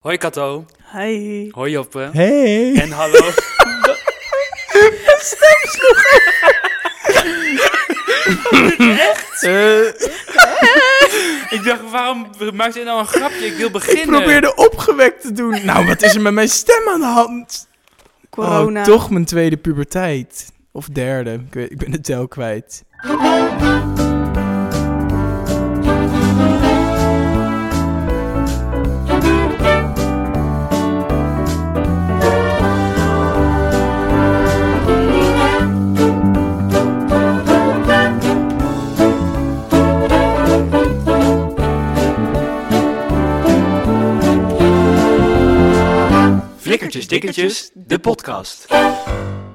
Hoi 0.00 0.16
Kato. 0.16 0.64
Hi. 0.92 1.48
Hoi 1.50 1.70
Joppe. 1.70 2.10
Hey! 2.12 2.74
En 2.74 2.90
hallo. 2.90 3.18
Eh, 9.40 9.86
ik 11.56 11.60
dacht, 11.64 11.90
waarom 11.90 12.26
maakt 12.54 12.74
hij 12.74 12.84
nou 12.84 12.98
een 12.98 13.06
grapje? 13.06 13.46
Ik 13.46 13.56
wil 13.56 13.70
beginnen. 13.70 14.02
ik 14.02 14.10
probeerde 14.10 14.54
opgewekt 14.54 15.22
te 15.22 15.32
doen. 15.32 15.64
Nou, 15.64 15.86
wat 15.86 16.02
is 16.02 16.14
er 16.14 16.20
met 16.20 16.32
mijn 16.32 16.48
stem 16.48 16.88
aan 16.88 17.00
de 17.00 17.06
hand? 17.06 17.68
Corona. 18.30 18.80
Oh, 18.80 18.86
toch 18.86 19.10
mijn 19.10 19.24
tweede 19.24 19.56
puberteit. 19.56 20.52
Of 20.72 20.86
derde. 20.86 21.32
Ik, 21.32 21.54
weet, 21.54 21.70
ik 21.70 21.78
ben 21.78 21.90
de 21.90 22.00
tel 22.00 22.28
kwijt. 22.28 22.84
Flikkertjes 46.90 47.20
Dikkertjes, 47.20 47.70
de 47.74 47.98
podcast. 47.98 48.66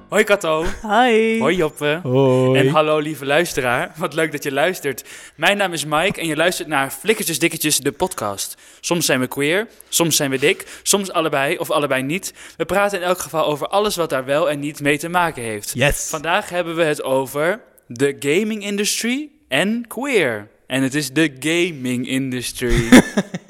Hoi 0.09 0.23
Kato. 0.23 0.63
Hi. 0.81 1.39
Hoi 1.39 1.55
Joppe. 1.55 1.99
Hoi. 2.03 2.59
En 2.59 2.67
hallo 2.67 2.99
lieve 2.99 3.25
luisteraar. 3.25 3.91
Wat 3.95 4.13
leuk 4.13 4.31
dat 4.31 4.43
je 4.43 4.51
luistert. 4.51 5.03
Mijn 5.35 5.57
naam 5.57 5.73
is 5.73 5.85
Mike 5.85 6.19
en 6.21 6.27
je 6.27 6.35
luistert 6.35 6.67
naar 6.67 6.91
Flikkertjes 6.91 7.39
Dikkertjes, 7.39 7.77
de 7.77 7.91
podcast. 7.91 8.57
Soms 8.79 9.05
zijn 9.05 9.19
we 9.19 9.27
queer, 9.27 9.67
soms 9.89 10.15
zijn 10.15 10.29
we 10.29 10.39
dik, 10.39 10.79
soms 10.83 11.11
allebei 11.11 11.57
of 11.57 11.71
allebei 11.71 12.03
niet. 12.03 12.33
We 12.57 12.65
praten 12.65 12.99
in 12.99 13.05
elk 13.05 13.19
geval 13.19 13.45
over 13.45 13.67
alles 13.67 13.95
wat 13.95 14.09
daar 14.09 14.25
wel 14.25 14.49
en 14.49 14.59
niet 14.59 14.79
mee 14.79 14.97
te 14.97 15.09
maken 15.09 15.43
heeft. 15.43 15.71
Yes. 15.73 16.07
Vandaag 16.09 16.49
hebben 16.49 16.75
we 16.75 16.83
het 16.83 17.03
over 17.03 17.61
de 17.87 18.15
gaming 18.19 18.63
industry 18.63 19.29
en 19.47 19.87
queer. 19.87 20.47
En 20.67 20.83
het 20.83 20.95
is 20.95 21.11
de 21.11 21.35
gaming 21.39 22.07
industry. 22.07 22.87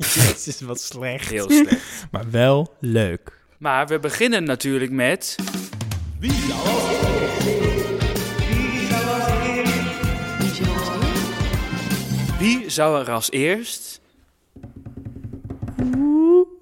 Het 0.06 0.48
is 0.48 0.62
wat 0.62 0.82
slecht. 0.82 1.30
Heel 1.30 1.50
slecht. 1.52 2.08
Maar 2.12 2.32
wel 2.32 2.76
leuk. 2.80 3.35
Maar 3.58 3.88
we 3.88 4.00
beginnen 4.00 4.44
natuurlijk 4.44 4.92
met... 4.92 5.36
Wie 12.38 12.70
zou 12.70 13.00
er 13.00 13.12
als 13.12 13.32
eerst 13.32 14.02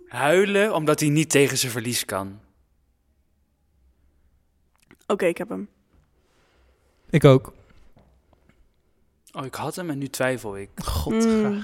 huilen 0.07 0.73
omdat 0.73 0.99
hij 0.99 1.09
niet 1.09 1.29
tegen 1.29 1.57
zijn 1.57 1.71
verlies 1.71 2.05
kan? 2.05 2.39
Oké, 5.07 5.25
ik 5.25 5.37
heb 5.37 5.49
hem. 5.49 5.69
Ik 7.09 7.23
ook. 7.23 7.53
Oh, 9.31 9.45
ik 9.45 9.55
had 9.55 9.75
hem 9.75 9.89
en 9.89 9.97
nu 9.97 10.07
twijfel 10.07 10.57
ik. 10.57 10.69
God. 10.83 11.13
Mm. 11.13 11.63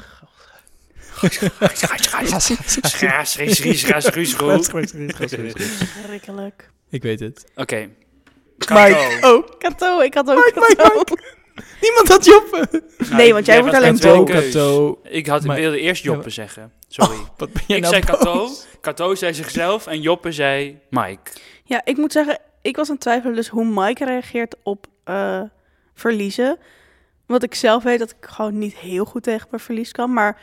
Schrikkelijk. 6.03 6.69
Ik 6.89 7.01
weet 7.01 7.19
het. 7.19 7.45
Oké. 7.55 7.75
Mike. 7.75 7.89
Kato. 8.65 9.35
Oh, 9.37 9.49
Kato, 9.57 9.99
ik 10.01 10.13
had 10.13 10.29
ook 10.29 10.51
Mike, 10.55 11.17
niemand 11.81 12.07
had 12.07 12.25
Joppe. 12.25 12.83
Nee, 13.09 13.33
want 13.33 13.45
jij 13.45 13.63
was 13.63 13.71
wordt 13.71 14.01
alleen. 14.03 14.25
Kato. 14.25 14.99
Ik, 15.03 15.27
had, 15.27 15.43
Maar- 15.43 15.55
wilde 15.57 15.79
eerst 15.79 16.03
Ja, 16.03 16.07
Joppe 16.09 16.23
maar- 16.23 16.31
zeggen. 16.31 16.71
Sorry. 16.87 17.17
Wat 17.37 17.53
ben 17.53 17.63
jij 17.67 17.77
ik 17.77 17.83
nou 17.83 17.93
zei 17.95 18.05
Kato, 18.05 18.33
boos? 18.33 18.65
Kato 18.81 19.15
zei 19.15 19.33
zichzelf 19.33 19.87
en 19.87 20.01
Joppe 20.01 20.31
zei 20.31 20.79
Mike. 20.89 21.31
Ja, 21.63 21.81
ik 21.85 21.97
moet 21.97 22.11
zeggen, 22.11 22.39
ik 22.61 22.75
was 22.75 22.87
aan 22.87 22.93
het 22.93 23.01
twijfelen 23.03 23.35
dus 23.35 23.47
hoe 23.47 23.65
Mike 23.65 24.05
reageert 24.05 24.55
op 24.63 24.85
eh, 25.03 25.41
verliezen. 25.93 26.57
Want 27.25 27.43
ik 27.43 27.55
zelf 27.55 27.83
weet 27.83 27.99
dat 27.99 28.09
ik 28.09 28.29
gewoon 28.29 28.57
niet 28.57 28.75
heel 28.75 29.05
goed 29.05 29.23
tegen 29.23 29.47
mijn 29.49 29.61
verlies 29.63 29.91
kan. 29.91 30.13
Maar 30.13 30.41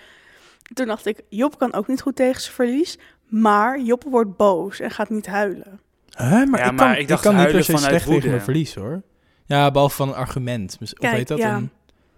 toen 0.75 0.87
dacht 0.87 1.07
ik, 1.07 1.23
Job 1.29 1.59
kan 1.59 1.73
ook 1.75 1.89
niet 1.89 2.01
goed 2.01 2.17
tegen 2.17 2.41
zijn 2.41 2.55
verlies. 2.55 2.99
Maar 3.29 3.81
Job 3.81 4.05
wordt 4.11 4.37
boos 4.37 4.81
en 4.81 4.91
gaat 4.91 5.11
niet 5.11 5.27
huilen. 5.27 5.81
Hè, 6.11 6.47
maar 6.47 6.61
Ja, 6.61 6.67
ik 6.67 6.73
maar 6.73 6.93
kan, 6.93 6.97
ik 7.03 7.09
dacht 7.09 7.23
kan 7.23 7.35
niet 7.35 7.43
per 7.45 7.53
huilen 7.53 7.65
se 7.65 7.73
vanuit 7.73 7.91
slecht 7.91 8.07
tegen 8.07 8.31
mijn 8.31 8.43
verlies, 8.43 8.75
hoor. 8.75 9.03
Ja, 9.47 9.71
behalve 9.71 9.97
van 9.97 10.09
een 10.09 10.15
argument. 10.15 10.79
Of 10.83 10.93
Kijk, 10.93 11.17
heet 11.17 11.29
dat? 11.29 11.39
ja. 11.39 11.57
Een 11.57 11.71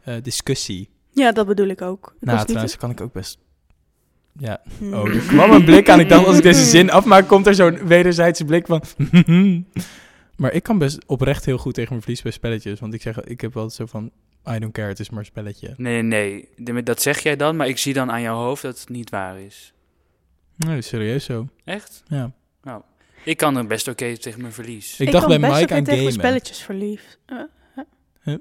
eh, 0.03 0.14
discussie. 0.22 0.88
Ja, 1.10 1.32
dat 1.32 1.47
bedoel 1.47 1.66
ik 1.66 1.82
ook. 1.82 2.14
Ik 2.20 2.26
nou, 2.26 2.44
trouwens 2.47 2.76
kan 2.76 2.91
ik 2.91 3.00
ook 3.00 3.12
best... 3.12 3.38
Ja. 4.38 4.60
niet- 4.78 4.94
Oh, 4.94 5.08
er 5.14 5.19
kwam 5.20 5.50
een 5.50 5.64
blik 5.64 5.88
aan. 5.88 6.00
Ik 6.00 6.08
dacht, 6.08 6.26
als 6.26 6.37
ik 6.37 6.42
deze 6.42 6.64
zin 6.64 6.91
afmaak, 6.91 7.28
komt 7.28 7.47
er 7.47 7.54
zo'n 7.54 7.87
wederzijdse 7.87 8.44
blik 8.44 8.66
van... 8.66 8.82
maar 10.37 10.53
ik 10.53 10.62
kan 10.62 10.78
best 10.78 10.98
oprecht 11.06 11.44
heel 11.44 11.58
goed 11.58 11.75
tegen 11.75 11.91
mijn 11.91 12.03
verlies 12.03 12.22
bij 12.22 12.32
spelletjes. 12.32 12.81
Want 12.81 12.94
ik 12.94 13.03
zeg, 13.03 13.20
ik 13.20 13.41
heb 13.41 13.54
wel 13.54 13.70
zo 13.70 13.87
van... 13.87 14.10
I 14.54 14.59
don't 14.59 14.72
care, 14.72 14.88
het 14.88 14.98
is 15.00 15.10
maar 15.10 15.19
een 15.19 15.25
spelletje. 15.25 15.75
Nee, 15.76 16.03
nee, 16.03 16.48
nee. 16.56 16.82
Dat 16.82 17.03
zeg 17.03 17.19
jij 17.22 17.36
dan, 17.36 17.56
maar 17.56 17.69
ik 17.69 17.78
zie 17.78 17.92
dan 17.94 18.10
aan 18.10 18.22
jouw 18.22 18.36
hoofd 18.36 18.62
dat 18.62 18.78
het 18.81 18.88
niet 18.88 19.10
waar 19.10 19.41
is. 19.41 19.72
Nee, 20.56 20.82
serieus 20.82 21.25
zo. 21.25 21.48
Echt? 21.64 22.03
Ja. 22.06 22.32
Ik 23.25 23.37
kan 23.37 23.56
er 23.56 23.66
best 23.66 23.88
oké 23.88 24.16
tegen 24.19 24.41
mijn 24.41 24.53
verlies. 24.53 25.00
Ik, 25.00 25.10
dacht 25.12 25.26
bij 25.26 25.38
kan 25.38 25.48
best 25.50 25.60
Mike 25.60 25.72
oké 25.72 25.75
aan 25.78 25.84
tegen 25.84 26.03
mijn 26.03 26.12
gamen. 26.12 26.26
spelletjes 26.28 26.58
verliefd. 26.62 27.19
Eh, 27.26 28.34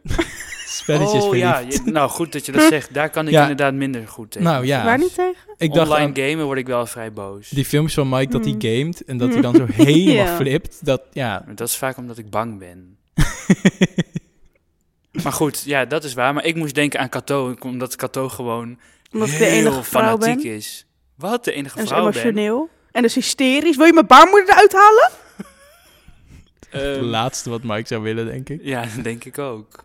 Spelletjes 0.68 1.24
oh 1.24 1.36
ja, 1.36 1.56
verliefd. 1.58 1.86
je- 1.86 1.92
nou 1.92 2.10
goed 2.10 2.32
dat 2.32 2.46
je 2.46 2.52
dat 2.52 2.62
zegt. 2.62 2.94
Daar 2.94 3.10
kan 3.10 3.26
ik 3.28 3.34
Ja. 3.34 3.42
inderdaad 3.42 3.74
minder 3.74 4.08
goed 4.08 4.32
tegen. 4.32 4.48
Nou 4.48 4.66
ja, 4.66 4.86
Waar 4.86 4.98
niet 4.98 5.14
tegen? 5.16 5.36
ik 5.58 5.74
dacht 5.74 5.90
Online 5.90 6.08
aan 6.08 6.30
gamen 6.30 6.46
word 6.46 6.58
ik 6.60 6.66
wel 6.68 6.86
vrij 6.86 7.14
boos. 7.14 7.50
die 7.50 7.66
films 7.66 7.94
van 7.94 8.10
Mike 8.10 8.32
dat 8.32 8.44
hij 8.46 8.52
Hmm. 8.60 8.62
gamet 8.62 9.04
en 9.06 9.18
dat 9.18 9.34
hij 9.34 9.42
dan 9.42 9.56
zo 9.56 9.66
helemaal 9.72 10.26
Ja. 10.26 10.36
flipt. 10.36 10.86
Dat, 10.86 11.02
ja, 11.12 11.44
Maar 11.46 11.56
Dat 11.56 11.68
is 11.68 11.76
vaak 11.76 11.98
omdat 11.98 12.18
ik 12.18 12.30
bang 12.30 12.60
ben. 12.60 12.98
Maar 15.24 15.32
goed, 15.34 15.64
ja, 15.64 15.86
dat 15.86 16.04
is 16.04 16.14
waar. 16.14 16.34
Maar 16.34 16.46
ik 16.46 16.56
moest 16.56 16.76
denken 16.76 17.00
aan 17.00 17.10
Kato, 17.10 17.56
omdat 17.60 17.96
Kato 17.96 18.30
gewoon 18.30 18.80
Omdat 19.12 19.28
ik 19.30 19.38
de 19.38 19.44
heel 19.44 19.54
enige 19.68 19.84
vrouw 19.84 20.02
fanatiek 20.02 20.44
ben. 20.44 20.54
is. 20.56 20.86
Wat, 21.16 21.44
de 21.44 21.52
enige 21.52 21.80
En 21.80 21.88
vrouw 21.88 22.04
ben? 22.04 22.12
emotioneel. 22.12 22.70
En 22.92 23.02
dus 23.02 23.16
hysterisch. 23.16 23.78
Wil 23.78 23.86
je 23.86 23.94
mijn 23.94 24.08
baarmoeder 24.08 24.50
eruit 24.50 24.74
halen? 24.74 25.10
het 26.70 26.98
Ehm, 26.98 27.04
laatste 27.06 27.50
wat 27.50 27.64
Mike 27.64 27.88
zou 27.88 28.02
willen, 28.02 28.26
denk 28.26 28.50
ik. 28.50 28.60
Ja, 28.64 28.82
dat 28.96 29.04
denk 29.04 29.24
ik 29.26 29.38
ook. 29.38 29.84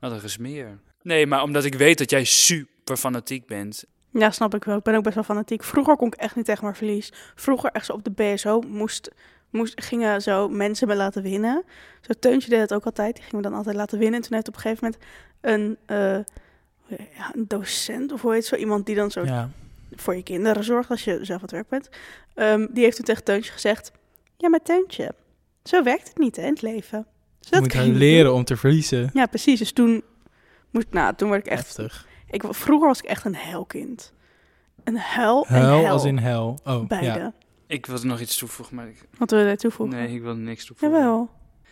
Wat 0.00 0.12
een 0.12 0.20
gesmeer. 0.20 0.78
Nee, 1.02 1.26
maar 1.26 1.42
omdat 1.42 1.64
ik 1.64 1.74
weet 1.74 1.98
dat 1.98 2.10
jij 2.10 2.24
super 2.24 2.96
fanatiek 2.96 3.46
bent. 3.46 3.84
Ja, 4.12 4.30
snap 4.30 4.54
ik 4.54 4.64
wel. 4.64 4.76
Ik 4.76 4.82
ben 4.82 4.94
ook 4.94 5.02
best 5.02 5.14
wel 5.14 5.24
fanatiek. 5.24 5.64
Vroeger 5.64 5.96
kon 5.96 6.06
ik 6.06 6.14
echt 6.14 6.36
niet 6.36 6.44
tegen 6.44 6.64
mijn 6.64 6.76
verlies. 6.76 7.12
Vroeger, 7.34 7.70
echt 7.70 7.86
zo 7.86 7.92
op 7.92 8.04
de 8.04 8.10
BSO, 8.10 8.60
moest, 8.60 9.10
moest, 9.50 9.84
gingen 9.84 10.22
zo 10.22 10.48
mensen 10.48 10.88
me 10.88 10.96
laten 10.96 11.22
winnen. 11.22 11.62
Zo 12.00 12.12
Teuntje 12.20 12.50
deed 12.50 12.60
het 12.60 12.74
ook 12.74 12.84
altijd. 12.84 13.14
Die 13.14 13.22
ging 13.22 13.34
me 13.36 13.42
dan 13.42 13.54
altijd 13.54 13.76
laten 13.76 13.98
winnen. 13.98 14.16
En 14.20 14.22
toen 14.26 14.34
heeft 14.34 14.48
op 14.48 14.54
een 14.54 14.60
gegeven 14.60 14.84
moment 14.84 15.02
een, 15.40 15.76
eh, 15.86 16.98
ja, 17.16 17.30
een 17.34 17.44
docent, 17.48 18.12
of 18.12 18.22
hoe 18.22 18.32
heet 18.32 18.44
zo, 18.46 18.56
iemand 18.56 18.86
die 18.86 18.94
dan 18.94 19.10
zo 19.10 19.24
Ja. 19.24 19.50
voor 19.94 20.16
je 20.16 20.22
kinderen 20.22 20.64
zorgt 20.64 20.90
als 20.90 21.04
je 21.04 21.12
zelf 21.22 21.30
aan 21.30 21.40
het 21.40 21.50
werk 21.50 21.68
bent. 21.68 21.88
Ehm, 22.34 22.66
die 22.70 22.84
heeft 22.84 22.96
toen 22.96 23.04
tegen 23.04 23.24
Teuntje 23.24 23.52
gezegd, 23.52 23.92
ja, 24.36 24.48
maar 24.48 24.62
Teuntje, 24.62 25.14
zo 25.64 25.82
werkt 25.82 26.08
het 26.08 26.18
niet 26.18 26.36
hè, 26.36 26.42
in 26.42 26.48
het 26.52 26.62
leven. 26.62 27.06
Dus 27.38 27.48
Je 27.48 27.50
dat 27.50 27.60
moet 27.60 27.72
gaan 27.74 27.96
leren 27.96 28.24
doen. 28.26 28.34
om 28.34 28.44
te 28.44 28.56
verliezen. 28.56 29.10
Ja, 29.12 29.26
precies. 29.26 29.58
Dus 29.58 29.72
toen, 29.72 30.02
moest, 30.70 30.86
nou, 30.90 31.14
toen 31.14 31.30
werd 31.30 31.46
ik 31.46 31.52
echt 31.52 31.66
Heftig. 31.76 32.06
ik, 32.30 32.44
vroeger 32.48 32.88
was 32.88 32.98
ik 32.98 33.04
echt 33.04 33.24
een 33.24 33.34
huilkind. 33.36 34.12
Een 34.84 34.94
en 34.96 35.00
Hel 35.00 35.44
hel. 35.46 35.86
als 35.86 36.04
in 36.04 36.18
hel. 36.18 36.58
Oh, 36.64 36.86
Beide. 36.86 37.06
ja. 37.18 37.32
Ik 37.66 37.86
wilde 37.86 38.06
nog 38.06 38.20
iets 38.20 38.36
toevoegen, 38.36 38.76
maar 38.76 38.88
ik, 38.88 39.08
Wat 39.18 39.30
wil 39.30 39.38
je 39.40 39.46
daar 39.46 39.56
toevoegen? 39.56 39.96
nee, 39.96 40.14
ik 40.14 40.22
wilde 40.22 40.40
niks 40.40 40.64
toevoegen. 40.64 40.98
Jawel. 40.98 41.30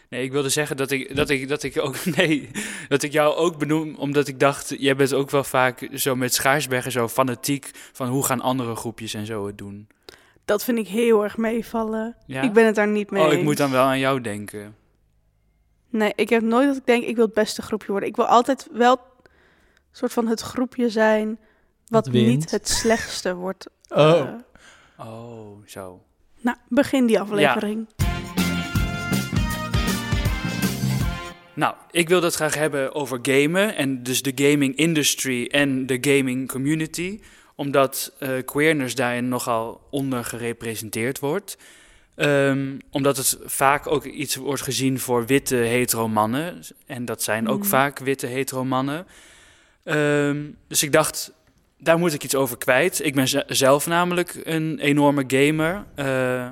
Nee, 0.09 0.23
ik 0.23 0.33
wilde 0.33 0.49
zeggen 0.49 0.77
dat 0.77 0.91
ik, 0.91 1.17
dat 1.17 1.31
ik, 1.31 1.49
dat 1.49 1.63
ik 1.63 1.79
ook, 1.79 2.05
nee, 2.17 2.51
dat 2.89 3.03
ik 3.03 3.13
jou 3.13 3.35
ook 3.35 3.59
benoem, 3.59 3.95
omdat 3.95 4.29
ik 4.29 4.41
dacht, 4.41 4.75
jij 4.79 4.97
bent 4.97 5.13
ook 5.13 5.31
wel 5.31 5.45
vaak 5.45 5.89
zo 5.95 6.17
met 6.17 6.35
Schaarsbergen 6.35 6.93
zo 6.93 7.09
fanatiek 7.09 7.71
van 7.93 8.09
hoe 8.09 8.25
gaan 8.25 8.41
andere 8.41 8.75
groepjes 8.75 9.15
en 9.15 9.27
zo 9.27 9.47
het 9.47 9.59
doen. 9.59 9.89
Dat 10.45 10.65
vind 10.65 10.79
ik 10.79 10.89
heel 10.89 11.23
erg 11.23 11.37
meevallen. 11.37 12.17
Ja? 12.27 12.43
Ik 12.43 12.53
ben 12.53 12.67
het 12.67 12.75
daar 12.75 12.89
niet 12.89 13.11
mee 13.11 13.23
oh, 13.23 13.29
ik 13.29 13.35
eens. 13.35 13.45
moet 13.45 13.57
dan 13.57 13.71
wel 13.71 13.85
aan 13.85 13.99
jou 13.99 14.21
denken. 14.21 14.77
Nee, 15.91 16.13
ik 16.15 16.29
heb 16.29 16.43
nooit 16.43 16.67
dat 16.67 16.77
ik 16.77 16.87
denk, 16.87 17.05
ik 17.05 17.17
wil 17.17 17.25
het 17.25 17.35
beste 17.35 17.63
groepje 17.63 17.91
worden. 17.91 18.09
Ik 18.09 18.17
wil 18.17 18.27
altijd 18.27 18.69
wel 18.73 19.01
soort 19.93 20.13
van 20.13 20.27
het 20.27 20.41
groepje 20.41 20.91
zijn 20.91 21.39
wat 21.89 22.11
niet 22.11 22.51
het 22.51 22.69
slechtste 22.69 23.35
wordt. 23.35 23.67
Oh. 23.89 24.21
Eh, 24.21 24.35
Oh, 24.99 25.67
zo. 25.67 26.03
nou, 26.41 26.57
begin 26.69 27.07
die 27.07 27.21
aflevering. 27.21 27.87
Nou, 31.55 31.75
ik 31.91 32.09
wil 32.09 32.23
het 32.23 32.35
graag 32.35 32.55
hebben 32.55 32.95
over 32.95 33.19
gamen 33.23 33.77
en 33.77 34.03
dus 34.03 34.23
de 34.23 34.33
gaming 34.35 34.77
industry 34.77 35.47
en 35.47 35.87
de 35.87 35.99
gaming 36.01 36.49
community, 36.49 37.21
omdat 37.55 38.13
eh 38.19 38.31
queerness 38.45 38.95
daarin 38.95 39.29
nogal 39.29 39.81
ondergerepresenteerd 39.91 41.19
wordt. 41.19 41.57
Ehm, 42.15 42.79
omdat 42.91 43.17
het 43.17 43.39
vaak 43.45 43.87
ook 43.87 44.05
iets 44.05 44.37
wordt 44.37 44.63
gezien 44.63 44.99
voor 44.99 45.27
witte 45.27 45.55
hetero 45.57 46.09
mannen. 46.09 46.61
En 46.87 47.05
dat 47.05 47.23
zijn 47.23 47.49
ook 47.49 47.59
Mhm. 47.59 47.69
vaak 47.69 47.99
witte 47.99 48.27
hetero 48.27 48.65
mannen. 48.65 49.07
Ehm, 49.85 50.43
dus 50.69 50.83
ik 50.83 50.93
dacht, 50.93 51.33
daar 51.79 51.99
moet 51.99 52.13
ik 52.13 52.25
iets 52.25 52.35
over 52.35 52.59
kwijt. 52.59 53.05
Ik 53.05 53.15
ben 53.15 53.29
ze- 53.29 53.45
zelf 53.47 53.87
namelijk 53.87 54.41
een 54.45 54.79
enorme 54.79 55.25
gamer. 55.27 55.85
Eh, 55.95 56.45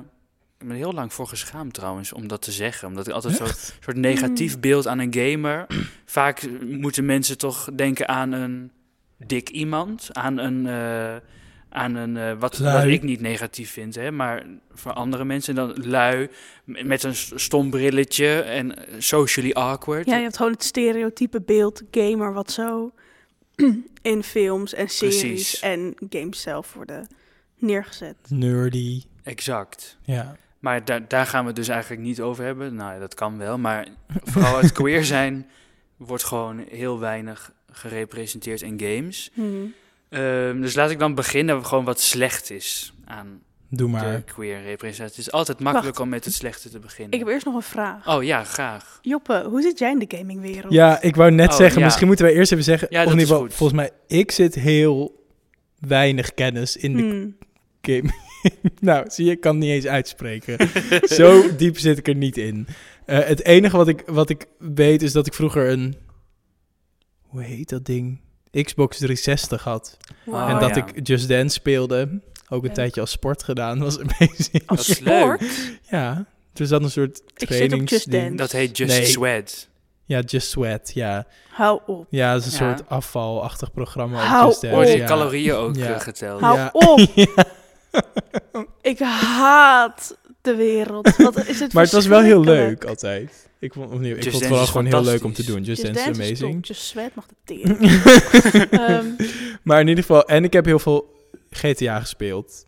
ik 0.59 0.69
ben 0.69 0.69
er 0.69 0.75
heel 0.83 0.93
lang 0.93 1.13
voor 1.13 1.27
geschaamd 1.27 1.73
trouwens 1.73 2.13
om 2.13 2.27
dat 2.27 2.41
te 2.41 2.51
zeggen. 2.51 2.87
Omdat 2.87 3.07
ik 3.07 3.13
altijd 3.13 3.35
zo'n 3.35 3.47
soort 3.79 3.97
negatief 3.97 4.55
Mm. 4.55 4.61
beeld 4.61 4.87
aan 4.87 4.99
een 4.99 5.13
gamer. 5.13 5.65
Vaak 6.05 6.49
moeten 6.69 7.05
mensen 7.05 7.37
toch 7.37 7.69
denken 7.75 8.07
aan 8.07 8.31
een 8.31 8.71
dik 9.17 9.49
iemand. 9.49 10.09
Aan 10.11 10.37
een... 10.37 10.67
eh, 10.67 11.15
aan 11.69 11.95
een 11.95 12.17
eh, 12.17 12.31
wat, 12.39 12.57
wat 12.57 12.83
ik 12.83 13.01
niet 13.03 13.21
negatief 13.21 13.71
vind, 13.71 13.95
hè, 13.95 14.11
maar 14.11 14.43
voor 14.73 14.91
andere 14.93 15.25
mensen 15.25 15.55
dan 15.55 15.73
lui 15.85 16.29
met 16.65 17.03
een 17.03 17.15
stom 17.15 17.69
brilletje 17.69 18.39
en 18.41 18.73
socially 18.97 19.51
awkward. 19.51 20.05
Ja, 20.05 20.15
je 20.15 20.21
hebt 20.23 20.37
gewoon 20.37 20.51
het 20.51 20.63
stereotype 20.63 21.41
beeld 21.41 21.81
gamer 21.91 22.33
wat 22.33 22.51
zo 22.51 22.91
in 24.01 24.23
films 24.23 24.73
en 24.73 24.89
series 24.89 25.21
Precies. 25.21 25.59
en 25.59 25.95
games 26.09 26.41
zelf 26.41 26.73
worden 26.73 27.07
neergezet. 27.57 28.15
Nerdy. 28.27 29.03
Exact. 29.23 29.97
Ja. 30.01 30.35
Maar 30.59 30.85
daar, 30.85 31.07
daar 31.07 31.25
gaan 31.25 31.41
we 31.41 31.47
het 31.47 31.55
dus 31.55 31.67
eigenlijk 31.67 32.01
niet 32.01 32.21
over 32.21 32.43
hebben. 32.43 32.75
Nou, 32.75 32.93
ja, 32.93 32.99
dat 32.99 33.13
kan 33.13 33.37
wel. 33.37 33.57
Maar 33.57 33.87
vooral 34.23 34.57
het 34.57 34.71
queer 34.71 35.05
zijn 35.15 35.49
wordt 35.97 36.23
gewoon 36.23 36.65
heel 36.69 36.99
weinig 36.99 37.53
gerepresenteerd 37.71 38.61
in 38.61 38.79
games. 38.79 39.31
Hmm. 39.33 39.73
Ehm, 40.09 40.61
dus 40.61 40.75
laat 40.75 40.89
ik 40.89 40.99
dan 40.99 41.15
beginnen 41.15 41.65
gewoon 41.65 41.85
wat 41.85 42.01
slecht 42.01 42.49
is 42.49 42.93
aan 43.05 43.41
Doe 43.75 43.87
de 43.91 43.93
maar. 43.97 44.21
queer 44.21 44.61
representatie. 44.63 45.15
Het 45.17 45.27
is 45.27 45.31
altijd 45.31 45.59
makkelijk 45.59 45.87
Wacht. 45.89 45.99
om 45.99 46.09
met 46.09 46.25
het 46.25 46.33
slechte 46.33 46.69
te 46.69 46.79
beginnen. 46.79 47.11
Ik 47.13 47.19
heb 47.19 47.27
eerst 47.27 47.45
nog 47.45 47.55
een 47.55 47.61
vraag. 47.61 48.07
Oh 48.07 48.23
ja, 48.23 48.43
graag. 48.43 48.99
Joppe, 49.01 49.43
hoe 49.49 49.61
zit 49.61 49.79
jij 49.79 49.91
in 49.91 49.99
de 49.99 50.17
gamingwereld? 50.17 50.73
Ja, 50.73 51.01
ik 51.01 51.15
wou 51.15 51.31
net 51.31 51.49
Oh, 51.49 51.55
zeggen, 51.55 51.79
ja. 51.79 51.85
misschien 51.85 52.07
moeten 52.07 52.25
wij 52.25 52.33
eerst 52.35 52.51
even 52.51 52.63
zeggen, 52.63 52.87
Ja, 52.91 53.05
dat 53.05 53.17
is 53.17 53.29
goed. 53.29 53.53
volgens 53.53 53.79
mij, 53.79 53.91
ik 54.07 54.31
zit 54.31 54.55
heel 54.55 55.25
weinig 55.79 56.33
kennis 56.33 56.77
in 56.77 56.93
de 56.97 57.01
Hmm. 57.03 57.35
game. 57.81 58.11
nou, 58.79 59.05
zie 59.09 59.25
je, 59.25 59.31
ik 59.31 59.39
kan 59.41 59.55
het 59.55 59.63
niet 59.63 59.71
eens 59.73 59.85
uitspreken. 59.87 60.57
Zo 61.17 61.55
diep 61.55 61.77
zit 61.77 61.97
ik 61.97 62.07
er 62.07 62.15
niet 62.15 62.37
in. 62.37 62.67
Eh, 63.05 63.19
het 63.19 63.43
enige 63.45 63.77
wat 63.77 63.87
ik, 63.87 64.03
wat 64.05 64.29
ik 64.29 64.45
weet 64.57 65.01
is 65.01 65.11
dat 65.11 65.27
ik 65.27 65.33
vroeger 65.33 65.69
een, 65.69 65.95
hoe 67.21 67.41
heet 67.43 67.69
dat 67.69 67.85
ding? 67.85 68.21
Xbox 68.63 68.97
360 68.97 69.63
had. 69.63 69.97
Wow. 70.25 70.49
en 70.49 70.53
Oh, 70.55 70.59
dat 70.59 70.75
ja. 70.75 70.85
ik 70.87 71.07
Just 71.07 71.27
Dance 71.27 71.53
speelde. 71.55 72.21
Ook 72.53 72.61
een 72.61 72.67
Leuk. 72.67 72.73
tijdje 72.75 73.01
als 73.01 73.11
sport 73.11 73.43
gedaan. 73.43 73.79
was 73.79 73.99
amazing. 73.99 74.65
Dat 74.65 74.79
is 74.79 74.95
sport? 74.95 75.41
leuk. 75.41 75.79
Ja, 75.89 76.25
er 76.53 76.65
zat 76.67 76.83
een 76.83 76.91
soort 76.91 77.17
Ik 77.17 77.23
zit 77.35 77.41
op 77.41 77.47
trainings... 77.55 77.91
Just 77.91 78.11
Dance. 78.11 78.35
Dat 78.35 78.51
heet 78.51 78.77
Just 78.77 78.97
Nee. 78.97 79.05
Sweat. 79.05 79.67
Ja, 80.05 80.19
Just 80.19 80.49
Sweat, 80.49 80.91
ja. 80.93 81.25
Hou 81.49 81.79
op. 81.85 82.05
Ja, 82.09 82.33
dat 82.33 82.45
is 82.45 82.59
een 82.59 82.65
Ja. 82.65 82.75
soort 82.77 82.89
afvalachtig 82.89 83.71
programma 83.71 84.21
op 84.21 84.27
Hou 84.27 84.43
Dance. 84.45 84.69
Worden 84.69 84.91
je 84.91 84.97
ja. 84.97 85.05
calorieën 85.05 85.53
ook 85.53 85.75
Ja. 85.75 85.93
eh, 85.93 85.99
geteld? 85.99 86.41
Hou 86.41 86.57
Ja. 86.57 86.69
op. 86.73 86.99
Ik 88.81 88.99
haat 88.99 90.17
de 90.41 90.55
wereld. 90.55 91.15
Wat 91.17 91.47
is 91.47 91.59
het 91.59 91.73
Maar 91.73 91.83
het 91.83 91.91
was 91.91 92.05
wel 92.05 92.21
heel 92.21 92.43
leuk 92.43 92.85
altijd. 92.85 93.49
Ik 93.59 93.73
vond, 93.73 93.91
opnieuw, 93.91 94.15
ik 94.15 94.31
vond 94.31 94.43
het 94.49 94.59
is 94.61 94.69
gewoon 94.69 94.85
heel 94.85 95.03
leuk 95.03 95.23
om 95.23 95.33
te 95.33 95.45
doen. 95.45 95.63
Just, 95.63 95.81
Just 95.81 95.93
Dance 95.93 96.09
is 96.09 96.17
Dance 96.17 96.31
is 96.31 96.39
top. 96.39 96.45
amazing. 96.47 96.67
Just 96.67 96.81
Sweat 96.81 97.11
mag 97.15 97.25
de 97.27 97.35
tering. 97.43 97.79
Ehm, 98.89 99.05
maar 99.63 99.79
in 99.81 99.87
ieder 99.87 100.03
geval, 100.03 100.25
en 100.25 100.43
ik 100.43 100.53
heb 100.53 100.65
heel 100.65 100.79
veel 100.79 101.12
GTA 101.53 101.99
gespeeld. 101.99 102.65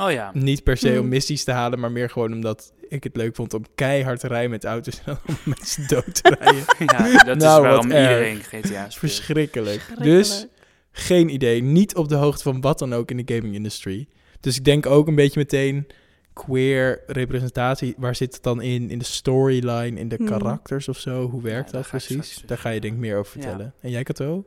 Oh 0.00 0.10
ja. 0.10 0.30
Niet 0.34 0.62
per 0.62 0.76
se 0.76 0.88
om 0.90 0.96
Hmm. 0.96 1.08
missies 1.08 1.44
te 1.44 1.50
halen, 1.52 1.78
maar 1.80 1.92
meer 1.92 2.10
gewoon 2.10 2.32
omdat 2.32 2.72
ik 2.88 3.04
het 3.04 3.16
leuk 3.16 3.34
vond 3.34 3.54
om 3.54 3.64
keihard 3.74 4.20
te 4.20 4.26
rijden 4.28 4.50
met 4.50 4.64
auto's 4.64 5.00
en 5.04 5.18
om 5.26 5.36
mensen 5.44 5.86
dood 5.88 6.14
te 6.22 6.36
rijden. 6.40 6.64
ja, 6.78 7.24
dat 7.24 7.36
Nou, 7.38 7.62
is 7.62 7.68
waarom 7.68 7.84
iedereen 7.86 8.36
GTA 8.42 8.58
speelt. 8.60 8.94
Verschrikkelijk. 8.94 9.80
schrikkelijk. 9.80 10.10
Dus 10.10 10.46
geen 10.92 11.28
idee. 11.28 11.62
Niet 11.62 11.94
op 11.96 12.08
de 12.08 12.14
hoogte 12.14 12.42
van 12.42 12.60
wat 12.60 12.78
dan 12.78 12.92
ook 12.94 13.10
in 13.10 13.16
de 13.24 13.34
gaming 13.34 13.54
industry. 13.54 14.08
Dus 14.40 14.56
ik 14.56 14.64
denk 14.64 14.86
ook 14.86 15.06
een 15.08 15.14
beetje 15.14 15.40
meteen 15.40 15.86
queer 16.32 17.02
representatie. 17.06 17.94
Waar 17.96 18.14
zit 18.16 18.34
het 18.34 18.42
dan 18.42 18.62
in? 18.62 18.90
In 18.90 18.98
de 18.98 19.04
storyline, 19.04 19.98
in 20.00 20.08
de 20.08 20.16
Hmm. 20.16 20.26
karakters 20.26 20.88
of 20.88 20.98
zo? 20.98 21.28
Hoe 21.30 21.42
werkt 21.42 21.70
Ja, 21.70 21.76
dat 21.78 21.88
precies? 21.88 22.30
straks 22.30 22.42
Daar 22.46 22.58
ga 22.58 22.68
je 22.68 22.80
denk 22.80 22.92
ik 22.94 22.98
meer 23.00 23.16
over 23.16 23.36
Ja. 23.36 23.42
vertellen. 23.42 23.74
En 23.80 23.90
jij, 23.90 24.02
Kato? 24.02 24.44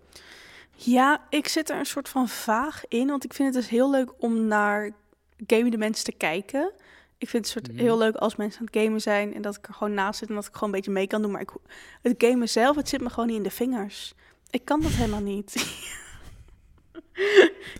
Ja, 0.83 1.21
ik 1.29 1.47
zit 1.47 1.69
er 1.69 1.77
een 1.77 1.85
soort 1.85 2.09
van 2.09 2.29
vaag 2.29 2.83
in. 2.87 3.07
Want 3.07 3.23
ik 3.23 3.33
vind 3.33 3.53
het 3.53 3.63
dus 3.63 3.71
heel 3.71 3.91
leuk 3.91 4.11
om 4.17 4.47
naar 4.47 4.91
gamende 5.47 5.77
mensen 5.77 6.05
te 6.05 6.11
kijken. 6.11 6.71
Ik 7.17 7.29
vind 7.29 7.43
het 7.45 7.53
soort 7.53 7.71
Mhm. 7.71 7.79
heel 7.85 7.97
leuk 7.97 8.15
als 8.15 8.35
mensen 8.35 8.59
aan 8.59 8.67
het 8.71 8.83
gamen 8.83 9.01
zijn. 9.01 9.33
En 9.33 9.41
dat 9.41 9.57
ik 9.57 9.67
er 9.67 9.73
gewoon 9.73 9.93
naast 9.93 10.19
zit 10.19 10.29
en 10.29 10.35
dat 10.35 10.45
ik 10.45 10.53
gewoon 10.53 10.69
een 10.69 10.75
beetje 10.75 10.91
mee 10.91 11.07
kan 11.07 11.21
doen. 11.21 11.31
Maar 11.31 11.41
ik, 11.41 11.49
het 12.01 12.15
gamen 12.17 12.49
zelf, 12.49 12.75
het 12.75 12.89
zit 12.89 13.01
me 13.01 13.09
gewoon 13.09 13.27
niet 13.27 13.37
in 13.37 13.43
de 13.43 13.51
vingers. 13.51 14.13
Ik 14.49 14.65
kan 14.65 14.81
dat 14.81 14.91
helemaal 14.91 15.21
niet. 15.21 15.53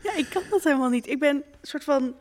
ja, 0.04 0.14
ik 0.16 0.28
kan 0.30 0.44
dat 0.50 0.64
helemaal 0.64 0.90
niet. 0.90 1.08
Ik 1.08 1.20
ben 1.20 1.36
een 1.36 1.44
soort 1.62 1.84
van... 1.84 2.16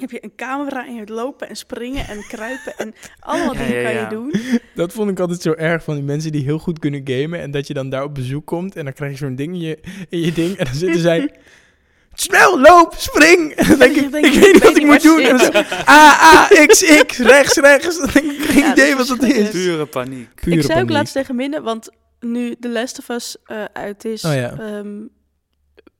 Heb 0.00 0.10
je 0.10 0.24
een 0.24 0.32
camera 0.36 0.86
en 0.86 0.92
je 0.92 0.98
hebt 0.98 1.10
lopen 1.10 1.48
en 1.48 1.56
springen 1.56 2.08
en 2.08 2.24
kruipen 2.28 2.76
en 2.76 2.94
allemaal 3.20 3.54
Ja, 3.54 3.58
dingen 3.66 3.80
ja, 3.80 3.92
kan 3.92 4.00
je 4.00 4.06
doen. 4.08 4.60
Dat 4.74 4.92
vond 4.92 5.10
ik 5.10 5.20
altijd 5.20 5.42
zo 5.42 5.52
erg 5.52 5.84
van 5.84 5.94
die 5.94 6.04
mensen 6.04 6.32
die 6.32 6.44
heel 6.44 6.58
goed 6.58 6.78
kunnen 6.78 7.00
gamen. 7.04 7.40
En 7.40 7.50
dat 7.50 7.66
je 7.66 7.74
dan 7.74 7.90
daar 7.90 8.04
op 8.04 8.14
bezoek 8.14 8.46
komt 8.46 8.76
en 8.76 8.84
dan 8.84 8.92
krijg 8.92 9.10
je 9.10 9.16
zo'n 9.16 9.34
ding 9.34 9.52
in 9.52 9.60
je, 9.60 9.78
in 10.08 10.20
je 10.20 10.32
ding. 10.32 10.56
En 10.56 10.64
dan 10.64 10.74
zitten 10.74 11.00
zij... 11.00 11.30
Snel, 12.14 12.60
loop, 12.60 12.94
spring! 12.96 13.52
En 13.52 13.68
dan 13.68 13.78
denk 13.78 13.96
ik, 13.96 14.12
denkt, 14.12 14.28
ik 14.28 14.40
weet 14.40 14.52
niet 14.52 14.62
wat 14.62 14.76
ik 14.76 14.84
moet 14.84 15.02
doen. 15.02 15.20
En 15.20 15.36
dan 15.36 15.38
zit 15.38 15.54
is 15.54 15.72
A, 15.88 16.22
A, 16.22 16.48
X, 16.66 17.02
X, 17.06 17.18
rechts, 17.18 17.56
rechts. 17.56 17.98
Dan 17.98 18.08
denk 18.12 18.32
ik, 18.32 18.42
geen 18.42 18.70
idee 18.70 18.96
wat 18.96 19.06
dat 19.06 19.16
verschrikkelijk. 19.16 19.54
is. 19.54 19.64
Pure 19.64 19.86
paniek. 19.86 20.34
Pure 20.34 20.56
ik 20.56 20.62
zei 20.62 20.82
ook 20.82 20.90
laatst 20.90 21.12
tegen 21.12 21.36
Minne, 21.36 21.60
want 21.62 21.90
nu 22.20 22.56
The 22.60 22.68
Last 22.68 22.98
of 22.98 23.08
Us 23.08 23.36
eh, 23.44 23.64
uit 23.72 24.04
is, 24.04 24.24
Oh 24.24 24.34
ja. 24.34 24.82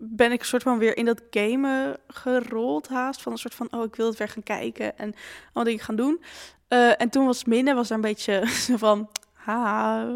Ben 0.05 0.33
ik 0.33 0.41
een 0.41 0.47
soort 0.47 0.63
van 0.63 0.79
weer 0.79 0.97
in 0.97 1.05
dat 1.05 1.23
gamen 1.31 1.97
gerold 2.09 2.89
haast. 2.89 3.23
Van 3.23 3.33
een 3.33 3.39
soort 3.39 3.55
van, 3.55 3.69
oh, 3.71 3.85
ik 3.85 3.97
wil 3.97 4.07
het 4.07 4.19
weer 4.19 4.29
gaan 4.29 4.43
kijken 4.43 4.99
en 4.99 5.15
alle 5.53 5.65
dingen 5.65 5.85
gaan 5.85 5.97
doen. 5.97 6.23
Eh, 6.69 7.01
en 7.01 7.11
toen 7.11 7.27
was 7.27 7.45
Minne, 7.45 7.75
was 7.75 7.89
daar 7.89 7.99
een 7.99 8.05
beetje 8.05 8.43
van, 8.85 9.09
ha, 9.33 10.07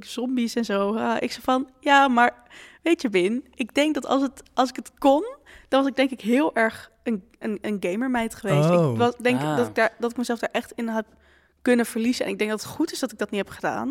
zombies 0.00 0.54
en 0.54 0.64
zo. 0.64 0.96
Ha. 0.96 1.20
Ik 1.20 1.30
zei 1.30 1.42
van, 1.42 1.68
ja, 1.80 2.08
maar 2.08 2.34
weet 2.82 3.02
je 3.02 3.08
Win, 3.08 3.44
ik 3.54 3.74
denk 3.74 3.94
dat 3.94 4.06
als, 4.06 4.22
het, 4.22 4.42
als 4.54 4.68
ik 4.68 4.76
het 4.76 4.90
kon, 4.98 5.24
dan 5.68 5.80
was 5.80 5.88
ik 5.88 5.96
denk 5.96 6.10
ik 6.10 6.20
heel 6.20 6.54
erg 6.54 6.90
een, 7.02 7.24
een, 7.38 7.58
een 7.60 7.76
gamermeid 7.80 8.34
geweest. 8.34 8.70
Oh. 8.70 8.92
Ik 8.92 8.98
was, 8.98 9.16
denk 9.16 9.40
Ah. 9.40 9.56
dat, 9.56 9.66
ik 9.66 9.74
daar, 9.74 9.94
dat 9.98 10.10
ik 10.10 10.16
mezelf 10.16 10.38
daar 10.38 10.50
echt 10.52 10.72
in 10.72 10.88
heb 10.88 11.06
kunnen 11.62 11.86
verliezen. 11.86 12.24
En 12.24 12.30
ik 12.30 12.38
denk 12.38 12.50
dat 12.50 12.62
het 12.62 12.68
goed 12.68 12.92
is 12.92 12.98
dat 12.98 13.12
ik 13.12 13.18
dat 13.18 13.30
niet 13.30 13.44
heb 13.44 13.54
gedaan. 13.54 13.88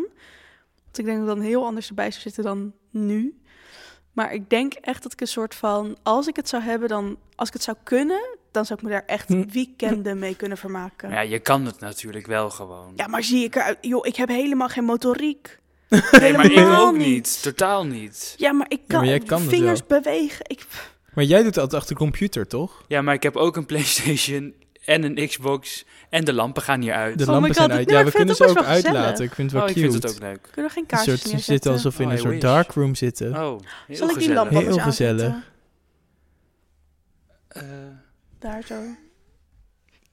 Want 0.84 0.98
ik 0.98 1.06
denk 1.06 1.18
dat 1.18 1.28
ik 1.30 1.36
dan 1.36 1.46
heel 1.46 1.66
anders 1.66 1.88
erbij 1.88 2.12
zou 2.12 2.22
zitten 2.22 2.44
dan 2.44 2.74
nu. 2.90 3.40
Maar 4.16 4.34
ik 4.34 4.50
denk 4.50 4.74
echt 4.74 5.04
dat 5.04 5.12
ik 5.12 5.22
een 5.22 5.28
soort 5.28 5.56
van... 5.56 5.98
Als 6.04 6.28
ik 6.28 6.36
het 6.36 6.50
zou 6.50 6.64
hebben, 6.64 6.90
dan... 6.90 7.18
Als 7.36 7.48
ik 7.48 7.54
het 7.54 7.64
zou 7.64 7.78
kunnen, 7.84 8.38
dan 8.52 8.66
zou 8.66 8.80
ik 8.80 8.86
me 8.86 8.92
daar 8.92 9.06
echt 9.06 9.28
Hm. 9.28 9.44
weekenden 9.52 10.20
mee 10.20 10.36
kunnen 10.36 10.58
vermaken. 10.58 11.10
Maar 11.10 11.24
ja, 11.24 11.30
je 11.32 11.40
kan 11.40 11.66
het 11.66 11.80
natuurlijk 11.80 12.28
wel 12.28 12.50
gewoon. 12.50 12.94
Ja, 12.96 13.08
maar 13.08 13.24
zie 13.24 13.44
ik 13.44 13.56
eruit... 13.56 13.78
Joh, 13.82 14.06
ik 14.08 14.16
heb 14.16 14.28
helemaal 14.30 14.70
geen 14.70 14.84
motoriek. 14.84 15.60
nee, 16.20 16.34
maar 16.34 16.52
ik 16.52 16.68
ook 16.68 16.98
niet. 16.98 17.08
niet. 17.08 17.42
Totaal 17.42 17.86
niet. 17.86 18.34
Ja, 18.38 18.52
maar 18.52 18.66
ik 18.70 18.82
kan, 18.88 19.00
maar 19.00 19.10
jij 19.10 19.20
kan 19.20 19.42
het 19.42 19.50
vingers 19.50 19.86
bewegen. 19.86 20.46
Ik, 20.50 20.66
Maar 21.14 21.24
jij 21.24 21.38
doet 21.38 21.48
het 21.48 21.58
altijd 21.58 21.82
achter 21.82 21.96
de 21.96 22.02
computer, 22.02 22.48
toch? 22.48 22.84
Ja, 22.88 23.02
maar 23.02 23.14
ik 23.14 23.24
heb 23.24 23.36
ook 23.36 23.56
een 23.56 23.66
PlayStation 23.72 24.54
en 24.86 25.04
een 25.18 25.28
Xbox. 25.28 25.86
En 26.10 26.26
de 26.26 26.34
lampen 26.34 26.62
gaan 26.62 26.82
hier 26.82 26.94
uit. 26.94 27.18
De 27.18 27.24
Oh 27.26 27.30
lampen 27.32 27.54
zijn 27.54 27.72
uit. 27.72 27.88
nee, 27.88 27.98
Ja, 27.98 28.04
we 28.06 28.12
kunnen 28.12 28.36
ze 28.36 28.48
ook 28.48 28.54
wel 28.54 28.64
uitlaten. 28.64 29.00
gezellig. 29.02 29.20
Ik 29.30 29.34
vind 29.36 29.52
het 29.52 29.60
oh, 29.62 29.68
wel 29.68 29.76
ik 29.76 29.82
vind 29.82 29.94
cute. 29.94 30.08
het 30.08 30.16
ook 30.16 30.22
leuk. 30.22 30.42
kunnen 30.52 30.64
we 30.66 30.70
geen 30.70 30.84
Een 30.84 30.90
kaarsjes 30.90 31.22
soort, 31.22 31.32
ze 31.34 31.40
zitten 31.40 31.72
alsof 31.72 31.98
we 31.98 32.04
in 32.04 32.08
Oh, 32.10 32.14
een 32.16 32.20
soort 32.22 32.34
wish. 32.34 32.42
darkroom 32.42 32.96
zitten. 32.96 33.30
Oh, 33.44 33.60
heel 33.88 33.96
Zal 33.96 34.10
ik 34.10 34.18
die 34.18 34.34
lamp 34.34 34.50
Heel 34.50 34.78
gezellig. 34.78 35.36
Eh, 37.48 37.64
Daar 38.40 38.64
zo. 38.64 38.82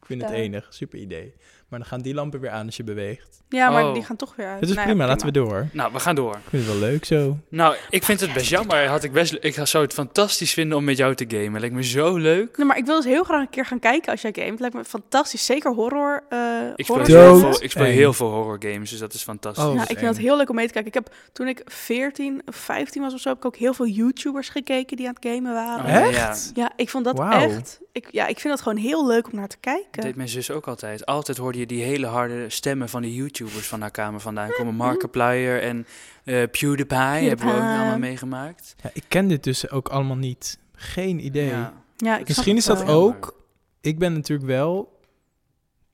Ik 0.00 0.06
vind 0.08 0.22
het 0.22 0.30
enig. 0.30 0.66
Super 0.74 0.98
idee. 0.98 1.34
Maar 1.72 1.80
dan 1.80 1.90
gaan 1.90 2.00
die 2.00 2.14
lampen 2.14 2.40
weer 2.40 2.50
aan 2.50 2.66
als 2.66 2.76
je 2.76 2.84
beweegt. 2.84 3.42
Ja, 3.48 3.70
maar 3.70 3.84
Oh. 3.84 3.94
die 3.94 4.02
gaan 4.04 4.16
toch 4.16 4.36
weer 4.36 4.46
uit. 4.46 4.60
Het 4.60 4.68
is 4.68 4.74
Nou 4.74 4.88
ja, 4.88 4.94
prima, 4.94 5.08
laten 5.08 5.26
we 5.26 5.32
door. 5.32 5.68
nou, 5.72 5.92
we 5.92 5.98
gaan 6.00 6.14
door. 6.14 6.34
Ik 6.34 6.40
vind 6.48 6.66
het 6.66 6.72
wel 6.78 6.88
leuk 6.90 7.04
zo. 7.04 7.36
Nou, 7.48 7.76
ik 7.90 8.04
vind 8.04 8.20
het 8.20 8.32
best 8.32 8.48
jammer. 8.48 8.86
Had 8.86 9.04
ik, 9.04 9.12
best, 9.12 9.36
ik 9.40 9.54
zou 9.62 9.84
het 9.84 9.92
fantastisch 9.92 10.52
vinden 10.52 10.78
om 10.78 10.84
met 10.84 10.96
jou 10.96 11.14
te 11.14 11.24
gamen. 11.28 11.60
Lijkt 11.60 11.74
me 11.74 11.84
zo 11.84 12.16
leuk. 12.16 12.56
Nee, 12.56 12.66
maar 12.66 12.76
ik 12.76 12.84
wil 12.86 12.96
dus 12.96 13.04
heel 13.04 13.24
graag 13.24 13.40
een 13.40 13.50
keer 13.50 13.66
gaan 13.66 13.78
kijken 13.78 14.12
als 14.12 14.20
jij 14.22 14.30
gamet. 14.34 14.50
Het 14.50 14.60
lijkt 14.60 14.74
me 14.74 14.84
fantastisch. 14.84 15.44
Zeker 15.46 15.74
horror. 15.74 16.22
eh 16.28 16.38
Ik 16.76 16.84
speel, 16.84 16.96
horror 16.96 17.16
heel 17.16 17.36
veel, 17.38 17.62
ik 17.62 17.70
speel 17.70 17.84
heel 17.84 18.12
veel 18.12 18.30
horror 18.30 18.56
games, 18.58 18.90
dus 18.90 18.98
dat 18.98 19.14
is 19.14 19.22
fantastisch. 19.22 19.64
Oh, 19.64 19.70
Nou, 19.74 19.86
ik 19.90 19.98
vind 19.98 20.10
het 20.10 20.18
heel 20.24 20.36
leuk 20.36 20.48
om 20.48 20.54
mee 20.54 20.66
te 20.66 20.72
kijken. 20.72 20.90
Ik 20.90 21.04
heb 21.04 21.14
toen 21.32 21.48
ik 21.48 21.62
14 21.64 22.42
of 22.46 22.56
15 22.56 23.02
was 23.02 23.14
of 23.14 23.20
zo, 23.20 23.28
heb 23.28 23.38
ik 23.38 23.44
ook 23.44 23.56
heel 23.56 23.74
veel 23.74 23.86
YouTubers 23.86 24.48
gekeken 24.48 24.96
die 24.96 25.06
aan 25.08 25.14
het 25.20 25.26
gamen 25.32 25.52
waren. 25.52 25.84
Oh, 25.84 25.90
ja, 26.12 26.28
Echt? 26.28 26.50
ja. 26.54 26.62
Ja, 26.62 26.72
ik 26.76 26.88
vond 26.88 27.04
dat 27.04 27.20
echt. 27.32 27.80
Ik, 27.92 28.08
ja, 28.10 28.26
ik 28.26 28.38
vind 28.40 28.54
dat 28.54 28.62
gewoon 28.62 28.78
heel 28.78 29.06
leuk 29.06 29.26
om 29.32 29.38
naar 29.38 29.48
te 29.48 29.56
Dat 29.60 29.72
kijken. 29.74 30.02
deed 30.02 30.16
mijn 30.16 30.28
zus 30.28 30.50
ook 30.50 30.68
altijd. 30.68 31.06
Altijd 31.06 31.38
hoorde 31.38 31.58
je 31.58 31.66
die 31.66 31.82
hele 31.82 32.06
harde 32.06 32.50
stemmen 32.50 32.88
van 32.88 33.02
die 33.02 33.14
YouTubers 33.14 33.66
van 33.66 33.80
haar 33.80 33.90
kamer 33.90 34.20
vandaan 34.20 34.50
komen. 34.50 34.74
Markiplier 34.74 35.62
en 35.62 35.86
eh, 36.24 36.42
PewDiePie, 36.50 36.96
hebben 36.96 37.46
we 37.46 37.52
ook 37.52 37.58
allemaal 37.60 37.98
meegemaakt. 37.98 38.74
Ja, 38.82 38.90
ik 38.92 39.04
ken 39.08 39.28
dit 39.28 39.44
dus 39.44 39.70
ook 39.70 39.88
allemaal 39.88 40.16
niet. 40.16 40.58
Geen 40.74 41.24
idee. 41.24 41.48
Ja. 41.48 41.72
Ja, 41.96 42.18
ik 42.18 42.28
Misschien 42.28 42.56
is 42.56 42.64
dat 42.64 42.84
wel. 42.84 43.02
ook... 43.02 43.40
Ik 43.80 43.98
ben 43.98 44.12
natuurlijk 44.12 44.48
wel 44.48 45.00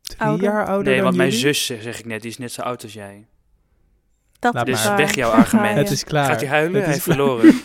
drie 0.03 0.21
Ouder. 0.21 0.45
jaar 0.45 0.67
ouder 0.67 0.85
Nee, 0.85 0.95
dan 0.95 1.05
want 1.05 1.17
mijn 1.17 1.33
zus, 1.33 1.67
zeg 1.67 1.83
zeg 1.83 1.99
ik 1.99 2.05
net, 2.07 2.23
die 2.23 2.31
is 2.31 2.39
net 2.39 2.53
zo 2.53 2.63
oud 2.63 2.83
als 2.83 2.93
jij. 2.93 3.27
Dat 4.39 4.55
Laat 4.55 4.69
is 4.69 4.75
Dus 4.75 4.85
maar. 4.89 4.97
weg 4.97 5.15
jouw 5.15 5.31
argument. 5.31 5.77
Het 5.77 5.91
is 5.91 6.05
klaar. 6.05 6.27
Gaat 6.27 6.41
hij 6.41 6.49
huilen? 6.49 6.75
Het 6.77 6.85
Hij 6.87 6.97
is 6.97 7.03
verloren. 7.03 7.55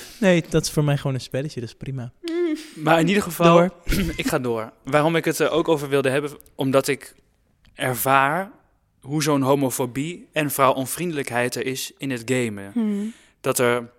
nee, 0.20 0.44
dat 0.48 0.62
is 0.62 0.70
voor 0.70 0.84
mij 0.84 0.96
gewoon 0.96 1.14
een 1.14 1.20
spelletje, 1.20 1.60
dat 1.60 1.68
is 1.68 1.74
prima. 1.74 2.12
Mm. 2.22 2.56
Maar 2.74 3.00
in 3.00 3.08
ieder 3.08 3.22
geval, 3.22 3.56
Door. 3.56 3.72
ik 4.16 4.26
ga 4.26 4.38
door. 4.38 4.72
Waarom 4.84 5.16
ik 5.16 5.24
het 5.24 5.38
er 5.38 5.50
ook 5.50 5.68
over 5.68 5.88
wilde 5.88 6.10
hebben, 6.10 6.30
omdat 6.54 6.88
ik 6.88 7.14
ervaar 7.74 8.50
hoe 9.00 9.22
zo'n 9.22 9.42
homofobie 9.42 10.28
en 10.32 10.50
vrouwonvriendelijkheid 10.50 11.54
er 11.54 11.66
is 11.66 11.92
in 11.98 12.10
het 12.10 12.22
gamen. 12.24 12.70
Hmm. 12.72 13.12
Dat 13.40 13.58
er, 13.58 13.90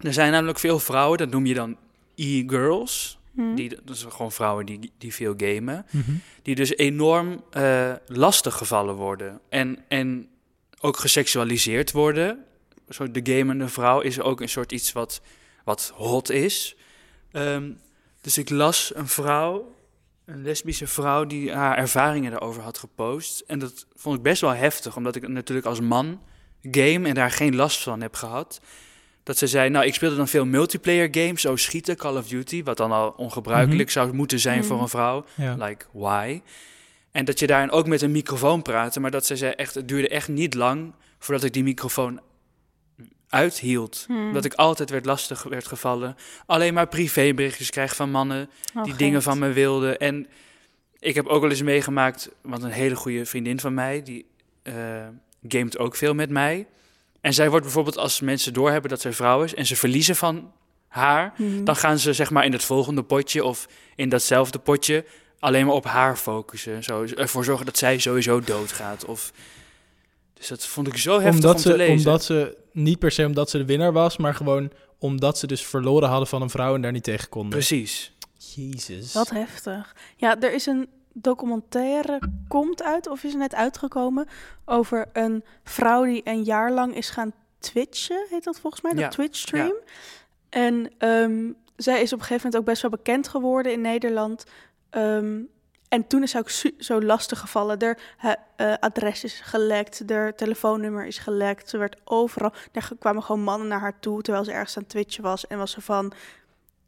er 0.00 0.12
zijn 0.12 0.32
namelijk 0.32 0.58
veel 0.58 0.78
vrouwen, 0.78 1.18
dat 1.18 1.30
noem 1.30 1.46
je 1.46 1.54
dan 1.54 1.76
e-girls. 2.14 3.18
Hmm. 3.34 3.54
Die, 3.54 3.78
dat 3.84 3.96
zijn 3.96 4.12
gewoon 4.12 4.32
vrouwen 4.32 4.66
die, 4.66 4.92
die 4.98 5.14
veel 5.14 5.34
gamen. 5.36 5.86
Mhm. 5.90 6.10
Die 6.42 6.54
dus 6.54 6.76
enorm 6.76 7.42
eh 7.50 7.92
lastig 8.06 8.56
gevallen 8.56 8.94
worden. 8.94 9.40
En, 9.48 9.78
en 9.88 10.28
ook 10.80 10.96
geseksualiseerd 10.96 11.92
worden. 11.92 12.44
Zo 12.88 13.10
de 13.10 13.32
gamende 13.32 13.68
vrouw 13.68 14.00
is 14.00 14.20
ook 14.20 14.40
een 14.40 14.48
soort 14.48 14.72
iets 14.72 14.92
wat, 14.92 15.20
wat 15.64 15.92
hot 15.94 16.30
is. 16.30 16.76
Ehm, 17.32 17.70
dus 18.20 18.38
ik 18.38 18.50
las 18.50 18.92
een 18.94 19.08
vrouw, 19.08 19.74
een 20.24 20.42
lesbische 20.42 20.86
vrouw, 20.86 21.24
die 21.24 21.52
haar 21.52 21.76
ervaringen 21.76 22.30
daarover 22.30 22.62
had 22.62 22.78
gepost. 22.78 23.40
En 23.46 23.58
dat 23.58 23.86
vond 23.94 24.16
ik 24.16 24.22
best 24.22 24.40
wel 24.40 24.54
heftig, 24.54 24.96
omdat 24.96 25.16
ik 25.16 25.28
natuurlijk 25.28 25.66
als 25.66 25.80
man 25.80 26.20
game 26.62 27.08
en 27.08 27.14
daar 27.14 27.30
geen 27.30 27.56
last 27.56 27.82
van 27.82 28.00
heb 28.00 28.14
gehad. 28.14 28.60
Dat 29.22 29.38
ze 29.38 29.46
zei, 29.46 29.68
nou, 29.70 29.86
ik 29.86 29.94
speelde 29.94 30.16
dan 30.16 30.28
veel 30.28 30.44
multiplayer 30.46 31.08
games, 31.10 31.40
zo 31.40 31.56
schieten, 31.56 31.96
Call 31.96 32.16
of 32.16 32.28
Duty, 32.28 32.62
wat 32.62 32.76
dan 32.76 32.92
al 32.92 33.10
ongebruikelijk 33.16 33.90
zou 33.90 34.12
moeten 34.12 34.40
zijn 34.40 34.58
Mhm. 34.58 34.66
voor 34.66 34.80
een 34.80 34.88
vrouw. 34.88 35.24
Ja. 35.34 35.54
Like, 35.58 35.84
why? 35.92 36.40
En 37.10 37.24
dat 37.24 37.38
je 37.38 37.46
daarin 37.46 37.70
ook 37.70 37.86
met 37.86 38.02
een 38.02 38.10
microfoon 38.12 38.62
praatte, 38.62 39.00
maar 39.00 39.10
dat 39.10 39.26
ze 39.26 39.36
zei 39.36 39.52
echt, 39.52 39.74
het 39.74 39.88
duurde 39.88 40.08
echt 40.08 40.28
niet 40.28 40.54
lang 40.54 40.92
voordat 41.18 41.44
ik 41.44 41.52
die 41.52 41.62
microfoon 41.62 42.20
uithield. 43.34 44.04
Hmm. 44.06 44.32
Dat 44.32 44.44
ik 44.44 44.54
altijd 44.54 44.90
werd 44.90 45.04
lastig 45.06 45.42
werd 45.42 45.66
gevallen. 45.66 46.16
Alleen 46.46 46.74
maar 46.74 46.86
privéberichtjes 46.88 47.70
krijg 47.70 47.96
van 47.96 48.10
mannen 48.10 48.50
Oh, 48.74 48.84
die 48.84 48.96
dingen 48.96 49.22
van 49.22 49.38
me 49.38 49.52
wilden. 49.52 49.98
En 49.98 50.26
ik 50.98 51.14
heb 51.14 51.26
ook 51.26 51.40
wel 51.40 51.50
eens 51.50 51.62
meegemaakt, 51.62 52.30
want 52.42 52.62
een 52.62 52.70
hele 52.70 52.96
goede 52.96 53.26
vriendin 53.26 53.60
van 53.60 53.74
mij, 53.74 54.02
die 54.02 54.26
eh 54.62 54.74
gamet 55.48 55.78
ook 55.78 55.96
veel 55.96 56.14
met 56.14 56.30
mij. 56.30 56.66
En 57.20 57.34
zij 57.34 57.48
wordt 57.48 57.64
bijvoorbeeld, 57.64 57.98
als 57.98 58.20
mensen 58.20 58.52
doorhebben 58.52 58.90
dat 58.90 59.00
zij 59.00 59.12
vrouw 59.12 59.42
is 59.42 59.54
en 59.54 59.66
ze 59.66 59.76
verliezen 59.76 60.16
van 60.16 60.52
haar, 60.88 61.32
Hmm. 61.36 61.64
dan 61.64 61.76
gaan 61.76 61.98
ze 61.98 62.12
zeg 62.12 62.30
maar 62.30 62.44
in 62.44 62.52
het 62.52 62.64
volgende 62.64 63.02
potje 63.02 63.44
of 63.44 63.68
in 63.96 64.08
datzelfde 64.08 64.58
potje 64.58 65.04
alleen 65.38 65.66
maar 65.66 65.74
op 65.74 65.84
haar 65.84 66.16
focussen. 66.16 66.82
Zo, 66.84 67.04
ervoor 67.04 67.44
zorgen 67.44 67.66
dat 67.66 67.78
zij 67.78 67.98
sowieso 67.98 68.40
doodgaat. 68.40 69.04
Of... 69.04 69.32
Dus 70.34 70.48
dat 70.48 70.66
vond 70.66 70.86
ik 70.86 70.96
zo 70.96 71.20
heftig 71.20 71.34
Omdat 71.34 71.54
om 71.54 71.60
ze, 71.60 71.70
te 71.70 71.76
lezen. 71.76 71.96
omdat 71.96 72.24
ze, 72.24 72.56
niet 72.72 72.98
per 72.98 73.10
se 73.10 73.26
omdat 73.26 73.50
ze 73.50 73.58
de 73.58 73.64
winnaar 73.64 73.92
was, 73.92 74.16
maar 74.16 74.34
gewoon 74.34 74.70
omdat 74.98 75.38
ze 75.38 75.46
dus 75.46 75.66
verloren 75.66 76.08
hadden 76.08 76.28
van 76.28 76.42
een 76.42 76.50
vrouw 76.50 76.74
en 76.74 76.80
daar 76.82 76.92
niet 76.92 77.04
tegen 77.04 77.28
konden. 77.28 77.50
Precies. 77.50 78.12
Jezus. 78.54 79.12
Wat 79.12 79.30
heftig. 79.30 79.96
Ja, 80.16 80.40
er 80.40 80.52
is 80.52 80.66
een 80.66 80.88
documentaire, 81.12 82.18
komt 82.48 82.82
uit 82.82 83.08
of 83.08 83.24
is 83.24 83.34
net 83.34 83.54
uitgekomen, 83.54 84.26
over 84.64 85.08
een 85.12 85.44
vrouw 85.64 86.04
die 86.04 86.20
een 86.24 86.42
jaar 86.42 86.72
lang 86.72 86.96
is 86.96 87.10
gaan 87.10 87.32
twitchen, 87.58 88.26
heet 88.30 88.44
dat 88.44 88.60
volgens 88.60 88.82
mij, 88.82 88.92
Ja, 88.94 89.08
Twitch-stream. 89.08 89.74
En 90.48 90.90
ehm, 90.98 91.50
zij 91.76 92.02
is 92.02 92.12
op 92.12 92.18
een 92.18 92.24
gegeven 92.24 92.34
moment 92.44 92.56
ook 92.56 92.64
best 92.64 92.82
wel 92.82 92.90
bekend 92.90 93.28
geworden 93.28 93.72
in 93.72 93.80
Nederland. 93.80 94.44
Ehm, 94.90 95.40
en 95.94 96.06
toen 96.06 96.22
is 96.22 96.30
ze 96.30 96.38
ook 96.38 96.50
zo 96.78 97.02
lastig 97.02 97.38
gevallen. 97.38 97.78
Er 97.78 97.98
eh, 98.56 98.74
adres 98.80 99.24
is 99.24 99.40
gelekt, 99.40 100.02
haar 100.06 100.34
telefoonnummer 100.34 101.06
is 101.06 101.18
gelekt. 101.18 101.68
Ze 101.68 101.78
werd 101.78 101.96
overal. 102.04 102.52
Er 102.72 102.90
kwamen 102.98 103.22
gewoon 103.22 103.42
mannen 103.42 103.68
naar 103.68 103.80
haar 103.80 104.00
toe 104.00 104.22
terwijl 104.22 104.44
ze 104.44 104.52
ergens 104.52 104.76
aan 104.76 104.82
het 104.82 104.92
twitchen 104.92 105.22
was. 105.22 105.46
En 105.46 105.58
was 105.58 105.70
ze 105.70 105.80
van. 105.80 106.12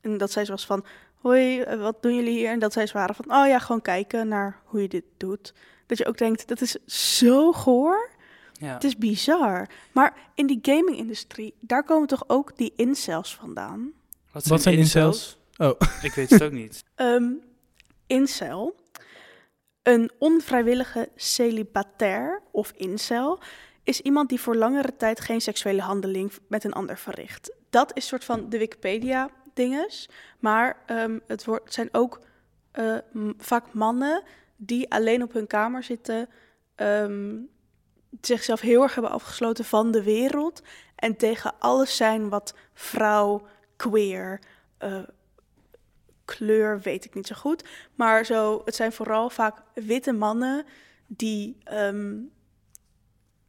En 0.00 0.18
dat 0.18 0.30
zij 0.32 0.44
ze 0.44 0.50
was 0.50 0.66
van. 0.66 0.84
Hoi, 1.14 1.60
eh, 1.60 1.80
wat 1.80 2.02
doen 2.02 2.14
jullie 2.14 2.38
hier? 2.38 2.50
En 2.50 2.58
dat 2.58 2.72
zij 2.72 2.86
ze 2.86 2.92
waren 2.92 3.14
van. 3.14 3.24
Oh 3.24 3.46
ja, 3.46 3.58
gewoon 3.58 3.82
kijken 3.82 4.28
naar 4.28 4.60
hoe 4.64 4.82
je 4.82 4.88
dit 4.88 5.04
doet. 5.16 5.54
Dat 5.86 5.98
je 5.98 6.06
ook 6.06 6.18
denkt, 6.18 6.48
dat 6.48 6.60
is 6.60 6.76
zo 6.86 7.52
goor. 7.52 8.10
Ja. 8.52 8.72
Het 8.74 8.84
is 8.84 8.96
bizar. 8.96 9.68
Maar 9.92 10.16
in 10.34 10.46
die 10.46 10.58
gaming-industrie, 10.62 11.54
daar 11.60 11.84
komen 11.84 12.08
toch 12.08 12.24
ook 12.26 12.56
die 12.56 12.72
incels 12.76 13.34
vandaan? 13.34 13.92
Wat 14.32 14.62
zijn 14.62 14.76
incels? 14.76 15.38
Oh. 15.56 15.80
Ik 16.02 16.12
weet 16.12 16.30
het 16.30 16.42
ook 16.42 16.52
niet. 16.52 16.84
Ehm 16.94 17.24
incel, 18.06 18.74
een 19.86 20.10
onvrijwillige 20.18 21.08
celibatair 21.14 22.42
of 22.50 22.72
incel, 22.76 23.38
is 23.82 24.00
iemand 24.00 24.28
die 24.28 24.40
voor 24.40 24.56
langere 24.56 24.96
tijd 24.96 25.20
geen 25.20 25.40
seksuele 25.40 25.82
handeling 25.82 26.32
met 26.48 26.64
een 26.64 26.72
ander 26.72 26.98
verricht. 26.98 27.52
Dat 27.70 27.96
is 27.96 28.06
soort 28.06 28.24
van 28.24 28.48
de 28.48 28.58
Wikipedia-dinges. 28.58 30.08
Maar 30.38 30.82
ehm, 30.86 31.18
het, 31.26 31.46
zijn 31.64 31.88
ook 31.92 32.20
eh, 32.70 32.96
vaak 33.38 33.72
mannen 33.72 34.22
die 34.56 34.90
alleen 34.90 35.22
op 35.22 35.32
hun 35.32 35.46
kamer 35.46 35.82
zitten, 35.82 36.28
ehm, 36.74 37.36
zichzelf 38.20 38.60
heel 38.60 38.82
erg 38.82 38.94
hebben 38.94 39.12
afgesloten 39.12 39.64
van 39.64 39.90
de 39.90 40.02
wereld 40.02 40.62
en 40.96 41.16
tegen 41.16 41.54
alles 41.58 41.96
zijn 41.96 42.28
wat 42.28 42.54
vrouw, 42.74 43.46
queer, 43.76 44.40
eh, 44.78 44.98
kleur 46.26 46.80
weet 46.80 47.04
ik 47.04 47.14
niet 47.14 47.26
zo 47.26 47.34
goed. 47.34 47.64
Maar 47.94 48.24
zo, 48.24 48.62
het 48.64 48.74
zijn 48.74 48.92
vooral 48.92 49.30
vaak 49.30 49.62
witte 49.74 50.12
mannen 50.12 50.64
die 51.06 51.56
ehm, 51.64 52.14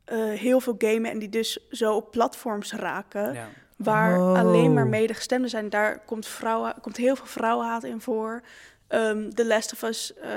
eh, 0.06 0.18
heel 0.30 0.60
veel 0.60 0.76
gamen 0.78 1.12
en 1.12 1.20
die 1.20 1.30
dus 1.30 1.68
zo 1.72 1.96
op 1.96 2.12
platforms 2.12 2.74
raken. 2.74 3.34
Ja. 3.34 3.48
Waar 3.78 4.20
Oh. 4.20 4.40
alleen 4.40 4.74
maar 4.74 4.88
medegestemden 4.88 5.50
zijn. 5.50 5.70
Daar 5.70 6.00
komt, 6.06 6.28
vrouwen, 6.28 6.74
komt 6.82 6.98
heel 6.98 7.16
veel 7.16 7.26
vrouwenhaat 7.26 7.84
in 7.84 8.02
voor. 8.02 8.42
Ehm 8.88 9.30
The 9.30 9.46
Last 9.46 9.74
of 9.74 9.82
Us 9.84 10.14
eh, 10.14 10.32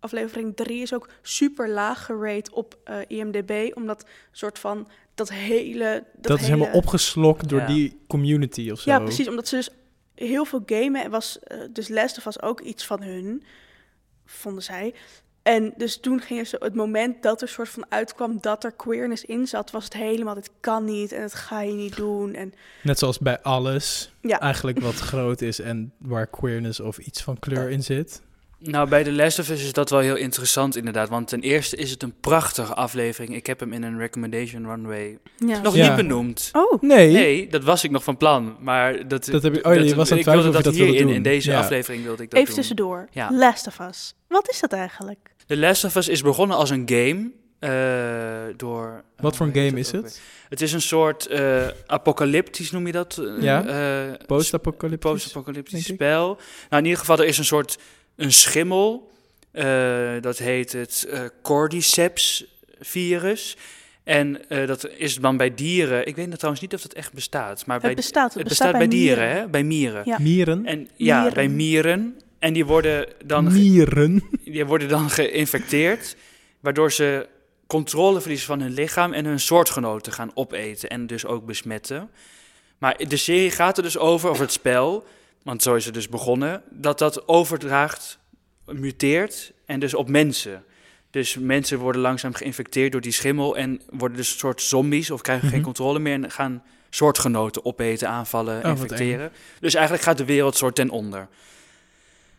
aflevering 0.00 0.56
3 0.56 0.82
is 0.82 0.94
ook 0.94 1.08
super 1.22 1.68
laag 1.68 2.04
gerate 2.04 2.54
op 2.54 2.78
eh, 2.84 2.96
IMDb. 3.06 3.70
Omdat 3.76 4.04
soort 4.32 4.58
van 4.58 4.88
dat 5.14 5.30
hele... 5.32 6.04
Dat, 6.14 6.22
Dat, 6.22 6.40
is 6.40 6.46
hele- 6.46 6.56
helemaal 6.58 6.80
opgeslokt 6.80 7.48
door 7.48 7.60
Ja. 7.60 7.66
die 7.66 8.00
community 8.08 8.70
of 8.70 8.80
zo. 8.80 8.90
Ja, 8.90 8.98
precies. 9.00 9.28
Omdat 9.28 9.48
ze 9.48 9.56
dus 9.56 9.70
heel 10.14 10.44
veel 10.44 10.62
gamen. 10.66 11.04
En 11.04 11.10
was, 11.10 11.38
eh, 11.38 11.58
dus 11.70 11.88
Last 11.88 12.18
of 12.18 12.26
Us 12.26 12.42
ook 12.42 12.60
iets 12.60 12.86
van 12.86 13.02
hun, 13.02 13.42
vonden 14.24 14.62
zij. 14.62 14.94
En 15.42 15.72
dus 15.76 15.96
toen 15.96 16.20
gingen 16.20 16.46
ze, 16.46 16.56
het 16.60 16.74
moment 16.74 17.22
dat 17.22 17.42
er 17.42 17.48
soort 17.48 17.68
van 17.68 17.86
uitkwam 17.88 18.38
dat 18.40 18.64
er 18.64 18.72
queerness 18.72 19.24
in 19.24 19.46
zat, 19.46 19.70
was 19.70 19.84
het 19.84 19.92
helemaal, 19.92 20.34
dit 20.34 20.50
kan 20.60 20.84
niet 20.84 21.12
en 21.12 21.20
dat 21.20 21.34
ga 21.34 21.60
je 21.60 21.72
niet 21.72 21.96
doen. 21.96 22.34
En 22.34 22.54
Net 22.82 22.98
zoals 22.98 23.18
bij 23.18 23.40
alles, 23.40 24.12
ja, 24.20 24.40
eigenlijk 24.40 24.80
wat 24.80 24.94
groot 24.94 25.40
is 25.40 25.60
en 25.60 25.92
waar 25.98 26.26
queerness 26.26 26.80
of 26.80 26.98
iets 26.98 27.22
van 27.22 27.38
kleur 27.38 27.70
in 27.70 27.82
zit. 27.82 28.22
Nou, 28.70 28.88
bij 28.88 29.04
The 29.04 29.12
Last 29.12 29.38
of 29.38 29.48
Us 29.48 29.62
is 29.64 29.72
dat 29.72 29.90
wel 29.90 30.00
heel 30.00 30.16
interessant 30.16 30.76
inderdaad. 30.76 31.08
Want 31.08 31.28
ten 31.28 31.40
eerste 31.40 31.76
is 31.76 31.90
het 31.90 32.02
een 32.02 32.14
prachtige 32.20 32.74
aflevering. 32.74 33.34
Ik 33.34 33.46
heb 33.46 33.60
hem 33.60 33.72
in 33.72 33.82
een 33.82 33.98
recommendation 33.98 34.66
runway 34.66 35.18
ja. 35.38 35.60
nog 35.60 35.74
Ja. 35.76 35.86
niet 35.86 35.96
benoemd. 35.96 36.48
Oh, 36.52 36.82
Nee, 36.82 37.12
Nee, 37.12 37.46
dat 37.48 37.64
was 37.64 37.84
ik 37.84 37.90
nog 37.90 38.04
van 38.04 38.16
plan. 38.16 38.56
Maar 38.60 39.08
dat, 39.08 39.24
Dat 39.24 39.42
heb 39.42 39.54
je- 39.54 39.64
oh 39.64 39.74
ja, 39.74 39.80
je 39.80 39.94
was 39.94 40.10
aan 40.12 40.18
het 40.18 40.26
ik 40.26 40.32
wilde 40.32 40.40
twijfelen 40.40 40.48
of 40.48 40.54
dat 40.54 40.64
je 40.64 40.70
dat 40.70 40.74
wilde 40.74 40.90
hierin, 40.90 41.06
doen. 41.06 41.16
in 41.16 41.22
deze 41.22 41.50
Ja. 41.50 41.58
aflevering 41.58 42.02
wilde 42.04 42.22
ik 42.22 42.30
dat 42.30 42.38
even 42.38 42.46
doen. 42.50 42.58
tussendoor. 42.60 43.08
Ja. 43.10 43.28
Last 43.32 43.66
of 43.66 43.78
Us. 43.80 44.14
Wat 44.28 44.48
is 44.50 44.60
dat 44.60 44.72
eigenlijk? 44.72 45.30
The 45.46 45.56
Last 45.56 45.84
of 45.84 45.94
Us 45.96 46.08
is 46.08 46.22
begonnen 46.22 46.56
als 46.56 46.70
een 46.70 46.82
game. 46.86 47.30
eh, 47.58 48.54
door... 48.56 49.04
wat 49.16 49.36
voor 49.36 49.46
een 49.46 49.52
heet 49.52 49.62
game 49.68 49.76
dat 49.82 49.86
is 49.86 49.92
het? 49.92 50.02
weer? 50.02 50.48
Het 50.48 50.60
is 50.60 50.72
een 50.72 50.80
soort 50.82 51.26
eh, 51.26 51.66
apocalyptisch, 51.86 52.70
noem 52.70 52.86
je 52.86 52.92
dat? 52.92 53.18
Eh, 53.18 53.42
Ja, 53.42 53.64
Post-apocalyptisch. 54.26 55.88
ik. 55.88 55.94
spel. 55.94 56.26
Nou, 56.68 56.82
in 56.82 56.84
ieder 56.84 56.98
geval, 56.98 57.18
er 57.18 57.24
is 57.26 57.38
een 57.38 57.44
soort 57.44 57.78
een 58.16 58.32
schimmel. 58.32 59.12
eh, 59.50 60.10
dat 60.20 60.38
heet 60.38 60.72
het 60.72 61.06
eh, 61.10 61.20
Cordyceps 61.42 62.44
virus. 62.80 63.56
En 64.04 64.48
eh, 64.48 64.66
dat 64.66 64.88
is 64.96 65.16
dan 65.16 65.36
bij 65.36 65.54
dieren. 65.54 66.06
Ik 66.06 66.16
weet 66.16 66.26
nog 66.26 66.36
trouwens 66.36 66.62
niet 66.62 66.74
of 66.74 66.82
dat 66.82 66.92
echt 66.92 67.12
bestaat. 67.12 67.66
Maar 67.66 67.80
bij, 67.80 67.88
het 67.88 67.98
bestaat. 67.98 68.28
Het, 68.28 68.38
het 68.38 68.48
bestaat 68.48 68.72
bij, 68.72 68.88
dieren, 68.88 69.24
mieren. 69.24 69.40
hè? 69.42 69.48
Bij 69.48 69.64
mieren. 69.64 70.02
Ja. 70.04 70.18
Mieren. 70.20 70.66
En 70.66 70.88
ja, 70.96 71.16
Mieren. 71.16 71.34
bij 71.34 71.48
mieren. 71.48 72.20
En 72.38 72.52
die 72.52 72.64
worden 72.64 73.06
dan 73.24 73.50
ge- 73.50 73.58
Mieren. 73.58 74.22
die 74.44 74.64
worden 74.66 74.88
dan 74.88 75.10
geïnfecteerd, 75.10 76.16
waardoor 76.60 76.92
ze 76.92 77.26
controle 77.66 78.20
verliezen 78.20 78.46
van 78.46 78.60
hun 78.60 78.72
lichaam 78.74 79.12
en 79.12 79.24
hun 79.24 79.40
soortgenoten 79.40 80.12
gaan 80.12 80.30
opeten 80.34 80.88
en 80.88 81.06
dus 81.06 81.26
ook 81.26 81.46
besmetten. 81.46 82.10
Maar 82.78 82.96
de 83.08 83.16
serie 83.16 83.50
gaat 83.50 83.76
er 83.76 83.82
dus 83.82 83.98
over, 83.98 84.28
over 84.30 84.42
het 84.42 84.52
spel, 84.52 85.06
want 85.44 85.62
zo 85.62 85.74
is 85.74 85.84
het 85.84 85.94
dus 85.94 86.08
begonnen, 86.08 86.62
dat 86.70 86.98
dat 86.98 87.28
overdraagt, 87.28 88.18
muteert 88.66 89.52
en 89.66 89.80
dus 89.80 89.94
op 89.94 90.08
mensen. 90.08 90.64
Dus 91.10 91.36
mensen 91.38 91.78
worden 91.78 92.00
langzaam 92.02 92.34
geïnfecteerd 92.34 92.92
door 92.92 93.00
die 93.00 93.12
schimmel 93.12 93.56
en 93.56 93.80
worden 93.90 94.16
dus 94.16 94.32
een 94.32 94.38
soort 94.38 94.62
zombies 94.62 95.10
of 95.10 95.20
krijgen 95.20 95.46
geen 95.48 95.56
Mhm. 95.56 95.64
controle 95.66 95.98
meer 95.98 96.12
en 96.22 96.30
gaan 96.30 96.62
soortgenoten 96.90 97.64
opeten, 97.64 98.08
aanvallen, 98.08 98.64
Oh, 98.64 98.70
infecteren. 98.70 99.32
Dus 99.60 99.74
eigenlijk 99.74 100.04
gaat 100.04 100.18
de 100.18 100.24
wereld 100.24 100.56
soort 100.56 100.74
ten 100.74 100.90
onder. 100.90 101.28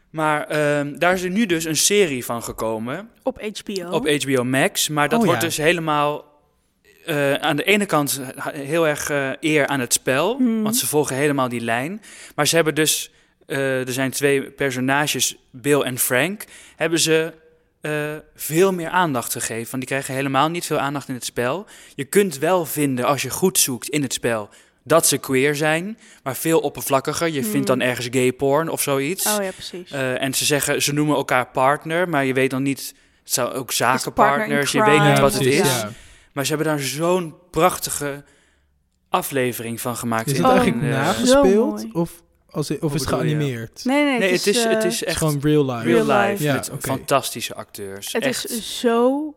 Maar 0.10 0.48
ehm, 0.48 0.98
daar 0.98 1.14
is 1.14 1.24
er 1.24 1.30
nu 1.30 1.46
dus 1.46 1.66
een 1.66 1.76
serie 1.78 2.26
van 2.26 2.44
gekomen 2.44 3.10
Op 3.24 3.42
HBO. 3.42 3.90
op 3.90 4.08
HBO 4.24 4.44
Max. 4.44 4.90
Maar 4.90 5.10
dat 5.10 5.20
Oh, 5.20 5.26
wordt 5.26 5.42
ja. 5.42 5.48
dus 5.48 5.58
helemaal 5.58 6.35
eh, 7.06 7.34
aan 7.34 7.56
de 7.56 7.64
ene 7.64 7.86
kant 7.86 8.22
heel 8.52 8.88
erg 8.88 9.10
eh, 9.10 9.30
eer 9.40 9.68
aan 9.68 9.80
het 9.80 9.94
spel. 9.94 10.38
Hmm. 10.38 10.64
Want 10.64 10.78
ze 10.78 10.88
volgen 10.88 11.16
helemaal 11.16 11.50
die 11.50 11.62
lijn. 11.62 12.02
Maar 12.36 12.48
ze 12.48 12.56
hebben 12.56 12.76
dus, 12.76 13.12
eh, 13.46 13.88
er 13.88 13.94
zijn 13.94 14.12
twee 14.12 14.42
personages, 14.52 15.36
Bill 15.52 15.82
en 15.82 15.98
Frank, 15.98 16.44
hebben 16.76 17.00
ze 17.00 17.34
eh, 17.82 17.92
veel 18.36 18.74
meer 18.74 18.90
aandacht 18.90 19.32
gegeven. 19.32 19.68
Want 19.72 19.78
die 19.78 19.86
krijgen 19.86 20.14
helemaal 20.14 20.50
niet 20.50 20.66
veel 20.66 20.80
aandacht 20.80 21.08
in 21.08 21.14
het 21.14 21.26
spel. 21.26 21.66
Je 21.96 22.04
kunt 22.04 22.38
wel 22.38 22.66
vinden, 22.66 23.06
als 23.06 23.22
je 23.22 23.30
goed 23.30 23.58
zoekt 23.60 23.90
in 23.90 24.02
het 24.02 24.14
spel, 24.14 24.50
dat 24.84 25.08
ze 25.08 25.18
queer 25.18 25.56
zijn. 25.56 25.98
Maar 26.24 26.36
veel 26.36 26.60
oppervlakkiger. 26.60 27.30
Je 27.30 27.44
vindt 27.44 27.68
dan 27.68 27.82
ergens 27.82 28.08
gay 28.12 28.34
porn 28.34 28.70
of 28.70 28.82
zoiets. 28.82 29.26
Oh 29.26 29.44
ja, 29.44 29.52
precies. 29.52 29.92
Eh, 29.92 30.22
en 30.22 30.34
ze 30.34 30.46
zeggen, 30.46 30.82
ze 30.82 30.94
noemen 30.94 31.16
elkaar 31.16 31.48
partner, 31.48 32.10
maar 32.10 32.26
je 32.26 32.34
weet 32.34 32.50
dan 32.50 32.64
niet. 32.64 32.94
Het 33.24 33.34
zou 33.34 33.54
ook 33.54 33.72
zakenpartners, 33.72 34.72
je 34.72 34.84
weet 34.84 35.00
niet 35.00 35.16
Ja, 35.16 35.22
wat 35.22 35.34
het 35.34 35.46
is. 35.46 35.58
ja. 35.58 35.92
Maar 36.36 36.46
ze 36.46 36.54
hebben 36.56 36.68
daar 36.68 36.80
zo'n 36.86 37.36
prachtige 37.52 38.24
aflevering 39.10 39.82
van 39.82 39.96
gemaakt. 39.96 40.32
Is 40.32 40.38
het 40.38 40.46
Oh, 40.46 40.52
eigenlijk 40.52 40.84
eh, 40.84 40.90
nagespeeld? 40.90 41.94
Of, 41.94 42.24
als, 42.50 42.80
of 42.80 42.94
is 42.94 43.02
het 43.02 43.10
je? 43.10 43.16
geanimeerd? 43.16 43.82
nee, 43.86 44.04
nee, 44.04 44.20
Nee, 44.20 44.32
het 44.32 44.48
is, 44.48 44.64
eh, 44.66 44.72
het 44.72 44.78
is 44.78 44.84
Het 44.84 44.94
is 44.94 45.04
echt 45.04 45.18
gewoon 45.18 45.40
real 45.42 45.66
life. 45.66 45.84
real 45.84 46.06
life. 46.06 46.44
Ja, 46.44 46.54
met 46.54 46.72
fantastische 46.80 47.56
acteurs. 47.56 48.14
Het 48.14 48.24
echt. 48.24 48.50
is 48.50 48.80
zo 48.80 49.34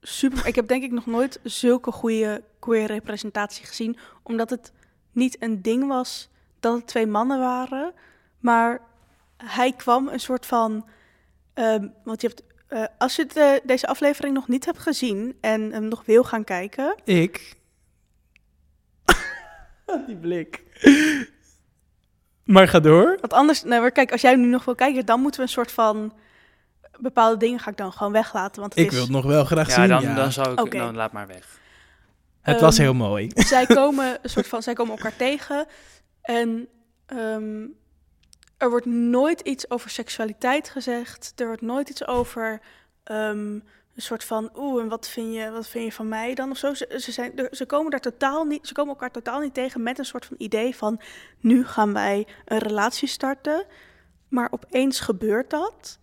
super. 0.00 0.46
Ik 0.46 0.54
heb 0.54 0.68
denk 0.68 0.82
ik 0.82 0.90
nog 0.92 1.06
nooit 1.06 1.40
zulke 1.42 1.92
goede 1.92 2.42
queer 2.58 2.86
representatie 2.86 3.66
gezien. 3.66 3.96
Omdat 4.22 4.50
het 4.50 4.72
niet 5.12 5.36
een 5.42 5.62
ding 5.62 5.88
was 5.88 6.28
dat 6.60 6.74
het 6.76 6.86
twee 6.86 7.06
mannen 7.06 7.38
waren. 7.38 7.92
Maar 8.38 8.80
hij 9.36 9.72
kwam 9.72 10.08
een 10.08 10.20
soort 10.20 10.46
van. 10.46 10.86
ehm, 11.54 11.88
want 12.04 12.20
je 12.20 12.26
hebt. 12.26 12.42
Eh, 12.72 12.84
als 12.98 13.16
je 13.16 13.22
het, 13.22 13.36
eh, 13.36 13.50
deze 13.64 13.86
aflevering 13.86 14.34
nog 14.34 14.48
niet 14.48 14.64
hebt 14.64 14.78
gezien 14.78 15.36
en 15.40 15.72
hem 15.72 15.88
nog 15.88 16.02
wil 16.06 16.24
gaan 16.24 16.44
kijken. 16.44 16.94
Ik. 17.04 17.54
Die 20.06 20.16
blik. 20.16 20.62
Maar 22.44 22.68
ga 22.68 22.80
door. 22.80 23.16
Want 23.20 23.32
anders, 23.32 23.62
nou, 23.62 23.80
maar 23.80 23.90
kijk, 23.90 24.12
als 24.12 24.20
jij 24.20 24.36
nu 24.36 24.46
nog 24.46 24.64
wil 24.64 24.74
kijken, 24.74 25.06
dan 25.06 25.20
moeten 25.20 25.40
we 25.40 25.46
een 25.46 25.52
soort 25.52 25.72
van. 25.72 26.12
Bepaalde 27.00 27.36
dingen 27.36 27.58
ga 27.60 27.70
ik 27.70 27.76
dan 27.76 27.92
gewoon 27.92 28.12
weglaten. 28.12 28.60
Want 28.60 28.74
het 28.74 28.82
Ik 28.84 28.88
is, 28.90 28.92
wil 28.94 29.02
het 29.02 29.12
nog 29.12 29.24
wel 29.24 29.44
graag 29.44 29.68
ja, 29.68 29.74
zien. 29.74 29.88
dan, 29.88 30.02
ja. 30.02 30.14
dan 30.14 30.32
zou 30.32 30.52
ik... 30.52 30.60
Oké. 30.60 30.76
Nou, 30.76 30.92
laat 30.94 31.12
maar 31.12 31.26
weg. 31.26 31.60
Het 32.40 32.60
was 32.60 32.74
Ehm, 32.74 32.82
heel 32.82 32.94
mooi. 32.94 33.30
zij 33.34 33.66
komen 33.80 34.18
een 34.22 34.30
soort 34.30 34.46
van, 34.48 34.62
zij 34.62 34.74
komen 34.74 34.96
elkaar 34.96 35.16
tegen 35.16 35.66
en 36.22 36.68
ehm, 37.06 37.66
er 38.62 38.70
wordt 38.70 38.86
nooit 38.86 39.40
iets 39.40 39.70
over 39.70 39.90
seksualiteit 39.90 40.68
gezegd. 40.68 41.32
Er 41.36 41.46
wordt 41.46 41.62
nooit 41.62 41.88
iets 41.88 42.06
over 42.06 42.60
ehm, 43.04 43.54
een 43.94 44.02
soort 44.02 44.24
van, 44.24 44.50
oeh, 44.56 44.82
en 44.82 44.88
wat 44.88 45.08
vind 45.08 45.34
je, 45.34 45.50
wat 45.50 45.68
vind 45.68 45.84
je 45.84 45.92
van 45.92 46.08
mij 46.08 46.34
dan 46.34 46.50
of 46.50 46.56
zo. 46.56 46.74
Ze, 46.74 46.98
zijn, 46.98 47.48
ze 47.50 47.66
komen 47.66 47.90
daar 47.90 48.00
totaal 48.00 48.44
niet, 48.44 48.66
ze 48.66 48.74
komen 48.74 48.92
elkaar 48.92 49.10
totaal 49.10 49.40
niet 49.40 49.54
tegen 49.54 49.82
met 49.82 49.98
een 49.98 50.04
soort 50.04 50.24
van 50.24 50.36
idee 50.38 50.76
van, 50.76 51.00
nu 51.40 51.66
gaan 51.66 51.92
wij 51.92 52.26
een 52.44 52.58
relatie 52.58 53.08
starten. 53.08 53.66
Maar 54.28 54.48
opeens 54.50 55.00
gebeurt 55.00 55.50
dat. 55.50 55.98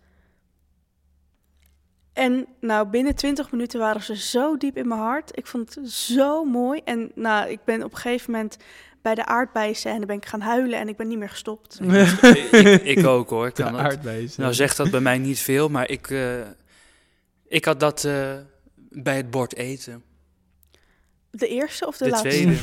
En 2.12 2.46
nou, 2.60 2.88
binnen 2.88 3.14
20 3.14 3.50
minuten 3.50 3.80
waren 3.80 4.02
ze 4.02 4.16
zo 4.16 4.56
diep 4.56 4.76
in 4.76 4.88
mijn 4.88 5.00
hart. 5.00 5.38
Ik 5.38 5.46
vond 5.46 5.74
het 5.74 5.90
zo 5.90 6.44
mooi. 6.44 6.80
En 6.84 7.12
nou, 7.14 7.48
ik 7.50 7.64
ben 7.64 7.82
op 7.82 7.92
een 7.92 7.98
gegeven 7.98 8.32
moment 8.32 8.56
bij 9.02 9.14
de 9.14 9.26
aardbeiscène 9.26 10.06
ben 10.06 10.16
ik 10.16 10.26
gaan 10.26 10.40
huilen 10.40 10.78
en 10.78 10.88
ik 10.88 10.96
ben 10.96 11.08
niet 11.08 11.18
meer 11.18 11.28
gestopt. 11.28 11.78
ik, 12.52 12.82
ik 12.82 13.06
ook 13.06 13.30
hoor. 13.30 13.46
Ik 13.46 13.54
De 13.56 13.62
kan 13.62 13.76
aardbeest. 13.78 14.38
nou 14.38 14.54
zegt 14.54 14.76
dat 14.76 14.90
bij 14.90 15.00
mij 15.00 15.18
niet 15.18 15.38
veel, 15.38 15.68
maar 15.68 15.88
ik, 15.90 16.10
eh, 16.10 16.40
ik 17.48 17.64
had 17.64 17.80
dat 17.80 18.04
eh, 18.04 18.32
bij 18.90 19.16
het 19.16 19.30
bord 19.30 19.56
eten. 19.56 20.02
De 21.30 21.48
eerste 21.48 21.86
of 21.86 21.96
de, 21.96 22.04
De, 22.04 22.10
laatste? 22.10 22.28
tweede. 22.28 22.56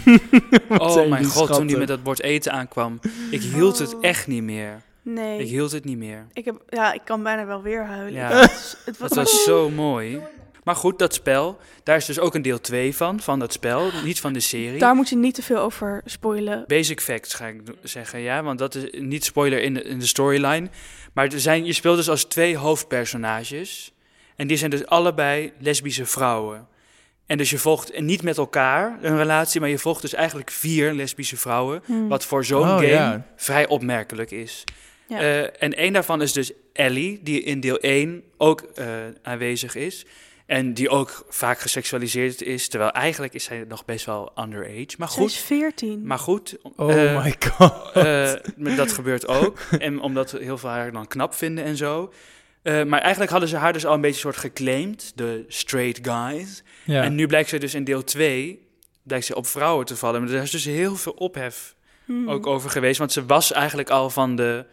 Oh 0.78 1.10
mijn 1.10 1.26
god, 1.26 1.54
toen 1.54 1.68
die 1.68 1.78
met 1.78 1.88
dat 1.88 2.04
bord 2.04 2.22
eten 2.22 2.52
aankwam. 2.52 3.00
Ik 3.32 3.42
hield 3.42 3.80
het 3.80 3.94
Oh. 3.96 4.04
echt 4.04 4.28
niet 4.28 4.44
meer. 4.44 4.82
Nee. 5.02 5.40
Ik 5.40 5.48
hield 5.48 5.72
het 5.72 5.86
niet 5.86 5.98
meer. 5.98 6.28
Ik 6.34 6.46
heb, 6.46 6.64
ja, 6.70 6.94
ik 6.94 7.02
kan 7.06 7.24
bijna 7.24 7.46
wel 7.46 7.62
weer 7.62 7.86
huilen. 7.86 8.14
Ja. 8.14 8.28
Het 8.30 8.40
was, 8.52 8.76
het 8.86 8.98
was, 8.98 9.10
Het 9.10 9.18
was 9.18 9.44
zo 9.44 9.70
mooi. 9.70 10.20
Maar 10.68 10.76
goed, 10.76 11.00
dat 11.00 11.14
spel, 11.14 11.60
daar 11.84 11.96
is 11.98 12.06
dus 12.06 12.20
ook 12.20 12.36
een 12.36 12.42
deel 12.42 12.62
2 12.62 12.96
van, 12.96 13.20
van 13.20 13.40
dat 13.40 13.54
spel, 13.54 13.92
niet 14.04 14.20
van 14.20 14.34
de 14.34 14.40
serie. 14.40 14.80
Daar 14.80 14.96
moet 14.96 15.10
je 15.10 15.16
niet 15.16 15.34
te 15.34 15.42
veel 15.42 15.58
over 15.58 16.02
spoilen. 16.06 16.64
Basic 16.68 17.02
facts 17.02 17.34
ga 17.34 17.48
ik 17.48 17.62
zeggen, 17.84 18.20
ja, 18.20 18.44
want 18.44 18.60
dat 18.60 18.76
is 18.76 19.00
niet 19.00 19.26
spoiler 19.26 19.62
in 19.62 19.74
de, 19.74 19.84
in 19.84 20.00
de 20.00 20.06
storyline. 20.06 20.70
Maar 21.14 21.28
er 21.28 21.40
zijn, 21.40 21.66
je 21.66 21.74
speelt 21.74 21.98
dus 21.98 22.10
als 22.10 22.24
twee 22.24 22.58
hoofdpersonages. 22.58 23.92
En 24.36 24.48
die 24.48 24.58
zijn 24.58 24.72
dus 24.72 24.86
allebei 24.86 25.52
lesbische 25.60 26.06
vrouwen. 26.06 26.68
En 27.26 27.38
dus 27.38 27.50
je 27.50 27.58
volgt 27.58 27.92
en 27.92 28.06
niet 28.06 28.24
met 28.24 28.38
elkaar 28.38 28.98
een 29.02 29.18
relatie, 29.18 29.60
maar 29.60 29.70
je 29.70 29.80
volgt 29.80 30.02
dus 30.02 30.14
eigenlijk 30.14 30.52
vier 30.52 30.94
lesbische 30.94 31.38
vrouwen. 31.38 31.82
Hmm. 31.86 32.08
Wat 32.08 32.26
voor 32.26 32.46
zo'n 32.46 32.62
Oh, 32.62 32.76
game 32.76 32.88
ja. 32.88 33.26
vrij 33.36 33.68
opmerkelijk 33.68 34.32
is. 34.32 34.64
Ja. 35.08 35.20
Eh, 35.20 35.64
en 35.64 35.74
één 35.74 35.94
daarvan 35.94 36.22
is 36.22 36.34
dus 36.34 36.52
Ellie, 36.74 37.20
die 37.24 37.44
in 37.44 37.60
deel 37.60 37.78
1 37.78 38.24
ook 38.38 38.62
eh, 38.62 38.88
aanwezig 39.22 39.76
is. 39.76 40.06
En 40.48 40.74
die 40.74 40.90
ook 40.90 41.26
vaak 41.30 41.60
geseksualiseerd 41.60 42.42
is, 42.42 42.68
terwijl 42.68 42.92
eigenlijk 42.92 43.34
is 43.34 43.44
zij 43.44 43.66
nog 43.68 43.86
best 43.86 44.06
wel 44.06 44.32
underage. 44.40 44.88
Maar 44.98 45.10
Zij 45.10 45.24
is 45.24 45.36
goed, 45.38 45.46
14. 45.46 46.02
maar 46.08 46.20
goed. 46.20 46.58
Oh 46.76 47.04
eh, 47.04 47.24
my 47.24 47.36
god. 47.52 47.92
eh, 47.94 48.76
dat 48.78 48.92
gebeurt 48.94 49.28
ook. 49.28 49.60
En 49.80 50.00
omdat 50.00 50.32
we 50.32 50.44
heel 50.44 50.58
veel 50.58 50.70
haar 50.70 50.92
dan 50.92 51.08
knap 51.08 51.34
vinden 51.34 51.64
en 51.64 51.78
zo. 51.78 52.14
Eh, 52.62 52.84
maar 52.84 53.00
eigenlijk 53.02 53.32
hadden 53.32 53.50
ze 53.50 53.56
haar 53.56 53.74
dus 53.74 53.86
al 53.86 53.94
een 53.94 54.02
beetje 54.02 54.20
soort 54.20 54.38
geclaimd, 54.38 55.12
de 55.16 55.46
straight 55.48 56.00
guys. 56.08 56.64
ja. 56.84 57.04
En 57.04 57.16
nu 57.16 57.28
blijkt 57.28 57.50
ze 57.50 57.58
dus 57.58 57.74
in 57.74 57.84
deel 57.84 58.04
2, 58.04 58.68
blijkt 59.04 59.26
ze 59.26 59.36
op 59.36 59.48
vrouwen 59.48 59.86
te 59.86 59.96
vallen. 59.96 60.24
Maar 60.24 60.32
er 60.34 60.42
is 60.42 60.52
dus 60.52 60.66
heel 60.66 60.96
veel 60.96 61.12
ophef 61.14 61.76
Hmm. 62.06 62.30
ook 62.30 62.48
over 62.48 62.70
geweest. 62.70 62.98
Want 63.00 63.12
ze 63.12 63.26
was 63.26 63.52
eigenlijk 63.52 63.90
al 63.90 64.10
van 64.10 64.36
de, 64.36 64.66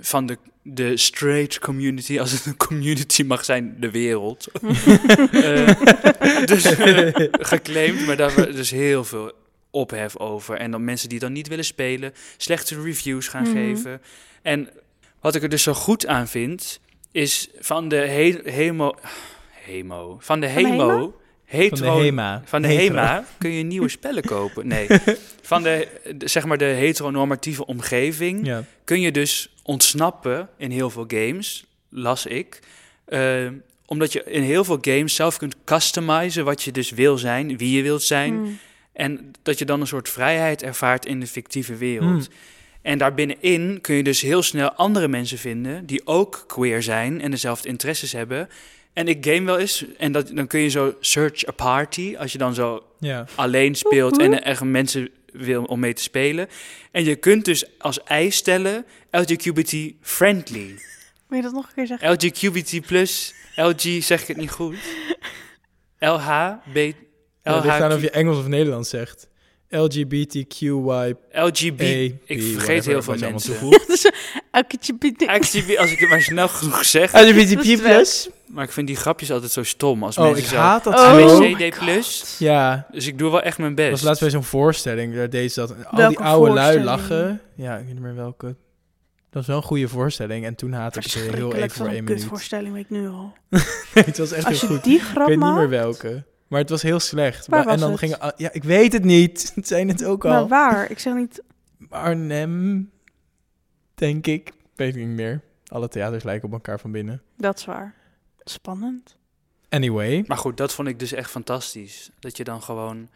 van 0.00 0.26
de, 0.26 0.38
de 0.62 0.96
straight 0.96 1.58
community, 1.58 2.18
als 2.20 2.32
het 2.32 2.46
een 2.46 2.56
community 2.56 3.22
mag 3.22 3.44
zijn, 3.44 3.76
de 3.80 3.90
wereld. 3.90 4.46
Eh, 5.32 6.44
dus 6.46 6.64
eh, 6.64 7.08
geclaimd, 7.52 8.06
maar 8.06 8.16
daar 8.16 8.34
dus 8.52 8.70
heel 8.70 9.04
veel 9.04 9.32
ophef 9.70 10.16
over. 10.16 10.56
En 10.56 10.70
dan 10.70 10.84
mensen 10.84 11.08
die 11.08 11.18
dan 11.18 11.32
niet 11.32 11.48
willen 11.48 11.64
spelen, 11.64 12.12
slechte 12.36 12.82
reviews 12.82 13.28
gaan 13.28 13.42
Mhm. 13.42 13.52
geven. 13.52 14.00
En 14.42 14.68
wat 15.20 15.34
ik 15.34 15.42
er 15.42 15.48
dus 15.48 15.62
zo 15.62 15.72
goed 15.74 16.06
aan 16.06 16.28
vind, 16.28 16.80
is 17.12 17.48
van 17.58 17.88
de 17.88 17.96
he 17.96 18.40
hemo... 18.44 18.94
Hemo. 19.50 20.16
Van 20.20 20.40
de 20.40 20.48
Van 20.48 20.62
de 20.62 20.68
hemo... 20.68 20.88
Hema? 20.88 21.10
Hetero, 21.44 21.76
Van 21.86 21.96
de 21.98 22.04
HEMA. 22.04 22.42
van 22.44 22.62
de 22.62 22.68
Hetero. 22.68 22.94
HEMA 22.96 23.24
kun 23.38 23.50
je 23.50 23.62
nieuwe 23.62 23.88
spellen 23.88 24.22
kopen. 24.22 24.66
Nee, 24.66 24.86
van 25.42 25.62
de, 25.62 25.88
de- 26.16 26.28
zeg 26.28 26.44
maar 26.44 26.58
de 26.58 26.64
heteronormatieve 26.64 27.66
omgeving 27.66 28.46
Ja. 28.46 28.64
kun 28.84 29.00
je 29.00 29.10
dus 29.12 29.54
ontsnappen 29.70 30.48
in 30.56 30.70
heel 30.70 30.90
veel 30.90 31.04
games, 31.08 31.64
las 31.88 32.26
ik. 32.26 32.60
Eh, 33.04 33.46
omdat 33.86 34.12
je 34.12 34.24
in 34.24 34.42
heel 34.42 34.64
veel 34.64 34.78
games 34.80 35.14
zelf 35.14 35.38
kunt 35.38 35.54
customizen 35.64 36.44
wat 36.44 36.62
je 36.62 36.72
dus 36.72 36.90
wil 36.90 37.18
zijn, 37.18 37.56
wie 37.56 37.76
je 37.76 37.82
wilt 37.82 38.02
zijn. 38.02 38.34
Hmm. 38.34 38.58
En 38.92 39.32
dat 39.42 39.58
je 39.58 39.64
dan 39.64 39.80
een 39.80 39.86
soort 39.86 40.08
vrijheid 40.08 40.62
ervaart 40.62 41.06
in 41.06 41.20
de 41.20 41.26
fictieve 41.26 41.76
wereld. 41.76 42.26
Hmm. 42.26 42.34
En 42.82 42.98
daarbinnenin 42.98 43.80
kun 43.80 43.94
je 43.94 44.02
dus 44.02 44.20
heel 44.20 44.42
snel 44.42 44.72
andere 44.72 45.08
mensen 45.08 45.38
vinden 45.38 45.86
die 45.86 46.06
ook 46.06 46.44
queer 46.46 46.82
zijn 46.82 47.20
en 47.20 47.30
dezelfde 47.30 47.68
interesses 47.68 48.12
hebben. 48.12 48.48
En 48.92 49.08
ik 49.08 49.26
game 49.26 49.46
wel 49.46 49.58
eens 49.58 49.84
en 49.98 50.12
dat, 50.12 50.30
dan 50.34 50.46
kun 50.46 50.60
je 50.60 50.68
zo 50.68 50.94
search 51.00 51.48
a 51.48 51.52
party, 51.52 52.16
als 52.18 52.32
je 52.32 52.38
dan 52.38 52.54
zo 52.54 52.84
alleen 53.34 53.74
speelt 53.74 54.18
en 54.18 54.32
er 54.32 54.42
echt 54.42 54.64
mensen 54.64 55.08
wil 55.32 55.64
om 55.64 55.80
mee 55.80 55.92
te 55.92 56.02
spelen. 56.02 56.48
En 56.90 57.04
je 57.04 57.16
kunt 57.16 57.44
dus 57.44 57.64
als 57.78 58.02
eis 58.02 58.36
stellen 58.36 58.84
LGBT 59.10 59.76
friendly. 60.00 60.74
Wil 61.28 61.38
je 61.38 61.42
dat 61.44 61.52
nog 61.52 61.64
een 61.66 61.74
keer 61.74 61.86
zeggen? 61.86 62.10
LGBT 62.10 62.86
plus, 62.86 63.34
LG 63.56 64.02
zeg 64.02 64.20
ik 64.22 64.26
het 64.28 64.36
niet 64.36 64.50
goed. 64.50 64.76
LH, 65.98 66.50
B, 66.72 66.76
Ja, 66.76 67.54
het 67.54 67.64
ligt 67.64 67.80
aan 67.80 67.92
of 67.92 68.00
je 68.00 68.10
Engels 68.10 68.38
of 68.38 68.46
Nederlands 68.46 68.88
zegt. 68.90 69.28
LGBTQY. 69.68 71.14
LGB. 71.32 71.80
Ik 72.24 72.42
vergeet 72.42 72.86
heel 72.86 73.02
veel 73.02 73.16
mensen. 73.18 73.54
LGBT. 74.50 75.22
LGBT, 75.40 75.76
als 75.78 75.90
ik 75.92 75.98
het 75.98 76.08
maar 76.08 76.20
snel 76.22 76.48
genoeg 76.48 76.84
zeg. 76.84 77.12
LGBTQ+. 77.12 77.76
plus. 77.82 78.28
Maar 78.46 78.64
ik 78.64 78.72
vind 78.72 78.86
die 78.86 78.96
grapjes 78.96 79.30
altijd 79.32 79.52
zo 79.52 79.62
stom 79.62 80.02
als 80.04 80.18
Oh, 80.18 80.24
mensen 80.24 80.44
ik 80.44 80.50
haat 80.58 80.84
dat 80.84 80.94
Oh. 80.94 81.28
zo. 81.28 81.42
ABCD 81.44 81.78
plus. 81.78 82.36
Ja, 82.38 82.86
Dus 82.90 83.06
ik 83.06 83.18
doe 83.18 83.30
wel 83.30 83.42
echt 83.42 83.58
mijn 83.58 83.74
dat 83.74 83.84
best. 83.84 83.90
was 83.90 84.02
laatst 84.02 84.20
bij 84.20 84.30
zo'n 84.30 84.44
voorstelling. 84.44 85.14
Daar 85.14 85.30
deed 85.30 85.52
ze 85.52 85.60
dat. 85.60 85.70
Al 85.86 85.96
Welke 85.96 86.16
die 86.16 86.24
oude 86.26 86.52
lui 86.52 86.84
lachen. 86.84 87.40
Ja, 87.54 87.76
ik 87.76 87.84
weet 87.84 87.94
niet 87.94 88.02
meer 88.02 88.14
welke. 88.14 88.56
Dat 89.30 89.38
was 89.38 89.46
wel 89.46 89.56
een 89.56 89.62
goede 89.62 89.88
voorstelling. 89.88 90.44
En 90.44 90.54
toen 90.54 90.72
haatte 90.72 90.98
ik 90.98 91.04
het 91.04 91.14
heel 91.14 91.54
even 91.54 91.70
voor 91.70 91.86
één 91.86 91.96
een 91.96 92.04
minuut. 92.04 92.20
kutvoorstelling, 92.20 92.72
weet 92.72 92.84
ik 92.84 92.90
nu 92.90 93.08
al. 93.08 93.32
het 93.92 94.18
was 94.18 94.32
echt 94.32 94.46
Als 94.46 94.60
heel 94.60 94.68
je 94.68 94.74
goed. 94.74 94.84
die 94.84 94.96
Ik 94.96 95.02
grap 95.02 95.26
weet 95.26 95.38
niet 95.38 95.54
meer 95.54 95.68
welke. 95.68 96.24
Maar 96.48 96.60
het 96.60 96.70
was 96.70 96.82
heel 96.82 97.00
slecht. 97.00 97.46
Waar 97.46 97.64
maar, 97.64 97.74
en 97.74 97.80
dan 97.80 97.90
het? 97.90 97.98
gingen... 97.98 98.32
Ja, 98.36 98.52
ik 98.52 98.64
weet 98.64 98.92
het 98.92 99.04
niet. 99.04 99.50
Het 99.54 99.68
zijn 99.68 99.88
het 99.88 100.04
ook 100.04 100.24
al. 100.24 100.30
Maar 100.30 100.48
waar? 100.48 100.90
Ik 100.90 100.98
zeg 100.98 101.14
niet... 101.14 101.42
Arnhem, 101.88 102.90
denk 103.94 104.26
ik. 104.26 104.52
Weet 104.74 104.96
ik 104.96 105.06
niet 105.06 105.16
meer. 105.16 105.40
Alle 105.66 105.88
theaters 105.88 106.24
lijken 106.24 106.46
op 106.48 106.52
elkaar 106.52 106.80
van 106.80 106.92
binnen. 106.92 107.22
Dat 107.36 107.58
is 107.58 107.64
waar. 107.64 107.94
Spannend. 108.38 109.16
Anyway. 109.68 110.24
Maar 110.26 110.36
goed, 110.36 110.56
dat 110.56 110.72
vond 110.74 110.88
ik 110.88 110.98
dus 110.98 111.12
echt 111.12 111.30
fantastisch. 111.30 112.10
Dat 112.18 112.36
je 112.36 112.44
dan 112.44 112.62
gewoon 112.62 113.08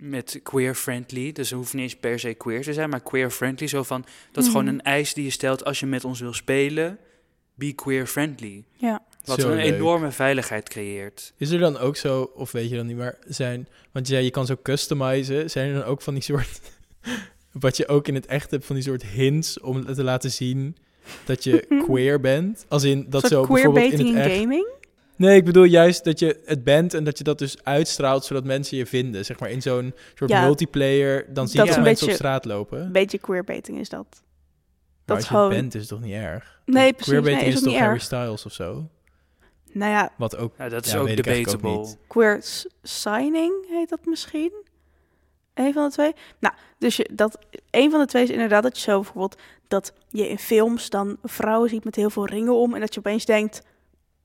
met 0.00 0.40
queer-friendly, 0.42 1.32
dus 1.32 1.50
het 1.50 1.58
hoeft 1.58 1.72
niet 1.74 1.82
eens 1.82 1.96
per 1.96 2.18
se 2.18 2.34
queer 2.34 2.62
te 2.62 2.72
zijn, 2.72 2.90
maar 2.90 3.00
queer-friendly, 3.00 3.66
zo 3.66 3.82
van, 3.82 4.00
dat 4.32 4.44
is 4.44 4.50
Mhm. 4.50 4.58
gewoon 4.58 4.66
een 4.74 4.82
eis 4.82 5.14
die 5.14 5.24
je 5.24 5.30
stelt 5.30 5.64
als 5.64 5.80
je 5.80 5.86
met 5.86 6.04
ons 6.04 6.20
wil 6.20 6.32
spelen, 6.32 6.98
be 7.54 7.72
queer-friendly. 7.72 8.64
Ja. 8.76 9.02
Wat 9.24 9.40
Zo 9.40 9.50
een 9.50 9.56
leuk. 9.56 9.74
enorme 9.74 10.10
veiligheid 10.10 10.68
creëert. 10.68 11.32
Is 11.36 11.50
er 11.50 11.58
dan 11.58 11.78
ook 11.78 11.96
zo, 11.96 12.30
of 12.34 12.52
weet 12.52 12.70
je 12.70 12.76
dan 12.76 12.86
niet 12.86 12.96
meer, 12.96 13.18
zijn... 13.26 13.68
Want 13.92 14.06
je 14.06 14.12
zei, 14.12 14.24
je 14.24 14.30
kan 14.30 14.46
zo 14.46 14.56
customizen. 14.62 15.50
Zijn 15.50 15.68
er 15.68 15.74
dan 15.74 15.84
ook 15.84 16.02
van 16.02 16.14
die 16.14 16.22
soort... 16.22 16.60
wat 17.52 17.76
je 17.76 17.88
ook 17.88 18.08
in 18.08 18.14
het 18.14 18.26
echt 18.26 18.50
hebt, 18.50 18.64
van 18.64 18.74
die 18.74 18.84
soort 18.84 19.02
hints 19.02 19.60
om 19.60 19.94
te 19.94 20.04
laten 20.04 20.30
zien 20.30 20.76
dat 21.24 21.44
je 21.44 21.66
queer 21.86 22.20
bent? 22.20 22.64
Als 22.68 22.84
in 22.84 23.06
dat 23.08 23.26
zo 23.26 23.46
bijvoorbeeld 23.46 23.92
in 23.92 24.06
het 24.06 24.16
echt... 24.26 24.36
gaming? 24.38 24.66
Nee, 25.18 25.36
ik 25.36 25.44
bedoel 25.44 25.64
juist 25.64 26.04
dat 26.04 26.18
je 26.18 26.40
het 26.44 26.64
bent 26.64 26.94
en 26.94 27.04
dat 27.04 27.18
je 27.18 27.24
dat 27.24 27.38
dus 27.38 27.64
uitstraalt 27.64 28.24
zodat 28.24 28.44
mensen 28.44 28.76
je 28.76 28.86
vinden. 28.86 29.24
Zeg 29.24 29.40
maar 29.40 29.50
in 29.50 29.62
zo'n 29.62 29.94
soort 30.14 30.30
Ja. 30.30 30.44
multiplayer, 30.44 31.34
dan 31.34 31.48
zie 31.48 31.56
Dat 31.58 31.66
je 31.66 31.72
is 31.72 31.78
mensen 31.78 31.86
een 31.86 31.92
op 31.92 31.98
beetje- 32.00 32.14
straat 32.14 32.44
lopen. 32.44 32.80
Een 32.80 32.92
beetje 32.92 33.18
queerbaiting 33.18 33.78
is 33.78 33.88
dat. 33.88 34.06
Maar 34.10 34.20
Dat 35.04 35.16
als 35.16 35.24
is 35.24 35.30
je 35.30 35.34
gewoon... 35.36 35.50
bent 35.50 35.74
is 35.74 35.80
het 35.80 35.90
toch 35.90 36.00
niet 36.00 36.14
erg? 36.14 36.60
Nee, 36.64 36.92
precies. 36.92 37.06
Queerbaiting 37.12 37.40
Nee, 37.46 37.48
is 37.52 37.54
is 37.54 37.58
ook 37.58 37.64
toch 37.64 37.72
niet 37.72 37.80
Harry 37.82 37.94
erg. 37.94 38.04
Styles 38.04 38.44
of 38.46 38.52
zo? 38.52 38.88
Nou 39.72 39.92
ja, 39.92 40.12
Wat 40.18 40.36
ook... 40.36 40.54
Ja, 40.58 40.68
dat 40.68 40.86
is 40.86 40.92
Ja, 40.92 40.98
ook 40.98 41.06
weet 41.06 41.18
ik 41.18 41.26
eigenlijk 41.26 41.56
ook 41.56 41.62
debatable. 41.62 41.88
niet. 41.88 42.06
queer 42.08 42.42
signing 42.82 43.52
heet 43.68 43.88
dat 43.88 44.04
misschien. 44.04 44.52
Een 45.54 45.72
van 45.72 45.84
de 45.88 45.92
twee. 45.92 46.12
Nou, 46.40 46.54
dus 46.78 46.96
je, 46.96 47.10
dat, 47.12 47.38
een 47.70 47.90
van 47.90 48.00
de 48.00 48.06
twee 48.06 48.22
is 48.22 48.30
inderdaad 48.30 48.62
dat 48.62 48.76
je 48.76 48.82
zo 48.82 49.00
bijvoorbeeld 49.00 49.40
dat 49.68 49.92
je 50.08 50.28
in 50.28 50.38
films 50.38 50.90
dan 50.90 51.16
vrouwen 51.22 51.68
ziet 51.68 51.84
met 51.84 51.94
heel 51.94 52.10
veel 52.10 52.26
ringen 52.26 52.54
om 52.54 52.74
en 52.74 52.80
dat 52.80 52.94
je 52.94 53.00
opeens 53.00 53.24
denkt, 53.24 53.62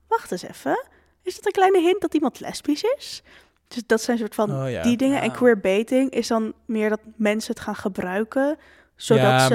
wacht 0.08 0.32
eens 0.32 0.42
even, 0.42 0.84
is 1.22 1.34
dat 1.34 1.46
een 1.46 1.52
kleine 1.52 1.80
hint 1.80 2.00
dat 2.00 2.14
iemand 2.14 2.40
lesbisch 2.40 2.82
is? 2.96 3.22
Dus 3.68 3.82
dat 3.86 4.02
zijn 4.02 4.18
soort 4.18 4.34
van 4.34 4.50
Oh 4.62 4.70
ja. 4.70 4.82
die 4.82 4.96
dingen. 4.96 5.20
En 5.22 5.30
Ah. 5.30 5.36
queerbaiting 5.36 6.10
is 6.10 6.26
dan 6.28 6.52
meer 6.66 6.88
dat 6.88 7.00
mensen 7.16 7.54
het 7.54 7.62
gaan 7.62 7.76
gebruiken, 7.76 8.56
zodat 8.96 9.22
ja, 9.24 9.46
ze 9.46 9.54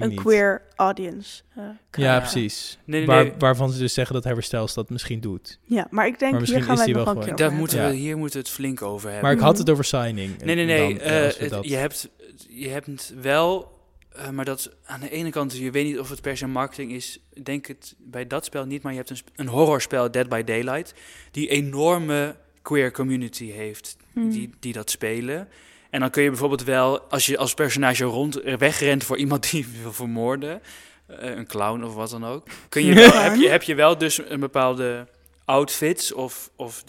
een 0.00 0.08
niet. 0.08 0.20
queer 0.20 0.62
audience 0.76 1.42
eh, 1.50 1.56
Ja, 1.56 1.76
krijgen. 1.90 2.14
Ja. 2.14 2.20
precies. 2.20 2.78
Nee, 2.84 2.98
nee, 2.98 3.08
Waar, 3.08 3.24
nee. 3.24 3.32
waarvan 3.38 3.70
ze 3.70 3.78
dus 3.78 3.94
zeggen 3.94 4.14
dat 4.14 4.24
Harry 4.24 4.40
Styles 4.40 4.74
dat 4.74 4.90
misschien 4.90 5.20
doet. 5.20 5.58
Ja, 5.64 5.86
maar 5.90 6.06
ik 6.06 6.18
denk 6.18 6.32
Maar 6.32 6.42
hier 6.42 6.62
gaan 6.62 6.76
wij 6.76 6.86
nog 6.86 6.94
wel 6.94 7.04
wel 7.14 7.22
een 7.22 7.34
keer 7.34 7.44
gewoon- 7.44 7.58
moeten 7.58 7.86
we, 7.88 7.92
hier 7.94 8.16
moeten 8.16 8.38
we 8.40 8.44
het 8.46 8.54
flink 8.54 8.82
over 8.82 9.06
hebben. 9.10 9.24
Maar 9.28 9.36
ik 9.36 9.42
had 9.44 9.58
het 9.58 9.70
over 9.70 9.84
signing. 9.84 10.42
Nee, 10.42 10.54
nee, 10.54 10.64
nee. 10.66 10.88
Dan, 10.94 10.98
eh, 10.98 11.08
we 11.08 11.34
eh, 11.36 11.50
het- 11.50 11.64
je, 11.68 11.76
hebt, 11.76 12.08
je 12.48 12.68
hebt 12.68 13.14
wel, 13.20 13.78
eh, 14.14 14.28
maar 14.28 14.44
dat 14.44 14.70
aan 14.84 15.00
de 15.00 15.10
ene 15.10 15.30
kant, 15.30 15.56
je 15.56 15.70
weet 15.70 15.84
niet 15.84 15.98
of 15.98 16.08
het 16.10 16.20
per 16.20 16.36
se 16.36 16.46
marketing 16.46 16.92
is. 16.92 17.18
Ik 17.32 17.44
denk 17.44 17.66
het 17.66 17.94
bij 17.98 18.26
dat 18.26 18.44
spel 18.44 18.64
niet, 18.64 18.82
maar 18.82 18.92
je 18.92 18.98
hebt 18.98 19.10
een, 19.10 19.18
een 19.36 19.48
horrorspel, 19.48 20.10
Dead 20.10 20.28
by 20.28 20.42
Daylight, 20.44 20.94
die 21.30 21.48
enorme 21.48 22.36
queer 22.62 22.92
community 22.92 23.50
heeft, 23.50 23.96
Hmm. 24.12 24.30
die, 24.30 24.50
die 24.60 24.72
dat 24.72 24.90
spelen. 24.90 25.48
En 25.90 26.00
dan 26.00 26.10
kun 26.10 26.22
je 26.22 26.28
bijvoorbeeld 26.28 26.64
wel, 26.64 27.00
als 27.00 27.26
je 27.26 27.38
als 27.38 27.54
personage 27.54 28.04
rond 28.04 28.40
eh, 28.40 28.56
wegrent 28.56 29.04
voor 29.04 29.16
iemand 29.16 29.50
die 29.50 29.66
wil 29.82 29.92
vermoorden, 29.92 30.62
eh, 31.06 31.36
een 31.36 31.46
clown 31.46 31.82
of 31.82 31.94
wat 31.94 32.10
dan 32.10 32.26
ook, 32.26 32.46
kun 32.68 32.84
je 32.84 32.94
wel, 33.10 33.12
heb, 33.12 33.34
je, 33.34 33.48
heb 33.48 33.62
je 33.62 33.74
wel 33.74 33.98
dus 33.98 34.20
een 34.28 34.40
bepaalde 34.40 35.06
outfits 35.44 36.12
of, 36.12 36.50
of 36.56 36.84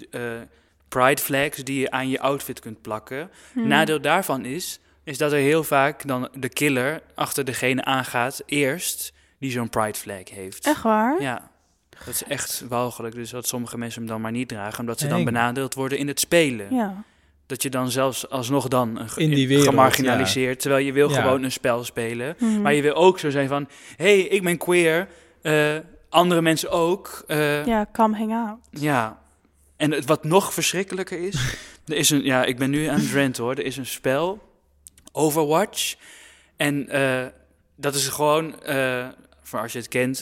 pride 0.88 1.22
flags 1.22 1.58
die 1.58 1.80
je 1.80 1.92
aan 1.92 2.10
je 2.10 2.20
outfit 2.20 2.60
kunt 2.60 2.82
plakken. 2.82 3.30
Hmm. 3.54 3.68
Nadeel 3.68 4.02
daarvan 4.02 4.46
is, 4.46 4.80
is 5.04 5.18
dat 5.18 5.32
er 5.32 5.38
heel 5.38 5.64
vaak 5.64 6.08
dan 6.08 6.30
de 6.34 6.50
killer 6.50 7.02
achter 7.16 7.46
degene 7.46 7.84
aangaat 7.86 8.42
eerst 8.46 9.14
die 9.40 9.52
zo'n 9.52 9.70
pride 9.70 9.98
flag 9.98 10.30
heeft. 10.30 10.66
Echt 10.68 10.82
waar? 10.84 11.22
Ja, 11.22 11.50
dat 12.06 12.08
is 12.08 12.24
echt 12.24 12.64
walgelijk. 12.70 13.16
Dus 13.16 13.30
dat 13.30 13.48
sommige 13.48 13.78
mensen 13.78 14.00
hem 14.02 14.10
dan 14.10 14.22
maar 14.22 14.32
niet 14.32 14.48
dragen, 14.48 14.80
omdat 14.80 15.00
ze 15.00 15.08
dan 15.08 15.24
benadeeld 15.24 15.74
worden 15.74 15.98
in 15.98 16.08
het 16.08 16.20
spelen. 16.20 16.76
Ja. 16.76 17.04
Dat 17.46 17.64
je 17.64 17.70
dan 17.70 17.92
zelfs 17.92 18.30
alsnog 18.30 18.68
dan 18.68 18.98
een 19.00 19.10
ge- 19.10 19.22
In 19.22 19.30
die 19.30 19.48
wereld, 19.48 19.68
gemarginaliseerd, 19.68 20.60
terwijl 20.60 20.86
je 20.86 20.92
wil 20.94 21.10
Ja. 21.10 21.22
gewoon 21.22 21.44
een 21.44 21.52
spel 21.52 21.84
spelen. 21.84 22.36
Mhm. 22.40 22.62
Maar 22.62 22.74
je 22.74 22.82
wil 22.82 22.94
ook 22.94 23.20
zo 23.20 23.30
zijn 23.30 23.48
van, 23.48 23.68
hé, 23.96 24.06
hey, 24.20 24.20
ik 24.22 24.44
ben 24.44 24.58
queer, 24.58 25.08
eh, 25.42 25.76
andere 26.10 26.42
mensen 26.42 26.70
ook. 26.72 27.24
eh, 27.28 27.66
Ja, 27.66 27.86
come 27.92 28.18
hang 28.18 28.34
out. 28.34 28.58
ja, 28.82 29.20
en 29.78 29.92
het, 29.92 30.06
wat 30.06 30.24
nog 30.24 30.54
verschrikkelijker 30.54 31.20
is, 31.28 31.36
er 31.88 31.96
is 31.96 32.10
een, 32.10 32.24
ja, 32.24 32.44
ik 32.44 32.58
ben 32.58 32.70
nu 32.70 32.86
aan 32.86 33.00
het 33.00 33.12
ranten 33.14 33.44
hoor, 33.44 33.54
er 33.56 33.66
is 33.66 33.78
een 33.78 33.86
spel, 33.86 34.40
Overwatch, 35.12 35.96
en 36.58 36.90
eh, 36.90 37.26
dat 37.76 37.96
is 37.96 38.08
gewoon, 38.08 38.64
eh, 38.64 39.08
voor 39.44 39.60
als 39.60 39.72
je 39.72 39.78
het 39.78 39.88
kent, 39.88 40.22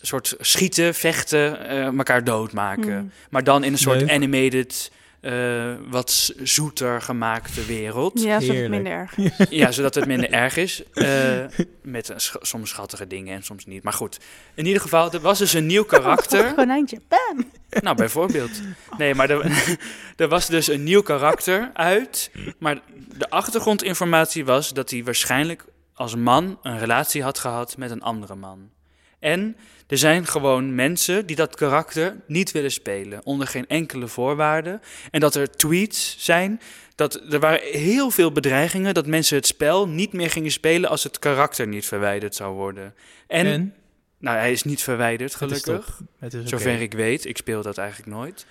een 0.00 0.06
soort 0.06 0.34
schieten, 0.40 0.94
vechten, 0.94 1.68
eh, 1.68 1.84
elkaar 1.86 2.24
doodmaken. 2.24 2.96
Mhm. 2.96 3.06
Maar 3.30 3.44
dan 3.44 3.64
in 3.64 3.72
een 3.72 3.78
soort 3.78 4.10
animated, 4.10 4.90
eh, 5.20 5.74
wat 5.88 6.32
zoeter 6.42 7.02
gemaakte 7.02 7.64
wereld. 7.64 8.22
Ja, 8.22 8.40
zodat 8.40 8.54
het 8.56 8.68
minder 8.70 8.92
erg 8.92 9.16
is. 9.16 9.30
Ja, 9.50 9.72
zodat 9.72 9.94
het 9.94 10.06
minder 10.06 10.30
erg 10.30 10.56
is. 10.56 10.82
eh, 10.92 11.44
met 11.82 12.08
een 12.08 12.20
sch- 12.20 12.34
soms 12.40 12.70
schattige 12.70 13.06
dingen 13.06 13.34
en 13.34 13.42
soms 13.42 13.66
niet. 13.66 13.82
Maar 13.82 13.92
goed, 13.92 14.18
in 14.54 14.66
ieder 14.66 14.82
geval, 14.82 15.12
er 15.12 15.20
was 15.20 15.38
dus 15.38 15.52
een 15.52 15.66
nieuw 15.66 15.82
Oh, 15.86 15.92
een 15.92 16.00
karakter. 16.00 16.54
konijntje. 16.54 17.00
Bam! 17.08 17.50
Nou, 17.82 17.96
bijvoorbeeld. 17.96 18.50
Nee, 18.98 19.14
maar 19.14 19.30
er, 19.30 19.52
er 20.16 20.28
was 20.28 20.46
dus 20.46 20.68
een 20.68 20.82
nieuw 20.84 21.02
karakter 21.02 21.70
uit. 21.74 22.30
Maar 22.58 22.80
de 23.16 23.30
achtergrondinformatie 23.30 24.44
was 24.44 24.72
dat 24.72 24.90
hij 24.90 25.04
waarschijnlijk 25.04 25.64
als 25.94 26.14
man 26.16 26.58
een 26.62 26.78
relatie 26.78 27.22
had 27.22 27.38
gehad 27.38 27.76
met 27.76 27.90
een 27.90 28.02
andere 28.02 28.34
man. 28.34 28.70
En 29.18 29.56
er 29.88 29.98
zijn 29.98 30.26
gewoon 30.26 30.74
mensen 30.74 31.26
die 31.26 31.36
dat 31.36 31.54
karakter 31.54 32.16
niet 32.26 32.52
willen 32.52 32.70
spelen, 32.72 33.20
onder 33.24 33.46
geen 33.46 33.66
enkele 33.66 34.08
voorwaarde. 34.08 34.80
En 35.10 35.20
dat 35.20 35.34
er 35.34 35.50
tweets 35.50 36.16
zijn, 36.18 36.60
dat 36.94 37.14
er 37.32 37.40
waren 37.40 37.60
heel 37.62 38.10
veel 38.10 38.32
bedreigingen 38.32 38.94
dat 38.94 39.06
mensen 39.06 39.36
het 39.36 39.46
spel 39.46 39.88
niet 39.88 40.12
meer 40.12 40.30
gingen 40.30 40.50
spelen 40.50 40.90
als 40.90 41.02
het 41.04 41.18
karakter 41.18 41.66
niet 41.66 41.86
verwijderd 41.86 42.34
zou 42.34 42.54
worden. 42.54 42.94
En, 43.26 43.46
En? 43.46 43.74
nou, 44.18 44.36
hij 44.38 44.52
is 44.52 44.62
niet 44.62 44.82
verwijderd, 44.82 45.40
Het 45.40 45.50
is 45.50 45.62
gelukkig. 45.62 46.00
Het 46.18 46.34
is. 46.34 46.48
Zover 46.48 46.80
ik 46.80 46.92
weet, 46.92 47.24
ik 47.24 47.36
speel 47.36 47.62
dat 47.62 47.78
eigenlijk 47.78 48.10
nooit. 48.10 48.46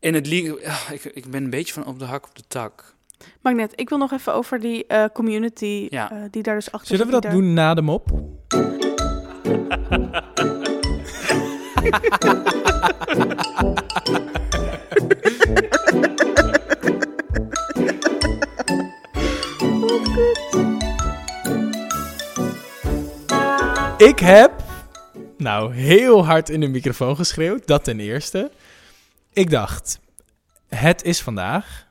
In 0.00 0.14
het 0.14 0.28
ah, 0.66 0.90
ik, 0.92 1.04
ik 1.04 1.26
ben 1.30 1.44
een 1.44 1.50
beetje 1.50 1.72
van 1.72 1.86
op 1.86 1.98
de 1.98 2.04
hak 2.04 2.26
op 2.26 2.34
de 2.36 2.42
tak. 2.48 2.94
Maar 3.40 3.54
net, 3.54 3.72
ik 3.76 3.88
wil 3.88 3.98
nog 3.98 4.12
even 4.12 4.34
over 4.34 4.60
die 4.60 4.86
eh, 4.86 5.04
community 5.12 5.86
Ja. 5.90 6.10
eh, 6.10 6.16
die 6.30 6.42
daar 6.42 6.54
dus 6.54 6.72
achter 6.72 6.88
Zullen 6.96 7.06
we 7.06 7.12
zit, 7.12 7.22
dat 7.22 7.30
daar- 7.32 7.40
doen 7.40 7.52
na 7.54 7.74
de 7.74 7.82
mop? 7.82 8.10
Ik 9.44 9.50
heb 24.18 24.52
nou 25.36 25.74
heel 25.74 26.24
hard 26.24 26.48
in 26.48 26.60
de 26.60 26.68
microfoon 26.68 27.16
geschreeuwd, 27.16 27.66
dat 27.66 27.84
ten 27.84 28.00
eerste. 28.00 28.50
Ik 29.32 29.50
dacht, 29.50 30.00
het 30.68 31.02
is 31.02 31.20
vandaag 31.20 31.86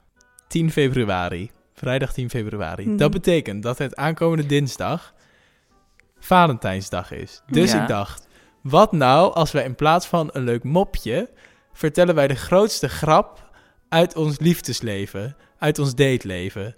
10 0.48 0.72
februari, 0.72 1.52
vrijdag 1.74 2.14
10 2.14 2.30
februari. 2.30 2.96
Dat 2.96 3.12
betekent 3.12 3.64
dat 3.64 3.78
het 3.78 3.96
aankomende 3.96 4.46
dinsdag 4.46 5.13
Valentijnsdag 6.28 7.12
is. 7.12 7.42
Dus 7.48 7.72
Ja. 7.72 7.82
ik 7.82 7.88
dacht, 7.88 8.28
wat 8.62 8.92
nou 8.92 9.34
als 9.34 9.52
wij 9.52 9.64
in 9.64 9.76
plaats 9.76 10.06
van 10.08 10.30
een 10.34 10.44
leuk 10.44 10.64
mopje 10.64 11.30
vertellen 11.74 12.16
wij 12.16 12.28
de 12.28 12.36
grootste 12.36 12.90
grap 12.90 13.52
uit 13.90 14.16
ons 14.16 14.40
liefdesleven, 14.40 15.36
uit 15.60 15.80
ons 15.80 15.96
dateleven. 15.96 16.76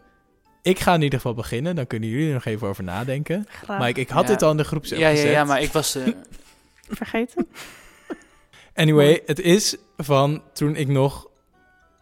Ik 0.62 0.80
ga 0.80 0.94
in 0.94 1.02
ieder 1.02 1.20
geval 1.20 1.34
beginnen, 1.34 1.76
dan 1.76 1.88
kunnen 1.88 2.10
jullie 2.10 2.28
er 2.28 2.34
nog 2.34 2.46
even 2.46 2.68
over 2.68 2.84
nadenken. 2.84 3.46
Graag 3.50 3.80
Maar 3.80 3.88
ik, 3.90 3.98
ik 3.98 4.10
had 4.10 4.24
Ja. 4.28 4.30
dit 4.34 4.42
al 4.42 4.52
in 4.52 4.58
de 4.58 4.64
groep 4.64 4.86
Ja, 4.86 4.98
ja, 4.98 5.10
gezet. 5.10 5.32
ja, 5.32 5.44
maar 5.44 5.62
ik 5.62 5.72
was... 5.72 5.96
eh, 5.96 6.08
vergeten. 6.90 7.48
Anyway, 8.74 9.22
het 9.26 9.40
is 9.40 9.76
van 9.98 10.42
toen 10.54 10.76
ik 10.76 10.88
nog 10.88 11.28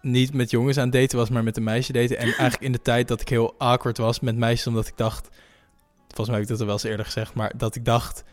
niet 0.01 0.33
met 0.33 0.49
jongens 0.51 0.77
aan 0.77 0.83
het 0.83 0.93
daten 0.93 1.17
was, 1.17 1.29
maar 1.29 1.43
met 1.43 1.57
een 1.57 1.63
meisje 1.63 1.93
daten. 1.93 2.17
En 2.17 2.23
eigenlijk 2.41 2.61
in 2.61 2.71
de 2.71 2.81
tijd 2.81 3.07
dat 3.07 3.21
ik 3.21 3.29
heel 3.29 3.55
awkward 3.57 3.97
was 3.97 4.19
met 4.19 4.35
meisjes, 4.35 4.67
omdat 4.67 4.87
ik 4.87 4.97
dacht... 4.97 5.29
Volgens 6.13 6.27
mij 6.27 6.35
heb 6.35 6.43
ik 6.43 6.49
dat 6.49 6.59
al 6.59 6.65
wel 6.65 6.75
eens 6.75 6.83
eerder 6.83 7.05
gezegd, 7.05 7.33
maar 7.33 7.51
dat 7.57 7.75
ik 7.75 7.85
dacht 7.85 8.23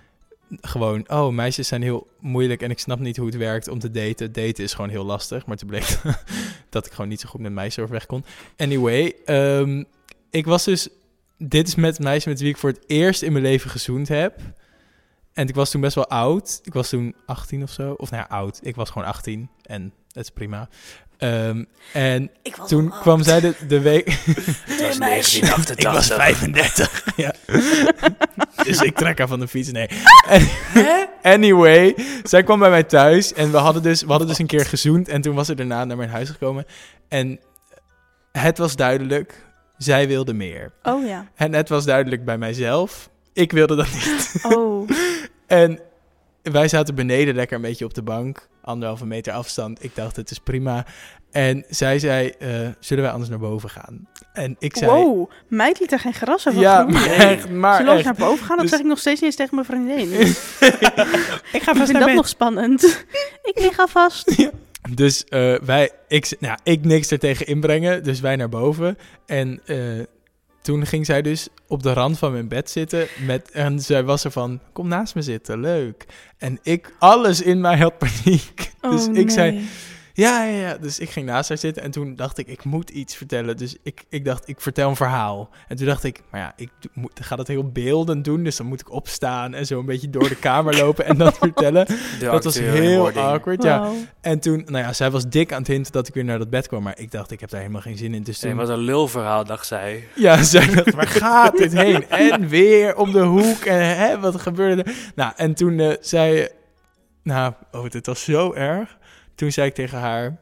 gewoon... 0.60 1.10
Oh, 1.10 1.32
meisjes 1.32 1.68
zijn 1.68 1.82
heel 1.82 2.08
moeilijk 2.18 2.62
en 2.62 2.70
ik 2.70 2.78
snap 2.78 2.98
niet 2.98 3.16
hoe 3.16 3.26
het 3.26 3.36
werkt 3.36 3.68
om 3.68 3.78
te 3.78 3.90
daten. 3.90 4.32
Daten 4.32 4.64
is 4.64 4.74
gewoon 4.74 4.90
heel 4.90 5.04
lastig, 5.04 5.46
maar 5.46 5.56
toen 5.56 5.68
bleek 5.68 6.00
dat 6.68 6.86
ik 6.86 6.92
gewoon 6.92 7.08
niet 7.08 7.20
zo 7.20 7.28
goed 7.28 7.40
met 7.40 7.52
meisjes 7.52 7.82
overweg 7.82 8.06
kon. 8.06 8.24
Anyway, 8.56 9.14
ehm, 9.24 9.84
ik 10.30 10.46
was 10.46 10.64
dus... 10.64 10.88
Dit 11.42 11.68
is 11.68 11.74
met 11.74 11.92
het 11.92 12.02
meisje 12.02 12.28
met 12.28 12.40
wie 12.40 12.48
ik 12.48 12.56
voor 12.56 12.70
het 12.70 12.84
eerst 12.86 13.22
in 13.22 13.32
mijn 13.32 13.44
leven 13.44 13.70
gezoend 13.70 14.08
heb. 14.08 14.40
En 15.32 15.48
ik 15.48 15.54
was 15.54 15.70
toen 15.70 15.80
best 15.80 15.94
wel 15.94 16.08
oud. 16.08 16.60
Ik 16.64 16.72
was 16.72 16.88
toen 16.88 17.14
18 17.26 17.62
of 17.62 17.70
zo. 17.70 17.92
Of 17.92 18.10
nou 18.10 18.22
ja, 18.28 18.36
oud. 18.36 18.58
Ik 18.62 18.74
was 18.74 18.90
gewoon 18.90 19.08
18 19.08 19.48
en 19.62 19.92
het 20.12 20.24
is 20.24 20.30
prima. 20.30 20.68
Ehm, 21.20 21.64
en 21.92 22.30
toen 22.66 22.92
kwam 23.00 23.22
zij 23.22 23.40
de, 23.40 23.54
de 23.68 23.80
week... 23.80 24.08
Het 24.66 24.80
was 24.80 24.98
Nee, 24.98 25.08
meisje. 25.08 25.40
1988. 25.40 25.76
Ik 25.78 25.92
was 25.92 26.06
35. 26.06 27.04
ja. 27.16 27.34
dus 28.64 28.80
ik 28.80 28.96
trek 28.96 29.18
haar 29.18 29.28
van 29.28 29.40
de 29.40 29.48
fiets. 29.48 29.70
Nee. 29.70 29.88
anyway, 31.22 31.94
zij 32.22 32.42
kwam 32.42 32.58
bij 32.58 32.70
mij 32.70 32.82
thuis 32.82 33.32
en 33.32 33.50
we 33.50 33.56
hadden, 33.56 33.82
dus, 33.82 34.02
we 34.02 34.08
hadden 34.08 34.28
dus 34.28 34.38
een 34.38 34.46
keer 34.46 34.66
gezoend. 34.66 35.08
En 35.08 35.20
toen 35.20 35.34
was 35.34 35.46
ze 35.46 35.54
daarna 35.54 35.84
naar 35.84 35.96
mijn 35.96 36.10
huis 36.10 36.28
gekomen. 36.28 36.64
En 37.08 37.40
het 38.32 38.58
was 38.58 38.76
duidelijk, 38.76 39.34
zij 39.76 40.08
wilde 40.08 40.32
meer. 40.32 40.72
Oh 40.82 41.06
ja. 41.06 41.26
En 41.34 41.54
het 41.54 41.68
was 41.68 41.84
duidelijk 41.84 42.24
bij 42.24 42.38
mijzelf, 42.38 43.10
ik 43.32 43.52
wilde 43.52 43.76
dat 43.76 43.88
niet. 43.92 44.40
Oh. 44.42 44.88
En 45.46 45.80
wij 46.42 46.68
zaten 46.68 46.94
beneden 46.94 47.34
lekker 47.34 47.56
een 47.56 47.62
beetje 47.62 47.84
op 47.84 47.94
de 47.94 48.02
bank. 48.02 48.48
Anderhalve 48.62 49.06
meter 49.06 49.32
afstand. 49.32 49.84
Ik 49.84 49.94
dacht, 49.94 50.16
het 50.16 50.30
is 50.30 50.38
prima. 50.38 50.86
En 51.30 51.64
zij 51.68 51.98
zei, 51.98 52.28
eh, 52.38 52.48
zullen 52.80 53.02
wij 53.02 53.12
anders 53.12 53.30
naar 53.30 53.38
boven 53.38 53.70
gaan? 53.70 54.08
En 54.32 54.56
ik 54.58 54.76
zei... 54.76 54.90
Wow. 54.90 55.30
Meid 55.48 55.80
liet 55.80 55.92
er 55.92 55.98
geen 55.98 56.12
gras 56.14 56.48
over 56.48 56.60
Ja, 56.60 56.76
groeien. 56.82 56.92
maar 56.92 57.10
echt, 57.10 57.50
maar 57.50 57.76
Zullen 57.76 57.92
we 57.92 57.98
echt. 57.98 58.04
naar 58.18 58.28
boven 58.28 58.44
gaan? 58.46 58.56
Dat 58.56 58.60
Dus- 58.60 58.70
zeg 58.70 58.80
ik 58.80 58.86
nog 58.86 58.98
steeds 58.98 59.20
niet 59.20 59.30
eens 59.30 59.36
tegen 59.50 59.54
mijn 59.54 59.66
vriendin. 59.66 60.10
Ik 61.52 61.62
ga 61.62 61.70
Ik 61.72 61.76
vind 61.86 61.98
dat 61.98 62.12
nog 62.14 62.28
spannend. 62.28 63.04
ik 63.54 63.58
lig 63.60 63.78
alvast. 63.78 64.48
Dus 64.90 65.24
eh, 65.24 65.54
wij, 65.58 65.90
ik, 66.08 66.36
nou, 66.38 66.58
ik 66.62 66.84
niks 66.84 67.10
er 67.10 67.18
tegen 67.18 67.46
inbrengen, 67.46 68.02
dus 68.04 68.20
wij 68.20 68.36
naar 68.36 68.48
boven. 68.48 68.98
En 69.26 69.60
eh, 69.66 69.76
toen 70.62 70.86
ging 70.86 71.06
zij 71.06 71.22
dus 71.22 71.48
op 71.66 71.82
de 71.82 71.92
rand 71.92 72.18
van 72.18 72.32
mijn 72.32 72.48
bed 72.48 72.70
zitten. 72.70 73.06
Met, 73.26 73.50
en 73.50 73.80
zij 73.80 74.04
was 74.04 74.24
er 74.24 74.30
van, 74.30 74.60
kom 74.72 74.88
naast 74.88 75.14
me 75.14 75.22
zitten, 75.22 75.60
leuk. 75.60 76.06
En 76.38 76.58
ik, 76.62 76.94
alles 76.98 77.42
in 77.42 77.60
mij 77.60 77.78
had 77.78 77.98
paniek. 77.98 78.72
dus 78.80 79.06
Oh, 79.06 79.16
ik 79.16 79.30
zei. 79.30 79.64
Ja, 80.12 80.44
ja, 80.44 80.60
ja. 80.60 80.76
Dus 80.76 80.98
ik 80.98 81.10
ging 81.10 81.26
naast 81.26 81.48
haar 81.48 81.58
zitten 81.58 81.82
en 81.82 81.90
toen 81.90 82.16
dacht 82.16 82.38
ik, 82.38 82.46
ik 82.46 82.64
moet 82.64 82.90
iets 82.90 83.16
vertellen. 83.16 83.56
Dus 83.56 83.76
ik, 83.82 84.04
ik 84.08 84.24
dacht, 84.24 84.48
ik 84.48 84.60
vertel 84.60 84.88
een 84.88 84.96
verhaal. 84.96 85.50
En 85.68 85.76
toen 85.76 85.86
dacht 85.86 86.04
ik, 86.04 86.22
maar 86.30 86.40
ja, 86.40 86.52
ik 86.56 86.70
moet, 86.92 87.10
ga 87.22 87.36
dat 87.36 87.46
heel 87.46 87.70
beeldend 87.70 88.24
doen. 88.24 88.44
Dus 88.44 88.56
dan 88.56 88.66
moet 88.66 88.80
ik 88.80 88.92
opstaan 88.92 89.54
en 89.54 89.66
zo 89.66 89.78
een 89.78 89.86
beetje 89.86 90.10
door 90.10 90.28
de 90.28 90.36
kamer 90.36 90.76
lopen 90.76 91.04
en 91.04 91.18
dat 91.18 91.38
vertellen. 91.48 91.86
Dat 92.20 92.44
was 92.44 92.58
heel 92.58 93.00
wording. 93.00 93.24
awkward, 93.24 93.62
ja. 93.62 93.90
En 94.20 94.40
toen, 94.40 94.62
nou 94.66 94.84
ja, 94.84 94.92
zij 94.92 95.10
was 95.10 95.28
dik 95.28 95.52
aan 95.52 95.58
het 95.58 95.66
hinten 95.66 95.92
dat 95.92 96.08
ik 96.08 96.14
weer 96.14 96.24
naar 96.24 96.38
dat 96.38 96.50
bed 96.50 96.68
kwam. 96.68 96.82
Maar 96.82 96.98
ik 96.98 97.10
dacht, 97.10 97.30
ik 97.30 97.40
heb 97.40 97.50
daar 97.50 97.60
helemaal 97.60 97.82
geen 97.82 97.96
zin 97.96 98.14
in. 98.14 98.22
Dus 98.22 98.38
toen, 98.38 98.56
wat 98.56 98.68
een 98.68 98.78
lulverhaal, 98.78 99.44
dacht 99.44 99.66
zij. 99.66 100.08
ja, 100.14 100.42
zij 100.42 100.74
dacht, 100.74 100.94
waar 100.94 101.06
gaat 101.24 101.56
dit 101.56 101.72
heen? 101.72 102.08
En 102.08 102.48
weer 102.48 102.96
om 102.96 103.12
de 103.12 103.22
hoek. 103.22 103.64
En 103.64 103.96
hè, 103.96 104.18
wat 104.18 104.40
gebeurde 104.40 104.82
er? 104.82 104.94
Nou, 105.14 105.32
en 105.36 105.54
toen 105.54 105.78
eh, 105.78 105.96
zei, 106.00 106.48
nou, 107.22 107.52
oh, 107.72 107.88
dit 107.88 108.06
was 108.06 108.24
zo 108.24 108.52
erg. 108.52 108.98
Toen 109.40 109.52
zei 109.52 109.68
ik 109.68 109.74
tegen 109.74 109.98
haar 109.98 110.36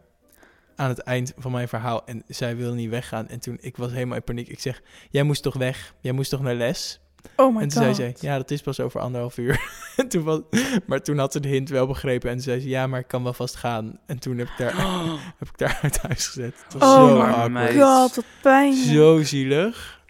aan 0.76 0.88
het 0.88 0.98
eind 0.98 1.32
van 1.36 1.52
mijn 1.52 1.68
verhaal 1.68 2.06
en 2.06 2.22
zij 2.28 2.56
wilde 2.56 2.76
niet 2.76 2.90
weggaan. 2.90 3.28
En 3.28 3.40
toen, 3.40 3.58
ik 3.60 3.76
was 3.76 3.92
helemaal 3.92 4.16
in 4.16 4.22
paniek. 4.22 4.48
Ik 4.48 4.60
zeg, 4.60 4.82
jij 5.10 5.22
moest 5.22 5.42
toch 5.42 5.54
weg? 5.54 5.94
Jij 6.00 6.12
moest 6.12 6.30
toch 6.30 6.40
naar 6.40 6.54
les? 6.54 7.00
Oh 7.36 7.54
my 7.54 7.62
en 7.62 7.68
toen 7.68 7.84
god. 7.84 7.96
zei 7.96 8.16
ze, 8.16 8.26
ja, 8.26 8.36
dat 8.36 8.50
is 8.50 8.60
pas 8.62 8.80
over 8.80 9.00
anderhalf 9.00 9.38
uur. 9.38 9.60
en 9.96 10.08
toen 10.08 10.22
was, 10.22 10.40
maar 10.86 11.02
toen 11.02 11.18
had 11.18 11.32
ze 11.32 11.40
de 11.40 11.48
hint 11.48 11.68
wel 11.68 11.86
begrepen. 11.86 12.28
En 12.28 12.34
toen 12.34 12.44
zei 12.44 12.60
ze, 12.60 12.68
ja, 12.68 12.86
maar 12.86 13.00
ik 13.00 13.08
kan 13.08 13.22
wel 13.22 13.32
vast 13.32 13.56
gaan. 13.56 13.98
En 14.06 14.18
toen 14.18 14.38
heb 14.38 14.48
ik 14.48 14.56
daar, 14.58 14.74
heb 15.38 15.48
ik 15.48 15.58
daar 15.58 15.78
uit 15.82 15.98
huis 15.98 16.26
gezet. 16.26 16.64
Het 16.64 16.72
was 16.72 16.82
Oh 16.82 17.08
zo 17.08 17.16
my 17.16 17.22
awkward. 17.22 17.72
god, 17.72 18.14
wat 18.14 18.24
pijn. 18.42 18.74
Zo 18.74 19.22
zielig. 19.22 20.02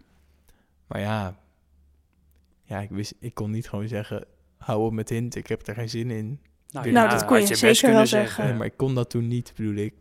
Maar 0.87 1.01
ja, 1.01 1.37
ja 2.65 2.81
ik, 2.81 2.91
wist, 2.91 3.15
ik 3.21 3.35
kon 3.35 3.51
niet 3.51 3.69
gewoon 3.69 3.89
zeggen, 3.89 4.25
hou 4.59 4.85
op 4.85 4.93
met 4.93 5.09
hint, 5.09 5.35
ik 5.35 5.47
heb 5.47 5.67
er 5.67 5.75
geen 5.75 5.91
zin 5.91 6.11
in. 6.11 6.41
Nou, 6.73 6.91
Nou, 6.91 7.09
dat 7.11 7.25
kon 7.25 7.41
je 7.41 7.47
best 7.49 7.59
zeker 7.61 7.79
kunnen 7.79 7.97
wel 7.97 8.07
zeggen. 8.07 8.45
Nee, 8.45 8.55
maar 8.55 8.67
ik 8.67 8.77
kon 8.77 8.95
dat 8.95 9.11
toen 9.11 9.29
niet, 9.29 9.53
bedoel 9.57 9.75
ik. 9.75 9.95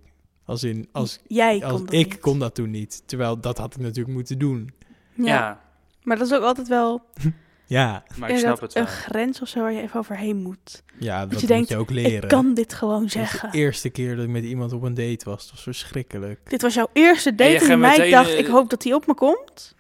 Als 0.46 0.64
in, 0.64 0.88
als, 0.92 1.20
Jij 1.28 1.64
als 1.64 1.72
kon 1.74 1.86
dat 1.86 1.94
ik 1.94 2.08
niet. 2.10 2.20
kon 2.20 2.40
dat 2.40 2.56
toen 2.56 2.70
niet. 2.70 3.04
Terwijl 3.06 3.40
dat 3.40 3.58
had 3.58 3.76
ik 3.76 3.82
natuurlijk 3.82 4.16
moeten 4.16 4.38
doen. 4.40 4.70
Ja. 5.14 5.24
Ja, 5.26 5.62
Maar 6.04 6.18
dat 6.18 6.28
is 6.28 6.34
ook 6.34 6.44
altijd 6.44 6.68
wel 6.68 7.02
Ja, 7.66 8.04
maar 8.18 8.30
ik 8.30 8.38
snap 8.38 8.60
het 8.62 8.76
een 8.76 8.84
wel. 8.84 8.94
grens 8.94 9.42
of 9.42 9.48
zo 9.48 9.60
waar 9.60 9.72
je 9.72 9.82
even 9.82 10.00
overheen 10.00 10.38
moet. 10.38 10.84
ja 11.00 11.20
dat 11.22 11.30
je 11.32 11.36
moet 11.40 11.48
denkt, 11.48 11.70
je 11.70 11.78
ook 11.78 11.90
leren. 11.90 12.22
Ik 12.22 12.28
kan 12.28 12.54
dit 12.54 12.74
gewoon 12.74 13.10
zeggen. 13.10 13.52
De 13.52 13.58
eerste 13.58 13.90
keer 13.90 14.16
dat 14.16 14.26
ik 14.26 14.32
met 14.32 14.44
iemand 14.44 14.74
op 14.74 14.82
een 14.84 14.94
date 14.94 15.26
was, 15.30 15.42
dat 15.44 15.52
was 15.52 15.62
verschrikkelijk. 15.64 16.50
Dit 16.50 16.62
was 16.62 16.74
jouw 16.74 16.90
eerste 16.94 17.30
En 17.30 17.36
date 17.36 17.66
je 17.66 17.72
en, 17.72 17.80
meid 17.80 17.98
meteen, 17.98 18.12
dacht, 18.12 18.30
eh, 18.30 18.38
ik 18.38 18.48
hoop 18.48 18.70
dat 18.70 18.84
hij 18.84 18.94
op 18.94 19.08
me 19.08 19.14
komt. 19.14 19.76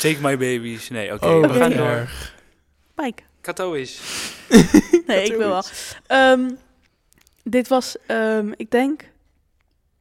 Take 0.00 0.16
my 0.20 0.36
babies. 0.38 0.88
Nee, 0.88 1.12
oké, 1.12 1.26
oh, 1.26 1.40
we 1.40 1.48
gaan 1.54 1.70
door. 1.70 1.86
erg. 1.86 2.34
Mike. 2.96 3.22
Kato 3.40 3.72
is. 3.72 4.00
Nee, 5.14 5.24
ik 5.24 5.36
wil 5.36 5.48
wel. 5.48 5.62
Ehm, 6.06 6.50
dit 7.44 7.68
was, 7.68 7.96
ehm, 8.06 8.52
ik 8.56 8.70
denk, 8.70 9.10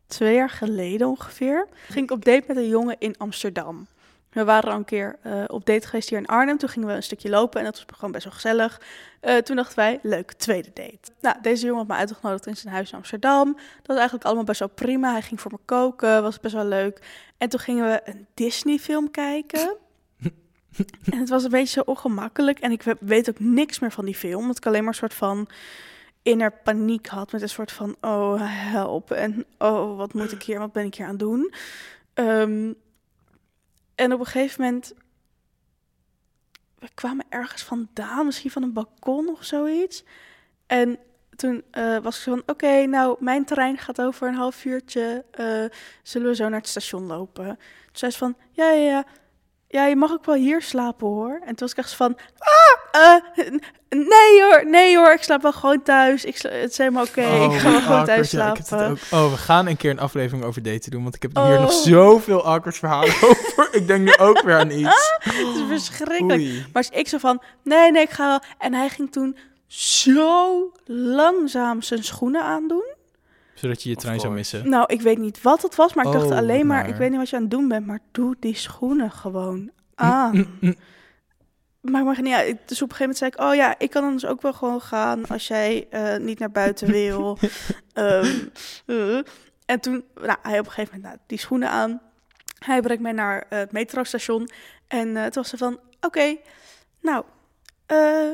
twee 0.07 0.35
jaar 0.35 0.49
geleden 0.49 1.07
ongeveer. 1.07 1.67
Ging 1.89 2.05
ik 2.05 2.11
op 2.11 2.25
date 2.25 2.43
met 2.47 2.57
een 2.57 2.67
jongen 2.67 2.95
in 2.99 3.15
Amsterdam. 3.17 3.87
We 4.31 4.43
waren 4.43 4.71
al 4.71 4.77
een 4.77 4.85
keer 4.85 5.17
eh, 5.21 5.43
op 5.47 5.65
date 5.65 5.87
geweest 5.87 6.09
hier 6.09 6.17
in 6.17 6.25
Arnhem. 6.25 6.57
Toen 6.57 6.69
gingen 6.69 6.87
we 6.87 6.93
een 6.93 7.03
stukje 7.03 7.29
lopen 7.29 7.59
en 7.59 7.65
dat 7.65 7.75
was 7.75 7.85
gewoon 7.95 8.11
best 8.11 8.23
wel 8.23 8.33
gezellig. 8.33 8.81
Eh, 9.19 9.37
toen 9.37 9.55
dachten 9.55 9.75
wij, 9.75 9.99
leuk, 10.01 10.31
tweede 10.33 10.71
date. 10.73 11.11
Nou, 11.21 11.35
deze 11.41 11.65
jongen 11.65 11.79
had 11.79 11.87
me 11.87 11.93
uitgenodigd 11.93 12.47
in 12.47 12.57
zijn 12.57 12.73
huis 12.73 12.91
in 12.91 12.97
Amsterdam. 12.97 13.53
Dat 13.53 13.85
was 13.85 13.95
eigenlijk 13.95 14.25
allemaal 14.25 14.43
best 14.43 14.59
wel 14.59 14.69
prima. 14.69 15.11
Hij 15.11 15.21
ging 15.21 15.41
voor 15.41 15.51
me 15.51 15.59
koken, 15.65 16.21
was 16.21 16.39
best 16.39 16.53
wel 16.53 16.65
leuk. 16.65 16.99
En 17.37 17.49
toen 17.49 17.59
gingen 17.59 17.89
we 17.89 18.01
een 18.03 18.27
Disney-film 18.33 19.11
kijken. 19.11 19.75
En 21.11 21.19
het 21.19 21.29
was 21.29 21.43
een 21.43 21.49
beetje 21.49 21.85
ongemakkelijk. 21.85 22.59
En 22.59 22.71
ik 22.71 22.81
we- 22.83 22.97
weet 22.99 23.29
ook 23.29 23.39
niks 23.39 23.79
meer 23.79 23.91
van 23.91 24.05
die 24.05 24.15
film. 24.15 24.43
Want 24.45 24.57
ik 24.57 24.65
alleen 24.65 24.79
maar 24.83 24.93
een 24.93 24.99
soort 24.99 25.13
van 25.13 25.47
inner 26.21 26.51
paniek 26.51 27.07
had. 27.07 27.31
Met 27.31 27.41
een 27.41 27.49
soort 27.49 27.71
van, 27.71 27.95
oh, 28.01 28.35
help. 28.71 29.11
En 29.11 29.45
oh, 29.57 29.97
wat 29.97 30.13
moet 30.13 30.31
ik 30.31 30.43
hier, 30.43 30.59
wat 30.59 30.71
ben 30.71 30.85
ik 30.85 30.95
hier 30.95 31.05
aan 31.05 31.11
het 31.11 31.19
doen? 31.19 31.53
Ehm, 32.13 32.73
en 33.95 34.13
op 34.13 34.19
een 34.19 34.25
gegeven 34.25 34.63
moment... 34.63 34.93
We 36.79 36.89
kwamen 36.93 37.25
ergens 37.29 37.63
vandaan, 37.63 38.25
misschien 38.25 38.51
van 38.51 38.63
een 38.63 38.73
balkon 38.73 39.29
of 39.29 39.43
zoiets. 39.43 40.03
En 40.67 40.97
toen 41.35 41.63
eh, 41.71 41.97
was 41.97 42.15
ik 42.17 42.21
zo 42.23 42.31
van, 42.31 42.43
oké, 42.45 42.85
nou, 42.85 43.17
mijn 43.19 43.45
trein 43.45 43.77
gaat 43.77 44.01
over 44.01 44.27
een 44.27 44.33
half 44.35 44.65
uurtje. 44.65 45.25
eh, 45.31 45.63
zullen 46.03 46.27
we 46.27 46.35
zo 46.35 46.49
naar 46.49 46.59
het 46.59 46.67
station 46.67 47.05
lopen? 47.05 47.45
Toen 47.45 47.57
zei 47.91 48.11
ze 48.11 48.17
van, 48.17 48.35
ja, 48.51 48.71
ja, 48.71 48.89
ja. 48.89 49.05
Ja, 49.73 49.85
je 49.85 49.95
mag 49.95 50.11
ook 50.11 50.25
wel 50.25 50.35
hier 50.35 50.61
slapen 50.61 51.07
hoor. 51.07 51.33
En 51.33 51.45
toen 51.47 51.55
was 51.57 51.71
ik 51.71 51.77
echt 51.77 51.93
van, 51.93 52.17
ah, 52.37 53.01
eh, 53.01 53.45
nee 53.89 54.41
hoor, 54.41 54.65
nee 54.65 54.97
hoor, 54.97 55.11
ik 55.13 55.23
slaap 55.23 55.41
wel 55.41 55.53
gewoon 55.53 55.81
thuis. 55.83 56.25
Ik 56.25 56.37
het 56.41 56.71
is 56.71 56.77
helemaal 56.77 57.03
oké, 57.03 57.21
ik 57.21 57.51
ga 57.59 57.71
wel 57.71 57.81
gewoon 57.81 58.05
thuis. 58.05 58.31
Ja, 58.31 58.55
slapen. 58.63 58.97
Oh, 59.11 59.31
we 59.31 59.37
gaan 59.37 59.67
een 59.67 59.77
keer 59.77 59.89
een 59.91 59.99
aflevering 59.99 60.45
over 60.45 60.61
daten 60.63 60.91
doen, 60.91 61.03
want 61.03 61.15
ik 61.15 61.21
heb 61.21 61.35
hier 61.35 61.59
nog 61.59 61.71
Oh. 61.73 61.81
zoveel 61.81 62.45
awkward 62.45 62.77
verhalen 62.77 63.13
over. 63.29 63.67
Ik 63.71 63.87
denk 63.87 64.01
nu 64.03 64.17
ook 64.17 64.41
weer 64.41 64.57
aan 64.57 64.71
iets. 64.71 65.11
Het 65.23 65.35
is 65.55 65.61
verschrikkelijk. 65.67 66.39
Oei. 66.39 66.65
Maar 66.73 66.85
ik 66.91 67.07
zo 67.07 67.17
van, 67.17 67.41
nee, 67.63 67.91
nee, 67.91 68.03
ik 68.03 68.09
ga 68.09 68.27
wel. 68.27 68.39
En 68.57 68.73
hij 68.73 68.89
ging 68.89 69.11
toen 69.11 69.37
zo 69.67 70.71
langzaam 70.85 71.81
zijn 71.81 72.03
schoenen 72.03 72.43
aandoen. 72.43 72.85
Zodat 73.61 73.83
je 73.83 73.89
je 73.89 73.95
Of 73.95 74.01
trein 74.01 74.19
zou 74.19 74.33
missen. 74.33 74.69
Nou, 74.69 74.83
ik 74.87 75.01
weet 75.01 75.17
niet 75.17 75.41
wat 75.41 75.61
het 75.61 75.75
was, 75.75 75.93
maar 75.93 76.05
ik 76.05 76.11
dacht 76.11 76.25
Oh, 76.25 76.37
alleen 76.37 76.67
maar, 76.67 76.89
ik 76.89 76.95
weet 76.95 77.09
niet 77.09 77.19
wat 77.19 77.29
je 77.29 77.35
aan 77.35 77.41
het 77.41 77.51
doen 77.51 77.67
bent, 77.67 77.85
maar 77.85 77.99
doe 78.11 78.35
die 78.39 78.55
schoenen 78.55 79.11
gewoon 79.11 79.71
aan. 79.95 80.59
Maar 81.81 82.03
maar 82.03 82.21
niet 82.21 82.33
uit. 82.33 82.57
Dus 82.65 82.81
op 82.81 82.89
een 82.89 82.95
gegeven 82.95 82.99
moment 82.99 83.17
zei 83.17 83.31
ik, 83.31 83.41
oh 83.41 83.55
ja, 83.55 83.79
ik 83.79 83.89
kan 83.89 84.03
anders 84.03 84.25
ook 84.25 84.41
wel 84.41 84.53
gewoon 84.53 84.81
gaan 84.81 85.27
als 85.27 85.47
jij 85.47 85.87
eh, 85.89 86.17
niet 86.17 86.39
naar 86.39 86.51
buiten 86.51 86.91
wil. 87.01 87.37
Ehm, 87.93 88.39
eh. 88.85 89.19
En 89.65 89.79
toen, 89.79 90.03
nou, 90.15 90.37
hij 90.41 90.59
op 90.59 90.65
een 90.65 90.71
gegeven 90.71 90.95
moment 90.95 91.13
nou, 91.13 91.17
die 91.27 91.37
schoenen 91.37 91.69
aan. 91.69 92.01
Hij 92.59 92.81
brengt 92.81 93.01
mij 93.01 93.11
naar 93.11 93.45
eh, 93.49 93.59
het 93.59 93.71
metrostation. 93.71 94.49
En 94.87 95.17
eh, 95.17 95.23
toen 95.23 95.31
was 95.33 95.49
ze 95.49 95.57
van, 95.57 95.79
oké, 96.01 96.37
nou, 97.01 97.23
eh, 97.85 98.29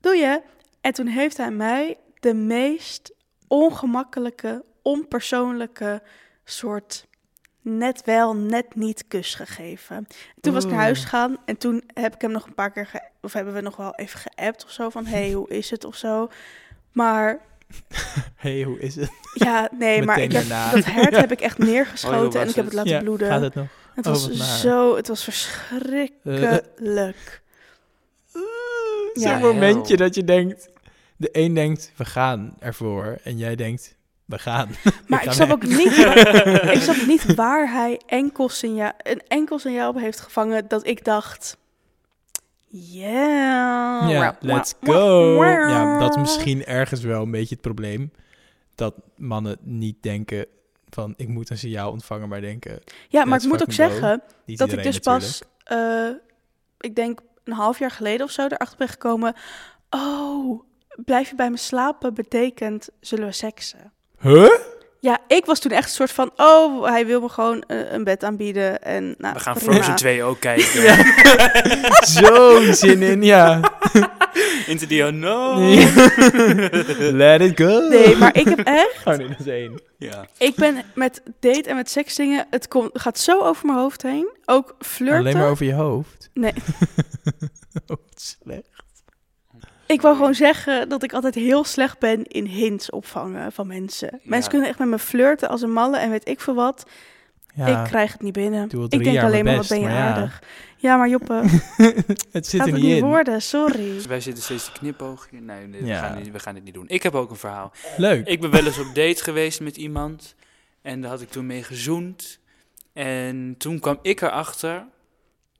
doe 0.00 0.14
je. 0.14 0.42
En 0.80 0.92
toen 0.92 1.06
heeft 1.06 1.36
hij 1.36 1.50
mij 1.50 1.98
de 2.20 2.34
meest 2.34 3.12
ongemakkelijke, 3.48 4.64
onpersoonlijke 4.82 6.02
soort 6.44 7.06
net 7.60 8.02
wel, 8.04 8.36
net 8.36 8.74
niet 8.74 9.04
kus 9.08 9.34
gegeven. 9.34 9.96
En 9.96 10.06
toen 10.40 10.52
was 10.52 10.64
ik 10.64 10.70
naar 10.70 10.80
huis 10.80 11.02
gegaan 11.02 11.36
en 11.44 11.56
toen 11.56 11.82
heb 11.94 12.14
ik 12.14 12.20
hem 12.20 12.30
nog 12.30 12.46
een 12.46 12.54
paar 12.54 12.70
keer, 12.72 12.86
ge- 12.86 13.08
of 13.22 13.32
hebben 13.32 13.54
we 13.54 13.60
nog 13.60 13.76
wel 13.76 13.94
even 13.94 14.20
geappt 14.20 14.64
of 14.64 14.70
zo, 14.70 14.90
van 14.90 15.06
hey, 15.06 15.30
hoe 15.38 15.48
is 15.48 15.70
het 15.70 15.84
of 15.84 15.96
zo. 15.96 16.28
Maar 16.92 17.40
hey, 18.36 18.62
hoe 18.62 18.78
is 18.80 18.96
het? 18.96 19.10
ja, 19.34 19.68
nee, 19.78 20.02
maar 20.02 20.18
ik 20.20 20.32
heb, 20.32 20.48
dat 20.72 20.84
hert 20.84 21.16
heb 21.24 21.32
ik 21.32 21.40
echt 21.40 21.58
Oh, 21.60 21.66
neergeschoten 21.66 22.32
was 22.32 22.42
en 22.42 22.48
ik 22.48 22.54
heb 22.54 22.64
het 22.64 22.74
laten 22.74 22.90
ja, 22.92 23.00
bloeden. 23.00 23.28
gaat 23.28 23.40
het 23.40 23.54
nog? 23.54 23.66
Het 23.94 24.06
Oh, 24.06 24.12
was 24.12 24.60
zo, 24.60 24.96
het 24.96 25.08
was 25.08 25.24
verschrikkelijk. 25.24 27.42
Zo'n 29.12 29.14
Ja. 29.14 29.38
momentje 29.38 29.96
dat 29.96 30.14
je 30.14 30.24
denkt... 30.24 30.68
De 31.16 31.28
een 31.32 31.54
denkt, 31.54 31.92
we 31.96 32.04
gaan 32.04 32.56
ervoor. 32.58 33.18
En 33.24 33.38
jij 33.38 33.56
denkt, 33.56 33.96
we 34.24 34.38
gaan. 34.38 34.68
Maar 35.06 35.24
ik 35.24 35.32
snap 35.32 35.50
ook 35.50 35.62
niet, 35.62 35.96
ik 36.76 36.80
snap 36.80 37.06
niet 37.06 37.34
waar 37.34 37.72
hij 37.72 38.00
enkel 38.06 38.48
signaal, 38.48 38.92
een 38.98 39.22
enkel 39.28 39.58
signaal 39.58 39.90
op 39.90 39.98
heeft 39.98 40.20
gevangen 40.20 40.68
dat 40.68 40.86
ik 40.86 41.04
dacht, 41.04 41.56
yeah, 42.68 44.10
Ja, 44.10 44.36
let's 44.40 44.74
go. 44.82 45.44
Ja, 45.44 45.98
dat 45.98 46.10
is 46.10 46.20
misschien 46.20 46.64
ergens 46.64 47.00
wel 47.00 47.22
een 47.22 47.30
beetje 47.30 47.54
het 47.54 47.64
probleem. 47.64 48.12
Dat 48.74 48.94
mannen 49.16 49.56
niet 49.60 50.02
denken 50.02 50.46
van 50.90 51.14
ik 51.16 51.28
moet 51.28 51.50
een 51.50 51.58
signaal 51.58 51.90
ontvangen, 51.90 52.28
maar 52.28 52.40
denken. 52.40 52.80
Ja, 53.08 53.24
maar 53.24 53.42
ik 53.42 53.48
moet 53.48 53.62
ook 53.62 53.72
zeggen 53.72 54.22
Niet 54.44 54.58
dat 54.58 54.72
ik 54.72 54.82
dus 54.82 55.00
natuurlijk. 55.00 55.04
pas, 55.04 55.42
eh, 55.64 56.08
ik 56.80 56.94
denk 56.94 57.20
een 57.44 57.52
half 57.52 57.78
jaar 57.78 57.90
geleden 57.90 58.26
of 58.26 58.32
zo, 58.32 58.46
erachter 58.46 58.78
ben 58.78 58.88
gekomen. 58.88 59.34
Oh, 59.90 60.62
blijf 61.04 61.28
je 61.28 61.34
bij 61.34 61.50
me 61.50 61.56
slapen 61.56 62.14
betekent 62.14 62.88
zullen 63.00 63.26
we 63.26 63.32
seksen. 63.32 63.92
Huh? 64.20 64.50
Ja, 65.00 65.18
ik 65.26 65.44
was 65.44 65.60
toen 65.60 65.70
echt 65.70 65.84
een 65.84 65.94
soort 65.94 66.12
van, 66.12 66.30
oh, 66.36 66.84
hij 66.84 67.06
wil 67.06 67.20
me 67.20 67.28
gewoon 67.28 67.62
eh, 67.62 67.92
een 67.92 68.04
bed 68.04 68.24
aanbieden. 68.24 68.82
En, 68.82 69.14
nou, 69.18 69.34
We 69.34 69.40
gaan 69.40 69.54
prima. 69.54 69.72
Frozen 69.72 69.94
2 69.94 70.22
ook 70.22 70.40
kijken. 70.40 71.04
Zo'n 72.18 72.74
zin 72.74 73.02
in, 73.02 73.22
ja. 73.22 73.60
Into 74.66 74.86
the 74.86 74.98
unknown. 74.98 75.60
Let 77.16 77.40
it 77.40 77.60
go. 77.60 77.88
Nee, 77.88 78.16
maar 78.16 78.36
ik 78.36 78.48
heb 78.48 78.58
echt, 78.58 79.00
Oh 79.04 79.14
nee, 79.16 79.28
dat 79.28 79.38
is 79.38 79.46
één. 79.46 79.80
Ja. 79.98 80.26
ik 80.38 80.54
ben 80.54 80.84
met 80.94 81.22
date 81.40 81.68
en 81.68 81.76
met 81.76 81.90
seks 81.90 82.14
dingen, 82.14 82.46
het 82.50 82.68
komt, 82.68 82.90
gaat 82.92 83.18
zo 83.18 83.40
over 83.40 83.66
mijn 83.66 83.78
hoofd 83.78 84.02
heen. 84.02 84.28
Ook 84.44 84.76
flirten. 84.78 85.18
Alleen 85.18 85.36
maar 85.36 85.50
over 85.50 85.66
je 85.66 85.74
hoofd. 85.74 86.30
Nee. 86.34 86.52
oh, 87.86 87.96
slecht. 88.14 88.68
Ik 89.86 90.00
wou 90.00 90.16
gewoon 90.16 90.34
zeggen 90.34 90.88
dat 90.88 91.02
ik 91.02 91.12
altijd 91.12 91.34
heel 91.34 91.64
slecht 91.64 91.98
ben 91.98 92.24
in 92.24 92.44
hints 92.44 92.90
opvangen 92.90 93.52
van 93.52 93.66
mensen. 93.66 94.20
Mensen 94.22 94.50
kunnen 94.50 94.68
echt 94.68 94.78
met 94.78 94.88
me 94.88 94.98
flirten 94.98 95.48
als 95.48 95.62
een 95.62 95.72
malle 95.72 95.96
en 95.98 96.10
weet 96.10 96.28
ik 96.28 96.40
veel 96.40 96.54
wat. 96.54 96.86
Ja, 97.54 97.66
Ik 97.82 97.88
krijg 97.88 98.12
het 98.12 98.22
niet 98.22 98.32
binnen. 98.32 98.70
Ik 98.88 99.04
denk 99.04 99.18
alleen 99.22 99.44
maar, 99.44 99.56
wat 99.56 99.68
ben 99.68 99.78
je 99.80 99.84
best, 99.84 99.96
maar 99.96 100.04
ja. 100.04 100.14
aardig. 100.14 100.42
Ja, 100.76 100.96
maar 100.96 101.08
Joppe, 101.08 101.34
het 102.32 102.46
zit 102.46 102.60
gaat 102.60 102.66
er 102.68 102.72
niet 102.74 102.96
in. 102.96 103.04
worden, 103.04 103.42
sorry. 103.42 104.02
Wij 104.08 104.20
zitten 104.20 104.42
steeds 104.44 104.64
te 104.64 104.72
knipoogje. 104.72 105.40
Nee, 105.40 105.66
nee 105.66 105.84
Ja. 105.84 106.00
we, 106.00 106.06
gaan 106.06 106.18
niet, 106.22 106.32
we 106.32 106.38
gaan 106.38 106.54
dit 106.54 106.64
niet 106.64 106.74
doen. 106.74 106.84
Ik 106.88 107.02
heb 107.02 107.14
ook 107.14 107.30
een 107.30 107.36
verhaal. 107.36 107.72
Leuk. 107.96 108.26
Ik 108.26 108.40
ben 108.40 108.50
wel 108.50 108.64
eens 108.66 108.78
op 108.78 108.94
date 108.94 109.22
geweest 109.22 109.60
met 109.60 109.76
iemand. 109.76 110.34
En 110.82 111.00
daar 111.00 111.10
had 111.10 111.20
ik 111.20 111.30
toen 111.30 111.46
mee 111.46 111.62
gezoend. 111.62 112.38
En 112.92 113.54
toen 113.58 113.78
kwam 113.80 113.98
ik 114.02 114.20
erachter, 114.20 114.84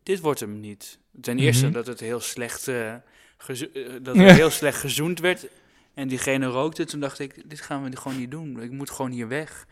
dit 0.03 0.21
wordt 0.21 0.41
hem 0.41 0.61
niet. 0.61 0.99
Ten 1.21 1.39
eerste 1.39 1.65
Mhm. 1.65 1.75
dat 1.75 1.87
het 1.87 2.01
heel 2.01 2.21
slecht, 2.21 2.63
gezo- 2.63 2.73
eh, 2.79 2.95
dat 4.03 4.17
er 4.17 4.33
heel 4.33 4.51
slecht 4.51 4.81
gezoend 4.81 5.21
werd. 5.21 5.47
En 5.95 6.09
diegene 6.09 6.47
rookte. 6.47 6.85
Toen 6.85 7.01
dacht 7.01 7.19
ik, 7.19 7.51
dit 7.51 7.61
gaan 7.61 7.85
we 7.91 7.97
gewoon 7.97 8.19
niet 8.19 8.31
doen. 8.31 8.63
Ik 8.63 8.71
moet 8.71 8.91
gewoon 8.91 9.11
hier 9.11 9.29
weg. 9.29 9.67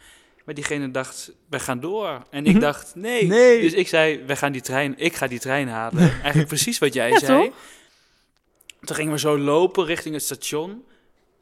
Maar 0.45 0.55
diegene 0.55 0.91
dacht, 0.91 1.33
we 1.49 1.59
gaan 1.59 1.81
door. 1.81 2.23
En 2.31 2.47
ik 2.47 2.61
dacht, 2.61 2.95
nee. 2.95 3.27
Nee. 3.27 3.61
Dus 3.61 3.73
ik 3.73 3.89
zei, 3.89 4.23
we 4.27 4.37
gaan 4.37 4.53
die 4.53 4.61
trein, 4.61 4.99
ik 4.99 5.15
ga 5.15 5.27
die 5.27 5.39
trein 5.39 5.69
halen. 5.69 6.11
Eigenlijk 6.21 6.47
precies 6.49 6.79
wat 6.79 6.95
jij 6.95 7.11
Ja, 7.11 7.19
zei. 7.19 7.45
toch? 7.49 7.55
Toen 8.81 8.97
gingen 8.97 9.13
we 9.13 9.19
zo 9.19 9.39
lopen 9.39 9.85
richting 9.85 10.15
het 10.15 10.25
station. 10.25 10.85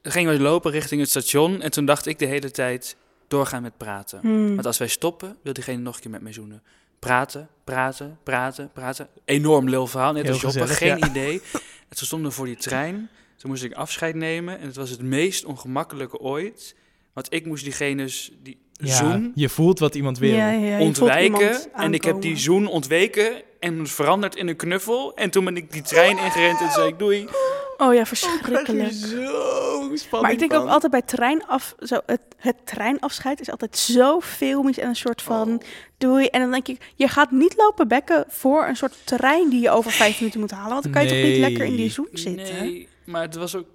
Toen 0.03 0.13
gingen 0.13 0.33
we 0.37 0.41
lopen 0.41 0.71
richting 0.71 1.01
het 1.01 1.11
station. 1.11 1.63
En 1.63 1.71
toen 1.71 1.85
dacht 1.85 2.07
ik 2.07 2.19
de 2.19 2.27
hele 2.27 2.51
tijd, 2.51 2.97
doorgaan 3.29 3.63
met 3.63 3.77
praten. 3.77 4.19
Hmm. 4.21 4.55
Want 4.55 4.67
als 4.67 4.79
wij 4.79 4.89
stoppen, 4.89 5.37
wil 5.43 5.53
diegene 5.53 5.83
nog 5.83 5.95
een 5.95 6.01
keer 6.01 6.11
met 6.11 6.23
mij 6.23 6.33
zoenen. 6.33 6.63
Praten, 6.99 7.49
praten, 7.73 8.19
praten, 8.23 8.71
praten. 8.73 9.09
Enorm 9.25 9.69
lul 9.69 9.87
verhaal, 9.87 10.13
net 10.13 10.23
Heel 10.23 10.33
als 10.33 10.43
Joppe, 10.43 10.59
gezellig, 10.59 10.79
geen 10.79 10.99
ja. 10.99 11.09
idee. 11.09 11.41
En 11.89 11.99
toen 11.99 12.07
stonden 12.07 12.33
voor 12.33 12.47
die 12.47 12.57
trein. 12.57 13.09
Toen 13.37 13.51
moest 13.51 13.63
ik 13.63 13.73
afscheid 13.73 14.15
nemen. 14.15 14.59
En 14.59 14.67
het 14.67 14.77
was 14.77 14.91
het 14.91 15.03
meest 15.03 15.45
ongemakkelijke 15.45 16.19
ooit. 16.19 16.77
Want 17.13 17.33
ik 17.33 17.47
moest 17.47 17.65
diegene's 17.65 18.33
die 18.43 18.59
Ja, 18.73 18.95
zoen 18.95 19.33
je 19.35 19.49
voelt 19.49 19.79
wat 19.79 19.95
iemand 19.95 20.19
wil. 20.19 20.35
Ja, 20.35 20.79
ontwijken. 20.79 21.41
iemand 21.41 21.69
En 21.73 21.95
ik 21.95 22.05
heb 22.05 22.21
die 22.21 22.37
zoen 22.37 22.67
ontweken 22.67 23.43
en 23.61 23.87
veranderd 23.87 24.37
in 24.37 24.49
een 24.49 24.57
knuffel. 24.57 25.17
En 25.17 25.31
toen 25.31 25.45
ben 25.45 25.57
ik 25.57 25.73
die 25.73 25.83
trein 25.83 26.19
ingerend 26.19 26.61
en 26.61 26.71
zei 26.71 26.89
ik 26.89 26.99
doei. 26.99 27.29
Oh 27.77 27.95
ja, 27.95 28.07
verschrikkelijk. 28.07 28.93
Zo 28.93 30.21
Maar 30.21 30.33
ik 30.33 30.39
denk 30.39 30.53
ook 30.53 30.69
altijd 30.69 30.93
bij 30.93 31.03
treinaf, 31.03 31.75
zo, 31.79 32.01
het, 32.07 32.21
het 32.37 32.57
treinafscheid 32.67 33.41
is 33.41 33.51
altijd 33.51 33.79
zo 33.79 34.21
filmisch 34.21 34.79
en 34.79 34.89
een 34.89 34.97
soort 34.97 35.23
van 35.23 35.49
Oh. 35.53 35.59
doei. 35.99 36.27
En 36.27 36.41
dan 36.41 36.51
denk 36.51 36.69
ik, 36.69 36.93
je 36.95 37.09
gaat 37.09 37.31
niet 37.31 37.55
lopen 37.57 37.89
bekken 37.89 38.25
voor 38.29 38.67
een 38.67 38.77
soort 38.77 38.97
trein 39.05 39.49
die 39.51 39.61
je 39.61 39.71
over 39.71 39.91
vijf 39.91 40.19
minuten 40.21 40.41
moet 40.41 40.51
halen. 40.51 40.71
Want 40.71 40.83
dan 40.83 40.93
kan 40.93 41.03
je 41.03 41.09
toch 41.09 41.23
niet 41.31 41.39
lekker 41.39 41.65
in 41.65 41.77
die 41.77 41.91
zoen 41.91 42.09
zitten. 42.13 42.55
Nee, 42.61 42.89
maar 43.05 43.23
het 43.23 43.35
was 43.35 43.55
ook 43.55 43.67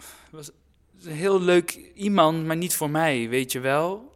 het 0.00 0.30
was 0.30 0.50
een 1.04 1.12
heel 1.12 1.40
leuk 1.40 1.90
iemand, 1.94 2.44
maar 2.46 2.56
niet 2.56 2.74
voor 2.74 2.90
mij, 2.90 3.28
weet 3.28 3.52
je 3.52 3.60
wel. 3.60 4.10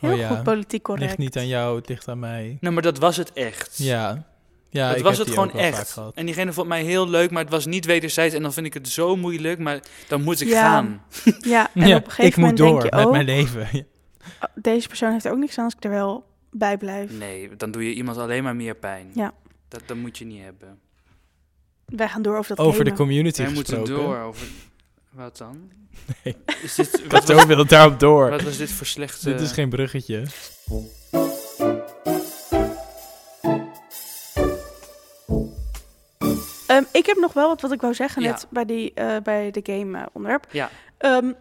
Heel 0.00 0.12
Oh 0.12 0.18
ja, 0.18 0.28
goed 0.28 0.42
politiek 0.42 0.72
Het 0.72 0.82
correct. 0.82 1.06
ligt 1.06 1.18
niet 1.18 1.36
aan 1.36 1.46
jou, 1.48 1.76
het 1.76 1.88
ligt 1.88 2.08
aan 2.08 2.18
mij. 2.18 2.56
Nou, 2.60 2.74
maar 2.74 2.82
dat 2.82 2.98
was 2.98 3.16
het 3.16 3.32
echt. 3.32 3.78
Ja. 3.78 4.27
Ja, 4.70 4.88
dat 4.88 4.96
ik 4.96 5.02
was 5.02 5.16
heb 5.18 5.26
het 5.26 5.34
gewoon 5.34 5.52
echt. 5.52 5.96
En 6.14 6.26
diegene 6.26 6.52
vond 6.52 6.68
mij 6.68 6.82
heel 6.82 7.08
leuk, 7.08 7.30
maar 7.30 7.42
het 7.42 7.52
was 7.52 7.66
niet 7.66 7.84
wederzijds. 7.84 8.34
En 8.34 8.42
dan 8.42 8.52
vind 8.52 8.66
ik 8.66 8.74
het 8.74 8.88
zo 8.88 9.16
moeilijk, 9.16 9.58
maar 9.58 9.80
dan 10.08 10.22
moet 10.22 10.40
ik 10.40 10.48
Ja. 10.48 10.62
gaan. 10.62 11.02
Ja, 11.40 11.70
en 11.74 11.86
Ja, 11.88 11.96
op 11.96 12.02
een 12.04 12.08
ik 12.08 12.12
gegeven 12.12 12.40
moet 12.40 12.50
moment 12.50 12.56
door 12.58 12.80
denk 12.80 12.82
je 12.92 12.96
met 12.96 13.06
ook, 13.06 13.12
mijn 13.12 13.24
leven. 13.24 13.68
Ja. 13.76 13.82
oh, 14.40 14.62
deze 14.62 14.88
persoon 14.88 15.12
heeft 15.12 15.24
er 15.24 15.32
ook 15.32 15.38
niks 15.38 15.58
aan 15.58 15.64
als 15.64 15.74
ik 15.74 15.84
er 15.84 15.90
wel 15.90 16.24
bij 16.50 16.78
blijf. 16.78 17.12
Nee, 17.12 17.56
dan 17.56 17.70
doe 17.70 17.84
je 17.88 17.94
iemand 17.94 18.16
alleen 18.16 18.42
maar 18.42 18.56
meer 18.56 18.74
pijn. 18.74 19.10
Ja. 19.14 19.32
Dat, 19.68 19.82
dat 19.86 19.96
moet 19.96 20.18
je 20.18 20.24
niet 20.24 20.42
hebben. 20.42 20.78
Wij 21.86 22.08
gaan 22.08 22.22
door 22.22 22.36
over 22.38 22.56
dat 22.56 22.66
Over 22.66 22.84
de 22.84 22.92
community 22.92 23.42
Wij 23.42 23.52
moeten 23.52 23.78
gesproken. 23.78 24.04
door 24.04 24.18
over... 24.18 24.46
Wat 25.10 25.36
dan? 25.38 25.70
Nee. 26.24 26.36
Is 26.62 26.74
dit, 26.74 27.02
wat, 27.08 27.46
wil 27.46 27.58
het 27.58 27.68
daarop 27.68 28.00
door? 28.00 28.30
wat 28.30 28.42
was 28.42 28.56
dit 28.56 28.70
voor 28.70 28.86
slechte... 28.86 29.30
Dit 29.30 29.40
is 29.40 29.52
geen 29.52 29.68
bruggetje. 29.68 30.24
Ik 36.98 37.06
heb 37.06 37.16
nog 37.16 37.32
wel 37.32 37.48
wat 37.48 37.60
wat 37.60 37.72
ik 37.72 37.80
wou 37.80 37.94
zeggen 37.94 38.22
net 38.22 38.46
bij, 38.50 38.64
die, 38.64 38.94
eh, 38.94 39.16
bij 39.22 39.50
de 39.50 39.60
game 39.62 39.98
eh, 39.98 40.06
onderwerp. 40.12 40.46
Ja. 40.50 40.70
Ehm, 40.96 41.32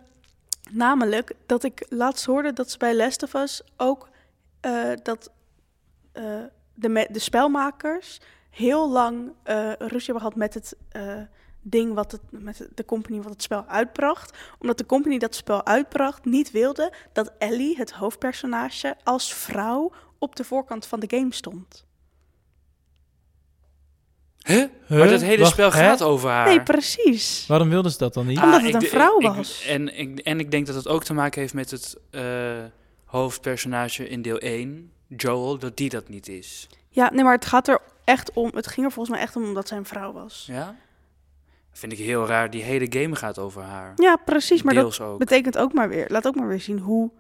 namelijk 0.72 1.34
dat 1.46 1.64
ik 1.64 1.86
laatst 1.90 2.26
hoorde 2.26 2.54
dat 2.54 2.72
ze 2.72 2.78
bij 2.78 2.96
Last 2.96 3.24
of 3.24 3.34
Us 3.34 3.62
ook 3.78 4.10
eh, 4.60 4.92
dat 5.04 5.32
de, 6.74 7.08
de 7.12 7.20
spelmakers 7.20 8.20
heel 8.50 8.90
lang 8.90 9.32
ruzie 9.78 10.14
hebben 10.14 10.22
gehad 10.22 10.36
met 10.36 10.54
het 10.54 10.76
ding 11.62 11.94
wat 11.94 12.12
het 12.12 12.22
met 12.30 12.68
de 12.74 12.86
company 12.86 13.22
wat 13.22 13.32
het 13.32 13.42
spel 13.42 13.66
uitbracht, 13.66 14.38
omdat 14.60 14.78
de 14.78 14.86
company 14.86 15.18
dat 15.18 15.36
spel 15.36 15.66
uitbracht 15.66 16.26
niet 16.26 16.52
wilde 16.52 16.94
dat 17.14 17.32
Ellie, 17.38 17.78
het 17.78 17.92
hoofdpersonage, 17.92 18.96
als 19.04 19.34
vrouw 19.34 19.92
op 20.18 20.36
de 20.36 20.44
voorkant 20.44 20.86
van 20.86 21.00
de 21.00 21.18
game 21.18 21.34
stond. 21.34 21.87
Huh? 24.48 24.64
Huh? 24.88 24.98
Maar 25.00 25.08
dat 25.08 25.22
hele 25.22 25.42
Wacht, 25.42 25.52
spel 25.52 25.72
hè? 25.72 25.78
gaat 25.80 26.02
over 26.02 26.30
haar. 26.30 26.48
Nee, 26.48 26.62
precies. 26.64 27.46
Waarom 27.48 27.70
wilden 27.70 27.92
ze 27.92 27.98
dat 27.98 28.14
dan 28.14 28.26
niet? 28.26 28.38
Omdat 28.40 28.62
het 28.62 28.76
Ah, 28.76 28.82
ik 28.82 28.82
een 28.82 28.88
vrouw 28.88 29.20
ik- 29.20 29.28
was. 29.36 29.66
en, 29.68 29.98
ik, 30.00 30.20
en 30.20 30.40
ik 30.40 30.52
denk 30.52 30.66
dat 30.66 30.76
het 30.76 30.88
ook 30.88 31.04
te 31.04 31.14
maken 31.14 31.42
heeft 31.42 31.54
met 31.54 31.72
het 31.72 31.98
eh, 32.10 32.24
hoofdpersonage 33.06 34.10
in 34.10 34.22
deel 34.22 34.38
1, 34.38 34.92
Joel, 35.08 35.58
dat 35.58 35.78
die 35.78 35.90
dat 35.90 36.10
niet 36.10 36.28
is. 36.28 36.68
Ja, 36.90 37.10
nee, 37.14 37.24
maar 37.24 37.34
het 37.34 37.46
gaat 37.46 37.68
er 37.68 37.80
echt 38.04 38.32
om. 38.34 38.52
Het 38.56 38.68
ging 38.68 38.86
er 38.86 38.92
volgens 38.92 39.16
mij 39.16 39.26
echt 39.26 39.36
om 39.36 39.44
omdat 39.44 39.68
zij 39.68 39.78
een 39.78 39.86
vrouw 39.86 40.12
was. 40.14 40.44
Ja? 40.52 40.76
Vind 41.72 41.92
ik 41.92 41.98
heel 41.98 42.26
raar. 42.28 42.50
Die 42.50 42.64
hele 42.64 42.86
game 42.90 43.16
gaat 43.16 43.40
over 43.40 43.62
haar. 43.62 43.94
Ja, 43.96 44.16
precies. 44.16 44.62
Maar 44.64 44.74
dat 44.74 45.00
ook. 45.00 45.20
betekent 45.20 45.58
ook 45.58 45.74
maar 45.74 45.90
weer, 45.90 46.06
laat 46.10 46.28
ook 46.28 46.36
maar 46.36 46.48
weer 46.48 46.60
zien 46.62 46.80
hoe 46.80 47.12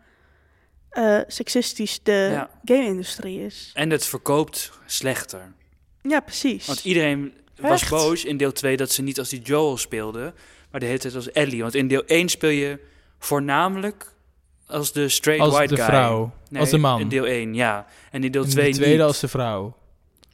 eh, 0.89 1.19
seksistisch 1.27 1.99
de 2.03 2.27
Ja. 2.31 2.49
game-industrie 2.65 3.39
is. 3.45 3.71
En 3.73 3.89
het 3.89 4.05
verkoopt 4.05 4.71
slechter. 4.85 5.53
Ja, 6.07 6.19
precies. 6.19 6.67
Want 6.67 6.85
iedereen 6.85 7.33
was 7.59 7.81
Echt? 7.81 7.89
boos 7.91 8.25
in 8.25 8.37
deel 8.37 8.51
2 8.51 8.77
dat 8.77 8.91
ze 8.91 9.01
niet 9.01 9.19
als 9.19 9.29
die 9.29 9.41
Joel 9.41 9.77
speelde, 9.77 10.33
maar 10.71 10.79
de 10.79 10.85
hele 10.85 10.99
tijd 10.99 11.15
als 11.15 11.31
Ellie. 11.31 11.61
Want 11.61 11.75
in 11.75 11.87
deel 11.87 12.03
1 12.05 12.29
speel 12.29 12.49
je 12.49 12.79
voornamelijk 13.19 14.13
als 14.67 14.91
de 14.93 15.09
straight 15.09 15.43
Als 15.45 15.53
white 15.53 15.75
de 15.75 15.81
guy. 15.81 15.89
vrouw. 15.89 16.31
Nee, 16.49 16.61
als 16.61 16.69
de 16.69 16.77
man. 16.77 16.99
In 16.99 17.07
deel 17.09 17.25
1, 17.25 17.53
ja. 17.53 17.85
En 18.11 18.23
in 18.23 18.31
deel 18.31 18.43
En 18.43 18.49
2 18.49 18.69
de 18.71 18.75
tweede 18.77 18.93
niet. 18.95 19.03
als 19.03 19.19
de 19.19 19.27
vrouw. 19.27 19.77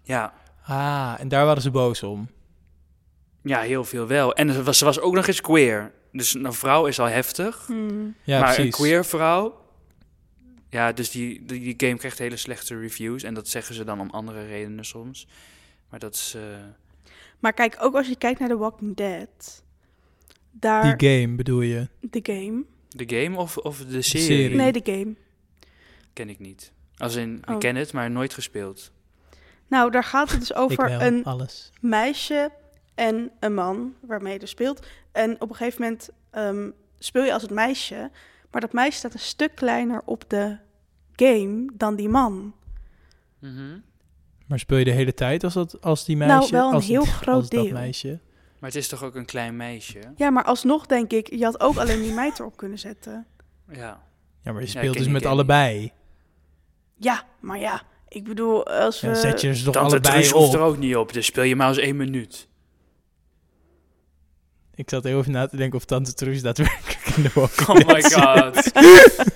Ja. 0.04 0.34
Ah, 0.66 1.14
en 1.20 1.28
daar 1.28 1.46
waren 1.46 1.62
ze 1.62 1.72
boos 1.72 2.04
om. 2.04 2.30
ja, 3.44 3.60
heel 3.62 3.84
veel 3.84 4.08
wel. 4.08 4.34
En 4.34 4.54
ze 4.54 4.64
was, 4.64 4.78
ze 4.78 4.86
was 4.86 5.00
ook 5.00 5.14
nog 5.14 5.28
eens 5.28 5.42
queer. 5.42 5.92
Dus 6.12 6.34
een 6.34 6.54
vrouw 6.54 6.86
is 6.86 7.00
al 7.00 7.06
heftig. 7.08 7.64
Hmm. 7.68 8.16
Ja, 8.24 8.40
maar 8.40 8.54
precies. 8.54 8.66
een 8.66 8.72
queer 8.84 9.06
vrouw... 9.06 9.62
Ja, 10.70 10.92
dus 10.92 11.12
die, 11.12 11.46
die, 11.46 11.60
die 11.60 11.74
game 11.88 11.98
krijgt 12.00 12.18
hele 12.18 12.38
slechte 12.38 12.80
reviews. 12.80 13.24
En 13.24 13.34
dat 13.34 13.48
zeggen 13.48 13.76
ze 13.76 13.84
dan 13.84 14.00
om 14.00 14.10
andere 14.10 14.46
redenen 14.46 14.86
soms. 14.86 15.28
Maar 15.94 16.02
dat 16.02 16.14
is... 16.16 16.34
eh, 16.36 16.42
Maar 17.40 17.54
kijk, 17.54 17.78
ook 17.80 17.96
als 17.96 18.08
je 18.08 18.16
kijkt 18.16 18.40
naar 18.40 18.50
The 18.50 18.58
Walking 18.58 18.96
Dead, 18.96 19.64
daar 20.52 20.98
Die 20.98 21.10
game 21.22 21.36
bedoel 21.36 21.62
je? 21.62 21.88
de 22.00 22.20
game. 22.24 22.64
de 22.90 23.22
game 23.24 23.38
of, 23.38 23.58
of 23.58 23.78
de 23.86 24.02
serie? 24.02 24.26
serie. 24.26 24.56
Nee, 24.56 24.72
de 24.72 24.82
game. 24.84 25.14
Ken 26.14 26.30
ik 26.30 26.40
niet. 26.40 26.72
Als 26.98 27.16
in, 27.16 27.42
Oh. 27.48 27.54
ik 27.54 27.60
ken 27.60 27.76
het, 27.76 27.94
maar 27.94 28.12
nooit 28.12 28.34
gespeeld. 28.34 28.92
Nou, 29.68 29.92
daar 29.92 30.04
gaat 30.04 30.32
het 30.32 30.40
dus 30.40 30.54
over 30.64 30.86
wel, 30.90 31.02
een 31.02 31.24
alles. 31.24 31.72
meisje 31.82 32.52
en 32.96 33.32
een 33.40 33.54
man 33.54 33.96
waarmee 34.02 34.34
je 34.34 34.40
dus 34.40 34.50
speelt. 34.50 34.86
En 35.12 35.42
op 35.42 35.50
een 35.50 35.56
gegeven 35.56 35.82
moment 35.82 36.10
ehm, 36.30 36.70
speel 37.00 37.24
je 37.24 37.34
als 37.34 37.42
het 37.42 37.52
meisje, 37.52 38.12
maar 38.52 38.62
dat 38.62 38.74
meisje 38.74 38.98
staat 38.98 39.14
een 39.14 39.20
stuk 39.20 39.56
kleiner 39.56 40.02
op 40.06 40.24
de 40.30 40.58
game 41.16 41.66
dan 41.74 41.96
die 41.96 42.10
man. 42.10 42.54
Mhm. 43.40 43.78
Maar 44.46 44.60
speel 44.60 44.78
je 44.78 44.86
de 44.86 44.92
hele 44.92 45.14
tijd 45.14 45.44
als, 45.44 45.54
dat, 45.54 45.82
als 45.82 46.06
die 46.06 46.18
meisje? 46.18 46.36
Nou, 46.36 46.48
wel 46.52 46.68
een 46.68 46.74
als, 46.74 46.88
heel 46.88 47.00
als 47.00 47.10
groot 47.10 47.52
dat 47.52 47.64
deel. 47.64 47.72
meisje? 47.72 48.20
Maar 48.60 48.70
het 48.70 48.76
is 48.76 48.88
toch 48.88 49.04
ook 49.04 49.16
een 49.16 49.26
klein 49.26 49.56
meisje? 49.56 50.00
Ja, 50.16 50.30
maar 50.30 50.44
alsnog 50.44 50.86
denk 50.86 51.12
ik, 51.12 51.30
je 51.30 51.44
had 51.44 51.60
ook 51.60 51.78
alleen 51.78 52.02
die 52.02 52.14
meid 52.14 52.40
erop 52.40 52.58
kunnen 52.58 52.80
zetten. 52.80 53.26
Ja. 53.72 54.04
Ja, 54.44 54.52
maar 54.52 54.62
je 54.62 54.68
speelt 54.68 54.98
dus 54.98 55.08
met 55.08 55.26
allebei. 55.26 55.92
Ja, 56.98 57.26
maar 57.40 57.60
ja, 57.60 57.82
ik 58.08 58.24
bedoel, 58.24 58.68
als 58.68 59.02
we... 59.02 59.08
Dan 59.08 59.16
zet 59.16 59.42
je 59.42 59.56
ze 59.56 59.64
toch 59.64 59.74
Tante 59.74 59.90
allebei 59.90 60.14
Truus 60.14 60.32
hoeft 60.32 60.54
er 60.54 60.62
op. 60.62 60.68
ook 60.68 60.78
niet 60.78 60.96
op, 60.96 61.14
dus 61.14 61.26
speel 61.26 61.44
je 61.44 61.56
maar 61.56 61.68
als 61.68 61.78
één 61.78 61.96
minuut. 61.96 62.48
Ik 64.76 64.90
zat 64.90 65.04
heel 65.04 65.20
even 65.20 65.32
na 65.32 65.48
te 65.48 65.58
denken 65.58 65.78
of 65.78 65.86
Tante 65.86 66.14
Truus 66.14 66.42
daadwerkelijk 66.42 67.16
in 67.16 67.24
de 67.24 67.30
Walking 67.34 67.68
Oh 67.70 67.88
my 67.88 68.02
god. 68.02 68.72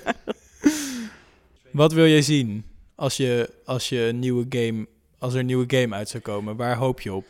Wat 1.72 1.92
wil 1.92 2.06
jij 2.06 2.22
zien 2.22 2.64
als 2.94 3.16
je, 3.16 3.50
als 3.64 3.88
je 3.88 4.00
een 4.00 4.18
nieuwe 4.18 4.46
game, 4.48 4.86
als 5.18 5.34
er 5.34 5.40
een 5.40 5.46
nieuwe 5.46 5.76
game 5.76 5.94
uit 5.94 6.08
zou 6.08 6.22
komen? 6.22 6.56
Waar 6.56 6.76
hoop 6.76 7.00
je 7.00 7.12
op? 7.12 7.24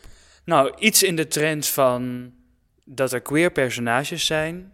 Nou, 0.45 0.75
iets 0.79 1.03
in 1.03 1.17
de 1.17 1.29
trend 1.29 1.67
van 1.67 2.33
dat 2.85 3.13
er 3.13 3.21
queer 3.21 3.51
personages 3.51 4.27
zijn, 4.27 4.73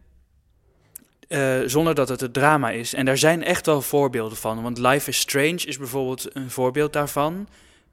eh, 1.28 1.60
zonder 1.66 1.94
dat 1.94 2.08
het 2.08 2.20
het 2.20 2.32
drama 2.32 2.70
is. 2.70 2.94
En 2.94 3.04
daar 3.04 3.18
zijn 3.18 3.42
echt 3.42 3.66
wel 3.66 3.82
voorbeelden 3.82 4.38
van. 4.38 4.62
Want 4.62 4.78
Life 4.78 5.08
is 5.08 5.18
Strange 5.18 5.66
is 5.66 5.78
bijvoorbeeld 5.78 6.36
een 6.36 6.50
voorbeeld 6.50 6.92
daarvan. 6.92 7.48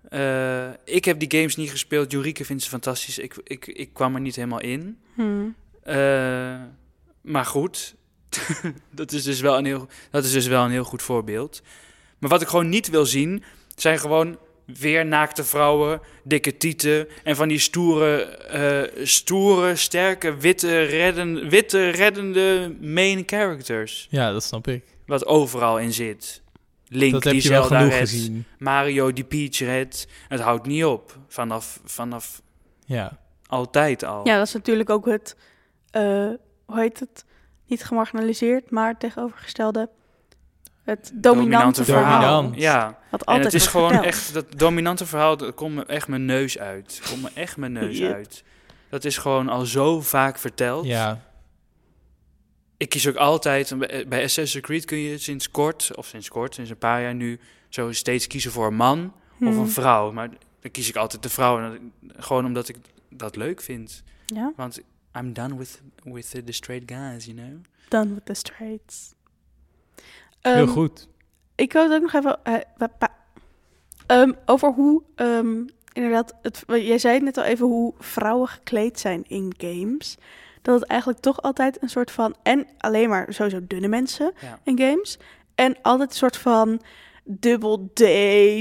Eh, 0.10 0.70
ik 0.86 1.06
heb 1.06 1.20
die 1.20 1.32
games 1.32 1.56
niet 1.56 1.70
gespeeld. 1.70 2.12
Jurike 2.12 2.46
vindt 2.46 2.64
ze 2.64 2.70
fantastisch. 2.70 3.18
Ik, 3.18 3.36
ik, 3.44 3.68
ik 3.68 3.94
kwam 3.94 4.16
er 4.16 4.22
niet 4.22 4.36
helemaal 4.36 4.62
in. 4.62 4.98
Hmm. 5.14 5.56
Eh, 5.84 5.96
maar 7.22 7.46
goed, 7.46 7.96
dat, 8.92 9.12
is 9.12 9.24
dus 9.24 9.40
wel 9.40 9.58
een 9.58 9.66
heel, 9.66 9.88
dat 10.12 10.24
is 10.24 10.32
dus 10.32 10.48
wel 10.48 10.64
een 10.64 10.72
heel 10.72 10.84
goed 10.84 11.02
voorbeeld. 11.02 11.62
Maar 12.18 12.30
wat 12.30 12.42
ik 12.42 12.48
gewoon 12.48 12.70
niet 12.70 12.90
wil 12.90 13.06
zien, 13.06 13.44
zijn 13.76 14.00
gewoon 14.00 14.38
weer 14.80 15.06
naakte 15.06 15.44
vrouwen, 15.44 16.02
dikke 16.24 16.58
tieten 16.58 17.08
en 17.24 17.36
van 17.36 17.48
die 17.48 17.60
stoere, 17.60 18.22
eh, 18.24 19.06
stoere, 19.06 19.76
sterke, 19.76 20.36
witte, 20.38 20.82
redden, 20.82 21.50
witte, 21.50 21.90
reddende 21.90 22.76
main 22.82 23.24
characters. 23.26 24.08
Ja, 24.10 24.32
dat 24.32 24.44
snap 24.44 24.68
ik. 24.68 24.84
Wat 25.06 25.26
overal 25.26 25.80
in 25.80 25.94
zit. 25.94 26.42
Link 26.88 27.12
dat 27.14 27.24
heb 27.24 27.34
die 27.34 27.42
Zelda 27.42 27.78
genoeg 27.78 27.94
redt, 27.94 28.10
gezien. 28.10 28.46
Mario 28.60 29.14
die 29.14 29.24
Peach 29.24 29.58
redt. 29.60 30.08
Het 30.28 30.40
houdt 30.40 30.66
niet 30.66 30.86
op. 30.86 31.18
Vanaf, 31.28 31.80
vanaf 31.86 32.42
Ja. 32.86 33.18
altijd 33.48 34.04
al. 34.04 34.28
Ja, 34.28 34.38
dat 34.38 34.48
is 34.48 34.54
natuurlijk 34.54 34.90
ook 34.90 35.06
het, 35.06 35.36
eh, 35.92 36.02
hoe 36.66 36.80
heet 36.80 37.00
het? 37.00 37.26
Niet 37.68 37.84
gemarginaliseerd, 37.84 38.70
maar 38.72 38.98
tegenovergestelde. 38.98 39.90
Het 40.84 41.12
dominante, 41.14 41.84
verhaal. 41.86 42.22
Dominant. 42.22 42.56
Ja, 42.62 42.98
Wat 43.12 43.24
en 43.26 43.42
het 43.42 43.54
is 43.54 43.68
gewoon 43.68 43.88
verteld. 43.88 44.06
echt, 44.08 44.34
dat 44.34 44.46
dominante 44.60 45.06
verhaal, 45.06 45.38
dat 45.38 45.54
komt 45.54 45.76
me 45.76 45.86
echt 45.86 46.08
mijn 46.08 46.26
neus 46.26 46.58
uit. 46.60 47.02
Komt 47.10 47.22
me 47.22 47.30
echt 47.34 47.58
mijn 47.58 47.72
neus 47.72 47.98
Yep. 47.98 48.14
uit. 48.14 48.44
Dat 48.90 49.06
is 49.06 49.18
gewoon 49.18 49.50
al 49.50 49.66
zo 49.66 50.02
vaak 50.02 50.38
verteld. 50.38 50.86
Ja. 50.86 51.22
Ik 52.78 52.90
kies 52.90 53.08
ook 53.08 53.16
altijd, 53.16 53.74
bij 54.10 54.24
Assassin's 54.24 54.66
Creed 54.66 54.86
kun 54.86 54.98
je 54.98 55.18
sinds 55.18 55.52
kort, 55.52 55.92
of 55.96 56.06
sinds 56.08 56.30
kort, 56.30 56.56
sinds 56.56 56.70
een 56.70 56.78
paar 56.78 57.02
jaar 57.02 57.16
nu, 57.16 57.40
zo 57.70 57.92
steeds 57.92 58.28
kiezen 58.28 58.52
voor 58.52 58.68
een 58.68 58.76
man 58.76 59.14
of 59.32 59.38
Hmm. 59.38 59.58
een 59.60 59.70
vrouw. 59.70 60.12
Maar 60.12 60.30
dan 60.62 60.72
kies 60.72 60.90
ik 60.90 60.96
altijd 60.96 61.24
de 61.24 61.30
vrouw, 61.30 61.60
en 61.60 61.92
dat- 62.02 62.16
gewoon 62.26 62.46
omdat 62.46 62.70
ik 62.70 62.76
dat 63.10 63.36
leuk 63.36 63.62
vind. 63.62 64.04
Ja, 64.26 64.54
Want 64.56 64.80
I'm 65.18 65.34
done 65.34 65.58
with, 65.58 65.82
with 66.04 66.30
the, 66.32 66.44
the 66.44 66.52
straight 66.52 66.92
guys, 66.92 67.26
you 67.26 67.38
know? 67.38 67.50
done 67.88 68.14
with 68.14 68.26
the 68.26 68.34
straights. 68.34 69.14
Heel 70.42 70.54
Ehm, 70.54 70.68
goed. 70.68 71.08
Ik 71.56 71.74
wil 71.74 71.84
het 71.84 71.94
ook 71.94 72.02
nog 72.02 72.14
even 72.14 72.40
eh, 72.44 72.56
ehm, 74.08 74.32
over 74.46 74.72
hoe, 74.74 75.02
ehm, 75.16 75.56
inderdaad, 75.94 76.34
het, 76.42 76.64
jij 76.68 76.98
zei 76.98 77.14
het 77.14 77.24
net 77.24 77.38
al 77.38 77.44
even 77.44 77.66
hoe 77.66 77.94
vrouwen 78.00 78.48
gekleed 78.48 79.00
zijn 79.00 79.24
in 79.28 79.54
games. 79.58 80.18
Dat 80.62 80.80
het 80.80 80.90
eigenlijk 80.90 81.20
toch 81.20 81.42
altijd 81.42 81.82
een 81.82 81.90
soort 81.90 82.12
van, 82.12 82.36
en 82.44 82.68
alleen 82.78 83.10
maar 83.10 83.26
sowieso 83.34 83.60
dunne 83.68 83.88
mensen 83.88 84.34
Ja. 84.42 84.60
in 84.64 84.80
games. 84.80 85.18
En 85.56 85.78
altijd 85.82 86.10
een 86.10 86.16
soort 86.16 86.38
van 86.38 86.82
dubbel 87.24 87.90
D, 87.94 87.98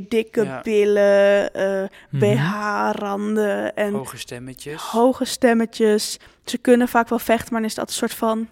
dikke 0.09 0.43
Ja. 0.45 0.61
billen, 0.63 1.53
eh, 1.55 1.83
Mhm. 2.11 2.19
BH-randen 2.35 3.75
en 3.77 3.93
Hoge 3.93 4.19
stemmetjes. 4.19 4.83
hoge 4.83 5.25
stemmetjes. 5.25 6.19
Ze 6.45 6.59
kunnen 6.59 6.89
vaak 6.89 7.09
wel 7.09 7.19
vechten, 7.19 7.53
maar 7.53 7.61
dan 7.61 7.71
is 7.71 7.77
dat 7.77 7.89
een 7.89 7.95
soort 7.95 8.15
van... 8.15 8.49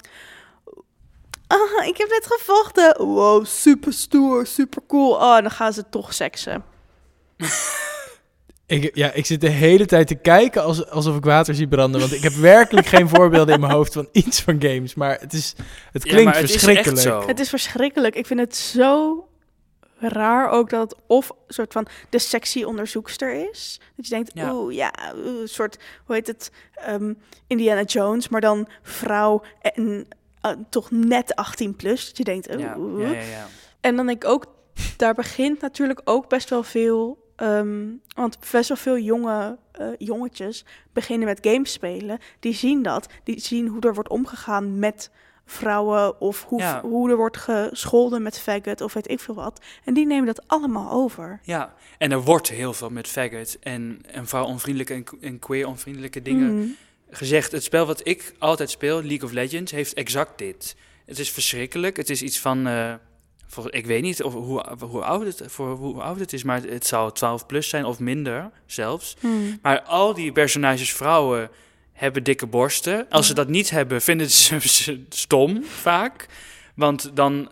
Ah, 1.48 1.86
ik 1.86 1.96
heb 1.96 2.08
net 2.08 2.26
gevochten. 2.26 2.94
Wow, 3.06 3.44
super 3.46 3.92
stoer, 3.92 4.46
super 4.46 4.82
cool. 4.86 5.12
Oh, 5.14 5.40
dan 5.40 5.50
gaan 5.50 5.72
ze 5.72 5.84
toch 5.90 6.14
seksen. 6.14 6.64
Ik, 8.66 8.90
ja, 8.96 9.12
ik 9.12 9.26
zit 9.26 9.40
de 9.40 9.48
hele 9.48 9.86
tijd 9.86 10.06
te 10.06 10.14
kijken 10.14 10.62
als, 10.62 10.86
alsof 10.86 11.16
ik 11.16 11.24
water 11.24 11.54
zie 11.54 11.68
branden. 11.68 12.00
Want 12.00 12.12
ik 12.12 12.22
heb 12.22 12.32
werkelijk 12.32 12.86
geen 12.86 13.08
voorbeelden 13.14 13.54
in 13.54 13.60
mijn 13.60 13.72
hoofd 13.72 13.92
van 13.92 14.08
iets 14.12 14.40
van 14.40 14.56
games. 14.62 14.94
Maar 14.94 15.20
het, 15.20 15.32
is, 15.32 15.54
het 15.92 16.02
Ja, 16.04 16.10
klinkt 16.10 16.24
maar 16.24 16.34
het 16.40 16.44
is 16.44 16.54
echt 16.54 16.64
verschrikkelijk. 16.64 17.00
zo. 17.00 17.26
Het 17.26 17.40
is 17.40 17.48
verschrikkelijk. 17.48 18.14
Ik 18.14 18.26
vind 18.26 18.40
het 18.40 18.56
zo 18.56 19.22
raar 19.98 20.50
ook 20.50 20.70
dat 20.70 20.90
het 20.90 21.00
of 21.06 21.28
een 21.30 21.54
soort 21.54 21.72
van 21.72 21.86
de 22.10 22.18
sexy 22.18 22.62
onderzoekster 22.62 23.50
is. 23.50 23.80
Dat 23.96 24.06
je 24.08 24.14
denkt, 24.14 24.30
Ja. 24.34 24.54
oeh, 24.54 24.74
ja, 24.74 24.92
een 25.14 25.48
soort, 25.48 25.78
hoe 26.04 26.14
heet 26.14 26.26
het, 26.26 26.50
Ehm, 26.74 27.12
Indiana 27.46 27.82
Jones, 27.82 28.28
maar 28.28 28.40
dan 28.40 28.68
vrouw 28.82 29.42
en 29.60 30.08
eh, 30.50 30.56
toch 30.70 30.90
net 30.90 31.34
18 31.34 31.76
plus. 31.76 32.06
Dat 32.06 32.16
je 32.16 32.24
denkt, 32.24 32.54
oeh. 32.78 33.02
Ja, 33.02 33.12
ja, 33.12 33.20
ja. 33.20 33.46
En 33.80 33.96
dan 33.96 34.06
denk 34.06 34.24
ik 34.24 34.30
ook, 34.30 34.46
daar 34.96 35.14
begint 35.14 35.60
natuurlijk 35.60 36.00
ook 36.04 36.28
best 36.28 36.50
wel 36.50 36.62
veel. 36.62 37.26
ehm, 37.36 37.86
want 38.14 38.38
best 38.50 38.68
wel 38.68 38.76
veel 38.76 38.98
jonge 38.98 39.58
eh, 39.72 39.86
jongetjes 39.98 40.64
beginnen 40.92 41.26
met 41.28 41.38
games 41.42 41.72
spelen. 41.72 42.18
Die 42.40 42.54
zien 42.54 42.82
dat. 42.82 43.06
Die 43.24 43.40
zien 43.40 43.66
hoe 43.66 43.80
er 43.80 43.94
wordt 43.94 44.08
omgegaan 44.08 44.78
met 44.78 45.10
vrouwen. 45.46 46.20
Of 46.20 46.44
hoe, 46.44 46.62
hoe 46.82 47.10
er 47.10 47.16
wordt 47.16 47.36
gescholden 47.36 48.22
met 48.22 48.38
faggot 48.38 48.80
of 48.80 48.92
weet 48.92 49.10
ik 49.10 49.20
veel 49.20 49.34
wat. 49.34 49.60
En 49.84 49.94
die 49.94 50.06
nemen 50.06 50.26
dat 50.26 50.48
allemaal 50.48 50.90
over. 50.90 51.40
Ja, 51.42 51.74
en 51.98 52.12
er 52.12 52.22
wordt 52.22 52.48
heel 52.48 52.72
veel 52.72 52.90
met 52.90 53.08
faggot 53.08 53.58
en, 53.60 54.00
en 54.12 54.26
vrouw-onvriendelijke 54.26 54.94
en, 54.94 55.04
en 55.20 55.38
queer-onvriendelijke 55.38 56.22
dingen 56.22 56.58
Mhm. 56.58 56.68
Gezegd. 57.10 57.52
Het 57.52 57.64
spel 57.64 57.86
wat 57.86 58.00
ik 58.06 58.34
altijd 58.38 58.70
speel, 58.70 59.02
League 59.02 59.24
of 59.24 59.32
Legends, 59.32 59.72
heeft 59.72 59.94
exact 59.94 60.38
dit. 60.38 60.76
Het 61.06 61.18
is 61.18 61.30
verschrikkelijk. 61.30 61.96
Het 61.96 62.10
is 62.10 62.22
iets 62.22 62.38
van, 62.38 62.66
eh, 62.66 62.94
voor, 63.46 63.74
ik 63.74 63.86
weet 63.86 64.02
niet 64.02 64.22
of, 64.22 64.32
hoe, 64.32 64.76
hoe, 64.80 65.02
oud 65.02 65.24
het, 65.24 65.42
voor 65.46 65.76
hoe 65.76 66.02
oud 66.02 66.20
het 66.20 66.32
is, 66.32 66.42
maar 66.42 66.62
het 66.62 66.86
zou 66.86 67.12
12 67.12 67.46
plus 67.46 67.68
zijn 67.68 67.84
of 67.84 67.98
minder 67.98 68.50
zelfs. 68.66 69.16
Mhm. 69.20 69.34
Maar 69.62 69.82
al 69.82 70.14
die 70.14 70.32
personages 70.32 70.92
vrouwen 70.92 71.50
hebben 71.92 72.22
dikke 72.22 72.46
borsten. 72.46 73.06
Als 73.10 73.26
ze 73.26 73.34
dat 73.34 73.48
niet 73.48 73.70
hebben, 73.70 74.02
vinden 74.02 74.30
ze 74.30 74.58
ze 74.68 75.04
stom 75.08 75.64
vaak. 75.64 76.26
Want 76.74 77.10
dan 77.14 77.50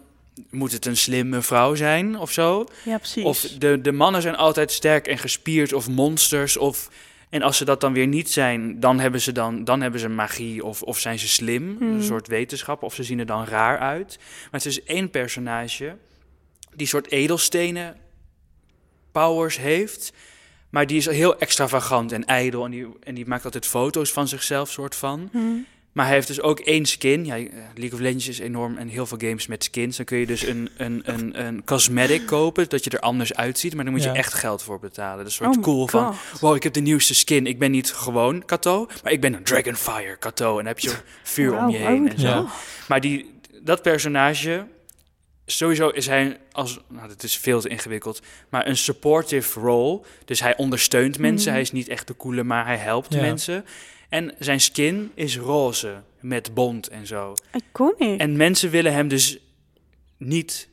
moet 0.50 0.72
het 0.72 0.86
een 0.86 0.96
slimme 0.96 1.42
vrouw 1.42 1.74
zijn 1.74 2.18
of 2.18 2.32
zo. 2.32 2.66
Ja, 2.84 2.98
precies. 2.98 3.24
Of 3.24 3.40
de, 3.40 3.80
de 3.80 3.92
mannen 3.92 4.22
zijn 4.22 4.36
altijd 4.36 4.72
sterk 4.72 5.07
en 5.07 5.18
gespierd 5.18 5.72
of 5.72 5.88
monsters. 5.88 6.57
Of, 6.57 6.88
en 7.37 7.43
als 7.43 7.57
ze 7.57 7.64
dat 7.64 7.80
dan 7.80 7.93
weer 7.93 8.07
niet 8.07 8.30
zijn, 8.30 8.80
dan 8.80 9.01
hebben 9.01 9.20
ze, 9.20 9.32
dan, 9.32 9.64
dan 9.64 9.80
hebben 9.80 10.01
ze 10.01 10.09
magie 10.09 10.64
of, 10.64 10.82
of 10.82 10.99
zijn 10.99 11.18
ze 11.18 11.28
slim. 11.28 11.76
Hmm. 11.78 11.95
Een 11.95 12.03
soort 12.03 12.26
wetenschap. 12.26 12.82
Of 12.82 12.95
ze 12.95 13.03
zien 13.03 13.18
er 13.18 13.26
dan 13.26 13.45
raar 13.45 13.78
uit. 13.78 14.18
Maar 14.18 14.61
het 14.61 14.66
is 14.66 14.82
één 14.82 15.11
personage 15.11 15.97
die 16.74 16.87
soort 16.87 17.11
edelstenen 17.11 17.97
powers 19.12 19.59
heeft. 19.59 20.12
Maar 20.70 20.87
die 20.87 20.97
is 20.97 21.07
heel 21.07 21.39
extravagant 21.39 22.12
en 22.12 22.24
ijdel. 22.24 22.64
En 22.64 22.70
die, 22.70 22.87
en 23.03 23.14
die 23.14 23.26
maakt 23.26 23.45
altijd 23.45 23.66
foto's 23.66 24.12
van 24.12 24.28
zichzelf, 24.28 24.70
soort 24.70 24.97
van. 24.97 25.28
Mhm. 25.32 25.57
Maar 25.97 26.07
hij 26.07 26.14
heeft 26.14 26.26
dus 26.26 26.40
ook 26.40 26.61
één 26.61 26.86
skin. 26.86 27.24
Ja, 27.24 27.34
League 27.74 27.92
of 27.92 27.99
Legends 27.99 28.28
is 28.28 28.38
enorm 28.38 28.76
en 28.76 28.88
heel 28.88 29.07
veel 29.07 29.18
games 29.20 29.47
met 29.47 29.64
skins. 29.64 29.97
Dan 29.97 30.07
kun 30.07 30.18
je 30.18 30.26
dus 30.26 30.42
een, 30.42 30.70
een, 30.76 31.03
een, 31.05 31.47
een 31.47 31.64
cosmetic 31.64 32.26
kopen, 32.26 32.68
dat 32.68 32.84
je 32.84 32.90
er 32.90 33.01
anders 33.01 33.34
uitziet. 33.34 33.74
Maar 33.74 33.84
dan 33.84 33.92
moet 33.92 34.03
je 34.03 34.09
Ja. 34.09 34.14
echt 34.14 34.34
geld 34.34 34.62
voor 34.62 34.78
betalen. 34.78 35.18
Dat 35.24 35.32
is 35.32 35.38
een 35.38 35.47
Oh 35.47 35.53
soort 35.53 35.66
my 35.66 35.72
cool 35.72 35.86
van, 35.88 36.14
wow, 36.40 36.55
ik 36.57 36.62
heb 36.62 36.72
de 36.72 36.80
nieuwste 36.80 37.14
skin. 37.14 37.47
Ik 37.47 37.59
ben 37.59 37.70
niet 37.70 37.92
gewoon 37.92 38.44
Kato, 38.44 38.88
maar 39.03 39.12
ik 39.12 39.20
ben 39.20 39.34
een 39.34 39.42
Dragonfire 39.42 40.16
Kato. 40.18 40.49
En 40.51 40.57
dan 40.57 40.66
heb 40.66 40.78
je 40.78 40.94
vuur 41.22 41.57
om 41.59 41.68
je 41.68 41.78
oh 41.78 41.86
heen 41.86 42.09
en 42.11 42.18
zo. 42.20 42.26
Ja. 42.26 42.47
Maar 42.88 43.01
die, 43.01 43.40
dat 43.62 43.82
personage, 43.82 44.66
sowieso 45.47 45.88
is 45.88 46.07
hij 46.07 46.38
als, 46.53 46.80
nou 46.88 47.09
dat 47.09 47.22
is 47.22 47.38
veel 47.38 47.61
te 47.61 47.68
ingewikkeld, 47.68 48.20
maar 48.49 48.66
een 48.66 48.76
supportive 48.76 49.61
role. 49.61 50.01
Dus 50.24 50.40
hij 50.40 50.57
ondersteunt 50.57 51.18
mensen. 51.18 51.42
Mhm. 51.44 51.53
Hij 51.53 51.61
is 51.61 51.72
niet 51.72 51.88
echt 51.88 52.07
de 52.07 52.16
coole, 52.16 52.42
maar 52.44 52.66
hij 52.66 52.76
helpt 52.76 53.12
Ja. 53.14 53.20
mensen. 53.20 53.64
En 54.09 54.34
zijn 54.38 54.61
skin 54.61 55.11
is 55.14 55.38
roze 55.38 56.02
met 56.20 56.54
bont 56.54 56.88
en 56.88 57.07
zo. 57.07 57.34
Iconic. 57.54 58.20
En 58.20 58.36
mensen 58.36 58.70
willen 58.70 58.92
hem 58.92 59.09
dus 59.09 59.38
niet 60.16 60.68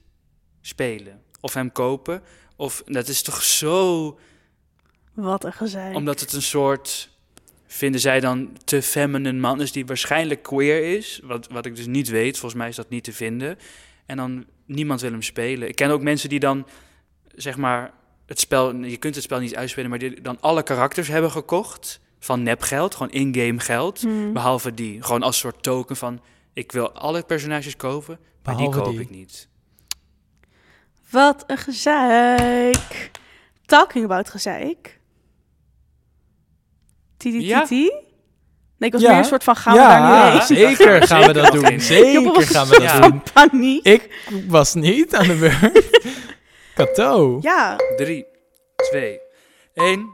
spelen 0.62 1.22
of 1.42 1.54
hem 1.54 1.72
kopen. 1.72 2.22
Of 2.56 2.84
dat 2.86 3.08
is 3.08 3.22
toch 3.22 3.44
zo, 3.44 4.20
Wat 5.14 5.44
een 5.44 5.54
gezeik. 5.54 5.96
omdat 5.96 6.20
het 6.20 6.34
een 6.34 6.42
soort 6.42 7.10
vinden 7.68 8.02
zij 8.02 8.20
dan 8.20 8.58
te 8.64 8.82
feminine 8.82 9.40
man 9.40 9.62
is 9.62 9.72
die 9.72 9.86
waarschijnlijk 9.86 10.44
queer 10.44 10.96
is, 10.98 11.20
wat, 11.24 11.48
wat 11.48 11.66
ik 11.66 11.76
dus 11.76 11.88
niet 11.88 12.10
weet. 12.10 12.38
Volgens 12.38 12.62
mij 12.62 12.70
is 12.70 12.76
dat 12.76 12.90
niet 12.90 13.04
te 13.04 13.14
vinden. 13.14 13.58
En 14.06 14.18
dan 14.18 14.46
niemand 14.66 15.02
wil 15.02 15.12
hem 15.12 15.22
spelen. 15.22 15.68
Ik 15.68 15.76
ken 15.76 15.90
ook 15.90 16.02
mensen 16.02 16.30
die 16.30 16.40
dan 16.40 16.68
zeg 17.36 17.58
maar 17.58 17.94
het 18.26 18.40
spel, 18.40 18.76
je 18.76 18.98
kunt 18.98 19.16
het 19.16 19.24
spel 19.24 19.40
niet 19.40 19.56
uitspelen, 19.56 19.90
maar 19.90 20.00
die 20.00 20.22
dan 20.22 20.42
alle 20.42 20.64
karakters 20.64 21.08
hebben 21.08 21.32
gekocht 21.32 22.00
van 22.24 22.44
nepgeld, 22.44 22.96
gewoon 22.96 23.12
in-game 23.12 23.60
geld. 23.60 24.04
Mhm. 24.04 24.32
Behalve 24.34 24.74
die. 24.74 25.02
Gewoon 25.04 25.24
als 25.24 25.38
soort 25.38 25.64
token 25.64 25.96
van... 25.96 26.22
Ik 26.54 26.72
wil 26.72 26.92
alle 26.92 27.24
personages 27.24 27.76
kopen, 27.76 28.20
maar 28.44 28.56
Behalve 28.56 28.76
die 28.78 28.82
koop 28.84 28.92
die. 28.92 29.02
ik 29.02 29.10
niet. 29.10 29.48
Wat 31.10 31.44
een 31.48 31.58
gezeik. 31.58 33.12
Talking 33.66 34.06
about 34.06 34.30
gezeik. 34.30 35.00
Titi 37.18 37.46
Ja. 37.46 37.62
titi. 37.62 37.92
Nee, 38.78 38.90
ik 38.90 38.92
was 38.94 39.02
Ja. 39.02 39.10
meer 39.10 39.18
een 39.18 39.26
soort 39.26 39.44
van 39.44 39.56
gaan 39.56 39.74
we 39.74 39.80
ja, 39.80 39.88
daar 40.00 40.32
nu 40.32 40.32
heen? 40.56 40.58
zeker 40.76 41.08
gaan 41.08 41.28
we 41.28 41.34
dat 41.34 41.52
doen. 41.62 41.80
Zeker 41.80 42.24
was 42.34 42.46
gaan 42.46 42.68
we 42.68 42.74
dat 42.74 42.82
Ja. 42.84 43.00
doen. 43.00 43.22
paniek. 43.34 43.86
Ik 43.86 44.10
was 44.48 44.74
niet 44.74 45.16
aan 45.16 45.28
de 45.28 45.36
beurt. 45.36 45.90
Kato. 46.76 47.38
Ja, 47.42 47.76
3, 47.96 48.26
2, 48.76 49.20
1. 49.74 50.10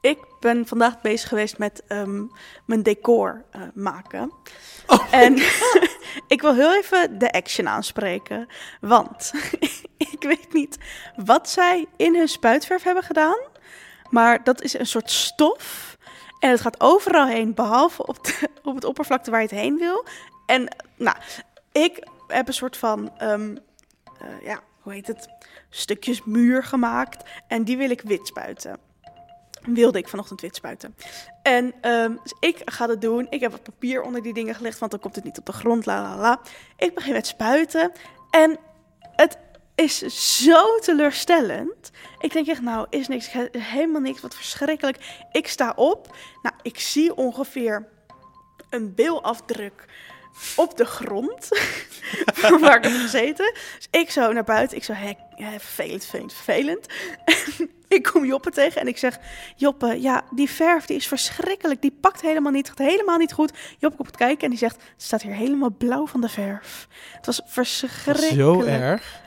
Ik 0.00 0.18
ben 0.40 0.66
vandaag 0.66 1.00
bezig 1.00 1.28
geweest 1.28 1.58
met 1.58 1.82
ehm, 1.86 2.24
mijn 2.64 2.82
decor 2.82 3.44
eh, 3.50 3.60
maken. 3.74 4.32
Oh 4.86 5.06
en 5.10 5.34
ik 6.34 6.40
wil 6.40 6.54
heel 6.54 6.74
even 6.74 7.18
de 7.18 7.32
action 7.32 7.68
aanspreken. 7.68 8.48
Want 8.80 9.32
ik 10.12 10.22
weet 10.22 10.52
niet 10.52 10.78
wat 11.16 11.48
zij 11.48 11.86
in 11.96 12.14
hun 12.14 12.28
spuitverf 12.28 12.82
hebben 12.82 13.02
gedaan. 13.02 13.38
Maar 14.10 14.44
dat 14.44 14.62
is 14.62 14.78
een 14.78 14.86
soort 14.86 15.10
stof. 15.10 15.96
En 16.38 16.50
het 16.50 16.60
gaat 16.60 16.80
overal 16.80 17.26
heen, 17.26 17.54
behalve 17.54 18.06
op, 18.06 18.24
de, 18.24 18.48
op 18.62 18.74
het 18.74 18.84
oppervlakte 18.84 19.30
waar 19.30 19.40
je 19.40 19.46
het 19.46 19.58
heen 19.58 19.78
wil. 19.78 20.04
En 20.46 20.76
nou, 20.96 21.16
ik 21.72 22.06
heb 22.26 22.48
een 22.48 22.54
soort 22.54 22.76
van, 22.76 23.18
ehm, 23.18 23.56
eh, 24.20 24.42
ja, 24.42 24.60
hoe 24.80 24.92
heet 24.92 25.06
het? 25.06 25.28
Stukjes 25.70 26.24
muur 26.24 26.64
gemaakt. 26.64 27.30
En 27.48 27.64
die 27.64 27.76
wil 27.76 27.90
ik 27.90 28.00
wit 28.00 28.26
spuiten. 28.26 28.87
Wilde 29.62 29.98
ik 29.98 30.08
vanochtend 30.08 30.40
wit 30.40 30.56
spuiten. 30.56 30.94
En 31.42 31.74
ehm, 31.80 32.12
dus 32.22 32.34
ik 32.40 32.62
ga 32.64 32.86
dat 32.86 33.00
doen. 33.00 33.26
Ik 33.30 33.40
heb 33.40 33.50
wat 33.50 33.62
papier 33.62 34.02
onder 34.02 34.22
die 34.22 34.34
dingen 34.34 34.54
gelegd, 34.54 34.78
want 34.78 34.90
dan 34.90 35.00
komt 35.00 35.14
het 35.14 35.24
niet 35.24 35.38
op 35.38 35.46
de 35.46 35.52
grond. 35.52 35.86
La 35.86 36.02
la 36.02 36.16
la. 36.16 36.40
Ik 36.76 36.94
begin 36.94 37.12
met 37.12 37.26
spuiten. 37.26 37.92
En 38.30 38.58
het 39.00 39.38
is 39.74 39.98
zo 40.38 40.78
teleurstellend. 40.78 41.90
Ik 42.18 42.32
denk 42.32 42.46
echt, 42.46 42.62
nou, 42.62 42.86
is 42.90 43.08
niks, 43.08 43.30
helemaal 43.58 44.00
niks, 44.00 44.20
wat 44.20 44.34
verschrikkelijk. 44.34 45.24
Ik 45.32 45.48
sta 45.48 45.72
op. 45.76 46.16
Nou, 46.42 46.54
ik 46.62 46.78
zie 46.78 47.14
ongeveer 47.16 47.88
een 48.70 48.94
beelafdruk 48.94 49.84
op 50.56 50.76
de 50.76 50.84
grond. 50.84 51.48
waar 52.60 52.76
ik 52.76 52.84
heb 52.84 52.92
gezeten. 52.92 53.54
Dus 53.76 54.00
ik 54.00 54.10
zo 54.10 54.32
naar 54.32 54.44
buiten. 54.44 54.76
Ik 54.76 54.84
zo, 54.84 54.92
hé, 54.92 55.12
vervelend, 55.58 56.04
vervelend, 56.04 56.32
vervelend. 56.32 56.86
ik 57.98 58.02
kom 58.02 58.24
Joppe 58.24 58.50
tegen 58.50 58.80
en 58.80 58.88
ik 58.88 58.98
zeg... 58.98 59.18
Joppe, 59.56 60.00
ja, 60.00 60.22
die 60.30 60.50
verf 60.50 60.86
die 60.86 60.96
is 60.96 61.06
verschrikkelijk. 61.06 61.82
Die 61.82 61.96
pakt 62.00 62.20
helemaal 62.20 62.52
niet, 62.52 62.68
gaat 62.68 62.78
helemaal 62.78 63.18
niet 63.18 63.32
goed. 63.32 63.52
Joppe 63.78 63.96
komt 63.96 64.16
kijken 64.16 64.44
en 64.44 64.50
die 64.50 64.58
zegt... 64.58 64.76
Het 64.76 65.02
staat 65.02 65.22
hier 65.22 65.34
helemaal 65.34 65.74
blauw 65.78 66.06
van 66.06 66.20
de 66.20 66.28
verf. 66.28 66.88
Het 67.12 67.26
was 67.26 67.40
verschrikkelijk. 67.44 68.32
Zo 68.32 68.62
erg. 68.62 69.20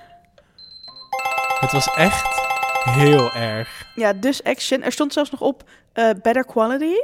Het 1.59 1.71
was 1.71 1.87
echt 1.95 2.41
heel 2.83 3.31
erg. 3.31 3.85
Ja, 3.95 4.13
dus 4.13 4.43
action. 4.43 4.83
Er 4.83 4.91
stond 4.91 5.13
zelfs 5.13 5.31
nog 5.31 5.41
op 5.41 5.69
eh, 5.93 6.09
better 6.21 6.45
quality. 6.45 6.95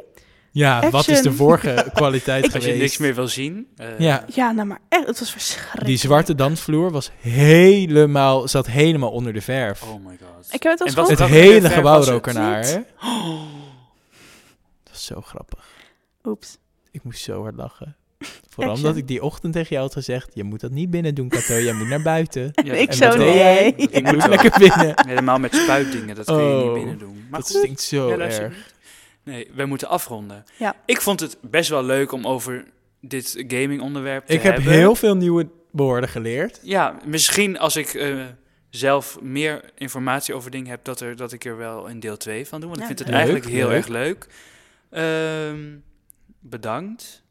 Ja, 0.58 0.90
wat 0.90 1.08
is 1.08 1.22
de 1.22 1.32
vorige 1.34 1.86
kwaliteit 1.94 2.44
Als 2.44 2.54
je 2.54 2.60
geweest? 2.60 2.80
niks 2.80 2.98
meer 2.98 3.16
wil 3.16 3.28
zien. 3.28 3.68
eh, 3.76 4.00
Ja, 4.00 4.26
Ja, 4.34 4.52
nou 4.52 4.68
maar 4.68 4.80
echt, 4.90 5.08
het 5.08 5.20
was 5.20 5.32
verschrikkelijk. 5.32 5.86
die 5.86 5.98
zwarte 5.98 6.36
dansvloer 6.36 6.92
was 6.92 7.12
helemaal, 7.20 8.48
zat 8.48 8.68
helemaal 8.68 9.12
onder 9.12 9.34
de 9.34 9.42
verf. 9.42 9.84
Oh 9.84 10.06
my 10.06 10.18
god. 10.22 10.54
Ik 10.54 10.64
heb 10.64 10.80
het 10.80 10.98
al 10.98 11.10
het 11.10 11.20
hele 11.24 11.70
gebouw 11.70 12.04
rook 12.04 12.28
ernaar? 12.28 12.62
Dat 14.84 14.92
was 14.92 15.06
zo 15.06 15.22
grappig. 15.22 15.66
Oeps. 16.24 16.58
Ik 16.92 17.04
moest 17.04 17.24
zo 17.24 17.42
hard 17.42 17.56
lachen. 17.56 17.96
Vooral 18.50 18.72
Action. 18.74 18.88
omdat 18.90 19.02
ik 19.02 19.08
die 19.08 19.24
ochtend 19.24 19.54
tegen 19.54 19.70
jou 19.70 19.82
had 19.82 19.94
gezegd... 19.94 20.30
je 20.34 20.44
moet 20.44 20.60
dat 20.60 20.72
niet 20.72 20.90
binnen 20.90 21.16
doen, 21.16 21.30
Kato. 21.30 21.60
Jij 21.60 21.74
moet 21.74 21.88
naar 21.88 22.02
buiten. 22.02 22.52
Ja, 22.66 22.74
ik 22.74 22.90
en 22.90 22.96
zo, 22.96 23.16
nee. 23.18 23.76
Ik 23.76 24.12
moet 24.12 24.28
lekker 24.28 24.60
binnen. 24.60 24.94
Helemaal 25.08 25.40
met 25.40 25.56
spuitdingen, 25.56 26.16
dat 26.16 26.26
kun 26.26 26.36
je 26.36 26.42
Oh, 26.42 26.64
niet 26.64 26.74
binnen 26.74 26.98
doen. 26.98 27.26
Maar 27.30 27.40
dat 27.40 27.50
goed. 27.52 27.58
stinkt 27.60 27.82
zo 27.82 28.10
erg. 28.10 28.54
Nee, 29.28 29.48
wij 29.56 29.66
moeten 29.66 29.88
afronden. 29.88 30.44
Ja. 30.58 30.76
Ik 30.86 31.02
vond 31.02 31.20
het 31.20 31.38
best 31.42 31.70
wel 31.70 31.84
leuk 31.84 32.12
om 32.12 32.28
over 32.28 32.66
dit 33.02 33.44
gaming 33.48 33.82
onderwerp 33.82 34.26
te 34.26 34.34
Ik 34.34 34.42
heb 34.42 34.56
hebben. 34.56 34.74
heel 34.74 34.96
veel 34.96 35.16
nieuwe 35.16 35.48
woorden 35.72 36.10
geleerd. 36.10 36.60
Ja, 36.64 36.98
misschien 37.06 37.60
als 37.60 37.76
ik 37.76 37.94
eh, 37.94 38.16
zelf 38.70 39.22
meer 39.22 39.62
informatie 39.76 40.34
over 40.34 40.52
dingen 40.52 40.70
heb, 40.70 40.84
dat, 40.84 41.00
er, 41.00 41.16
dat 41.16 41.32
ik 41.34 41.46
er 41.46 41.58
wel 41.58 41.90
een 41.90 42.00
deel 42.00 42.18
2 42.18 42.48
van 42.48 42.60
doe. 42.62 42.70
Want 42.70 42.82
Ja. 42.82 42.90
ik 42.90 42.98
vind 42.98 43.00
het 43.00 43.08
Leuk, 43.18 43.18
eigenlijk 43.18 43.54
heel 43.54 43.68
leuk. 43.68 43.78
erg 43.78 43.88
leuk. 43.88 44.28
Ehm, 44.90 45.66
bedankt. 46.40 47.26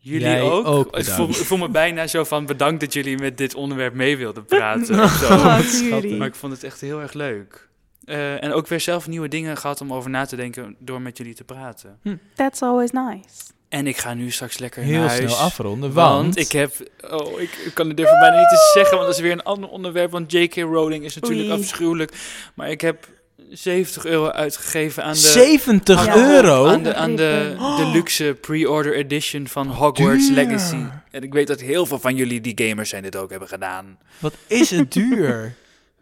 Jullie 0.00 0.26
Jij 0.26 0.42
ook. 0.42 0.66
ook 0.66 0.96
ik, 0.96 1.04
voel, 1.04 1.28
ik 1.28 1.34
voel 1.34 1.58
me 1.58 1.68
bijna 1.68 2.06
zo 2.06 2.24
van 2.24 2.46
bedankt 2.46 2.80
dat 2.80 2.92
jullie 2.92 3.18
met 3.18 3.38
dit 3.38 3.54
onderwerp 3.54 3.94
mee 3.94 4.16
wilden 4.16 4.44
praten. 4.44 5.00
of 5.04 5.10
zo. 5.10 5.32
Oh. 5.34 6.18
Maar 6.18 6.26
ik 6.26 6.34
vond 6.34 6.52
het 6.52 6.64
echt 6.64 6.80
heel 6.80 7.00
erg 7.00 7.12
leuk. 7.12 7.67
Eh, 8.08 8.44
en 8.44 8.52
ook 8.52 8.66
weer 8.66 8.80
zelf 8.80 9.06
nieuwe 9.08 9.28
dingen 9.28 9.56
gehad 9.56 9.80
om 9.80 9.92
over 9.92 10.10
na 10.10 10.24
te 10.26 10.36
denken 10.36 10.76
door 10.78 11.00
met 11.00 11.16
jullie 11.18 11.34
te 11.34 11.44
praten. 11.44 11.98
That's 12.34 12.62
always 12.62 12.90
nice. 12.90 13.28
En 13.68 13.86
ik 13.86 13.96
ga 13.96 14.14
nu 14.14 14.30
straks 14.30 14.58
lekker 14.58 14.82
Heel 14.82 14.98
naar 14.98 15.08
huis. 15.08 15.32
snel 15.32 15.36
afronden, 15.36 15.92
Want, 15.92 16.24
want... 16.24 16.38
ik 16.38 16.52
heb... 16.52 16.72
Oh, 17.10 17.40
ik, 17.40 17.50
ik 17.64 17.74
kan 17.74 17.88
het 17.88 17.96
durven 17.96 18.18
bijna 18.18 18.38
niet 18.38 18.48
te 18.48 18.70
zeggen, 18.74 18.94
want 18.96 19.06
dat 19.08 19.16
is 19.16 19.22
weer 19.22 19.32
een 19.32 19.42
ander 19.42 19.68
onderwerp. 19.70 20.10
Want 20.10 20.32
J.K. 20.32 20.54
Rowling 20.54 21.04
is 21.04 21.14
natuurlijk 21.14 21.48
Oei. 21.50 21.60
afschuwelijk. 21.60 22.12
Maar 22.54 22.70
ik 22.70 22.80
heb 22.80 23.08
70 23.50 24.04
euro 24.04 24.28
uitgegeven 24.30 25.04
aan 25.04 25.12
de... 25.12 25.18
70 25.18 26.04
Ja. 26.06 26.16
euro? 26.16 26.66
Aan 26.66 26.82
de, 26.82 26.94
aan 26.94 27.16
de, 27.16 27.54
de 27.76 27.86
luxe 27.92 28.36
pre-order 28.40 28.94
edition 28.94 29.46
van 29.48 29.66
Hogwarts 29.68 30.26
duur. 30.26 30.34
Legacy. 30.34 30.82
En 31.10 31.22
ik 31.22 31.32
weet 31.32 31.46
dat 31.46 31.60
heel 31.60 31.86
veel 31.86 31.98
van 31.98 32.16
jullie 32.16 32.40
die 32.40 32.68
gamers 32.68 32.88
zijn 32.88 33.02
dit 33.02 33.16
ook 33.16 33.30
hebben 33.30 33.48
gedaan. 33.48 33.98
Wat 34.18 34.34
is 34.46 34.70
het 34.70 34.92
duur? 34.92 35.54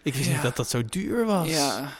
Ik 0.06 0.14
wist 0.14 0.26
Ja. 0.26 0.32
niet 0.32 0.42
dat 0.42 0.56
dat 0.56 0.70
zo 0.70 0.82
duur 0.88 1.24
was. 1.24 1.48
Ja. 1.48 1.92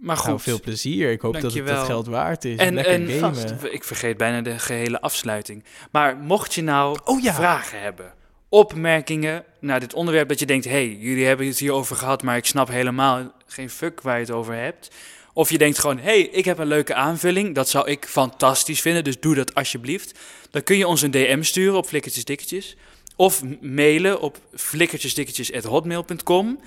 Maar 0.00 0.16
goed. 0.16 0.26
Nou, 0.26 0.40
veel 0.40 0.60
plezier. 0.60 1.10
Ik 1.10 1.20
hoop 1.20 1.40
dat 1.40 1.54
het 1.54 1.66
dat 1.66 1.86
geld 1.86 2.06
waard 2.06 2.44
is. 2.44 2.56
En, 2.58 2.74
Lekker 2.74 2.92
en 2.94 3.08
gamen. 3.08 3.34
vast, 3.34 3.54
ik 3.70 3.84
vergeet 3.84 4.16
bijna 4.16 4.40
de 4.40 4.58
gehele 4.58 5.00
afsluiting. 5.00 5.64
Maar 5.90 6.16
mocht 6.16 6.54
je 6.54 6.62
nou 6.62 6.98
Oh 7.04 7.22
ja. 7.22 7.34
vragen 7.34 7.80
hebben, 7.80 8.14
opmerkingen 8.48 9.44
naar 9.60 9.80
dit 9.80 9.94
onderwerp, 9.94 10.28
dat 10.28 10.38
je 10.38 10.46
denkt, 10.46 10.64
hey, 10.64 10.96
jullie 11.00 11.24
hebben 11.26 11.46
het 11.46 11.58
hierover 11.58 11.96
gehad, 11.96 12.22
maar 12.22 12.36
ik 12.36 12.44
snap 12.46 12.68
helemaal 12.68 13.32
geen 13.46 13.70
fuck 13.70 14.00
waar 14.00 14.14
je 14.14 14.20
het 14.24 14.30
over 14.34 14.54
hebt. 14.54 14.90
Of 15.32 15.50
je 15.50 15.58
denkt 15.58 15.78
gewoon, 15.78 15.98
hey, 15.98 16.20
ik 16.20 16.44
heb 16.44 16.58
een 16.58 16.66
leuke 16.66 16.94
aanvulling, 16.94 17.54
dat 17.54 17.68
zou 17.68 17.88
ik 17.88 18.04
fantastisch 18.08 18.80
vinden, 18.80 19.04
dus 19.04 19.20
doe 19.20 19.34
dat 19.34 19.54
alsjeblieft. 19.54 20.18
Dan 20.50 20.62
kun 20.62 20.76
je 20.76 20.86
ons 20.86 21.02
een 21.02 21.10
DM 21.10 21.42
sturen 21.42 21.76
op 21.76 21.86
flikkertjesdikkertjes. 21.86 22.76
Of 23.16 23.42
mailen 23.60 24.20
op 24.20 24.38
flikkertjesdikkertjes.hotmail.com. 24.54 26.58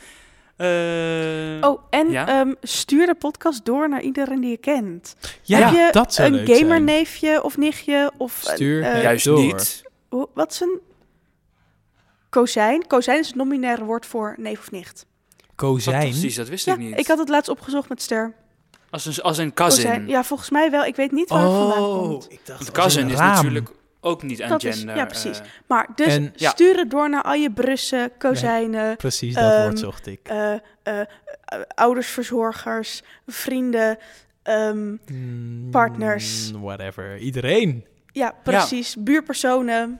Eh, 0.59 1.69
Oh, 1.69 1.81
en 1.89 2.11
Ja? 2.11 2.27
ehm, 2.27 2.53
stuur 2.61 3.05
de 3.05 3.15
podcast 3.15 3.65
door 3.65 3.89
naar 3.89 4.01
iedereen 4.01 4.39
die 4.41 4.49
je 4.49 4.57
kent. 4.57 5.15
Ja, 5.41 5.57
Heb 5.57 5.73
je 5.73 5.87
dat 5.91 6.13
zou 6.13 6.27
een 6.27 6.33
leuk 6.35 6.45
zijn. 6.47 6.59
gamerneefje 6.59 7.43
of 7.43 7.57
nichtje? 7.57 8.11
Of 8.17 8.39
Stuur 8.41 8.83
eh, 8.83 9.01
Juist 9.01 9.25
door. 9.25 9.39
niet. 9.39 9.83
hoe- 10.09 10.27
wat 10.33 10.51
is 10.51 10.59
een 10.59 10.79
kozijn? 12.29 12.87
Kozijn 12.87 13.19
is 13.19 13.27
het 13.27 13.35
nominaire 13.35 13.83
woord 13.85 14.05
voor 14.05 14.35
neef 14.37 14.59
of 14.59 14.71
nicht. 14.71 15.05
Kozijn. 15.55 16.01
Fantastisch, 16.01 16.35
dat 16.35 16.47
wist 16.49 16.65
Ja, 16.65 16.73
ik 16.73 16.79
niet. 16.79 16.99
ik 16.99 17.07
had 17.07 17.17
het 17.17 17.29
laatst 17.29 17.49
opgezocht 17.49 17.89
met 17.89 18.01
Ster. 18.01 18.33
Als 18.89 19.05
een, 19.05 19.23
als 19.23 19.37
een 19.37 19.53
cousin. 19.53 19.83
Kozijn. 19.85 20.07
Ja, 20.07 20.23
volgens 20.23 20.49
mij 20.49 20.71
wel. 20.71 20.85
Ik 20.85 20.95
weet 20.95 21.11
niet 21.11 21.29
waar 21.29 21.41
het 21.43 21.51
vandaan 21.51 21.83
Oh, 21.83 21.97
komt. 22.09 22.31
ik 22.31 22.39
dacht 22.45 22.71
cousin 22.71 23.09
is 23.09 23.17
natuurlijk 23.17 23.69
ook 24.01 24.23
niet 24.23 24.41
aan 24.41 24.49
Dat 24.49 24.63
is- 24.63 24.77
gender. 24.77 24.95
ja, 24.95 25.05
precies. 25.05 25.39
eh, 25.39 25.45
Maar 25.67 25.87
dus 25.95 26.07
En- 26.15 26.33
Ja. 26.35 26.49
stuur 26.49 26.77
het 26.77 26.89
door 26.91 27.09
naar 27.09 27.23
al 27.23 27.33
je 27.33 27.51
brussen, 27.51 28.11
kozijnen, 28.17 28.95
Precies, 28.97 29.33
dat 29.35 29.53
Ehm, 29.53 29.61
woord 29.61 29.79
zocht 29.79 30.07
ik. 30.07 30.19
eh, 30.23 30.53
eh, 30.53 30.59
eh, 30.83 31.05
oudersverzorgers, 31.75 33.01
vrienden. 33.27 33.97
ehm, 34.43 34.95
Mm, 35.11 35.67
partners. 35.71 36.51
Whatever. 36.51 37.17
Iedereen. 37.17 37.85
ja, 38.11 38.33
precies. 38.43 38.95
Buurpersonen. 38.99 39.99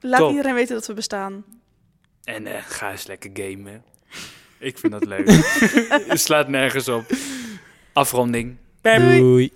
Laat 0.00 0.20
Top. 0.20 0.30
iedereen 0.30 0.54
weten 0.54 0.74
dat 0.74 0.86
we 0.86 0.94
bestaan. 0.94 1.44
en 2.24 2.46
eh, 2.46 2.62
ga 2.66 2.90
eens 2.90 3.06
lekker 3.06 3.30
gamen. 3.34 3.82
Ik 4.58 4.78
vind 4.78 4.92
dat 4.92 5.04
leuk. 5.06 5.28
Het 6.08 6.20
slaat 6.20 6.48
nergens 6.48 6.88
op. 6.88 7.04
Afronding. 7.92 8.56
Doei. 8.82 9.18
Doei. 9.18 9.52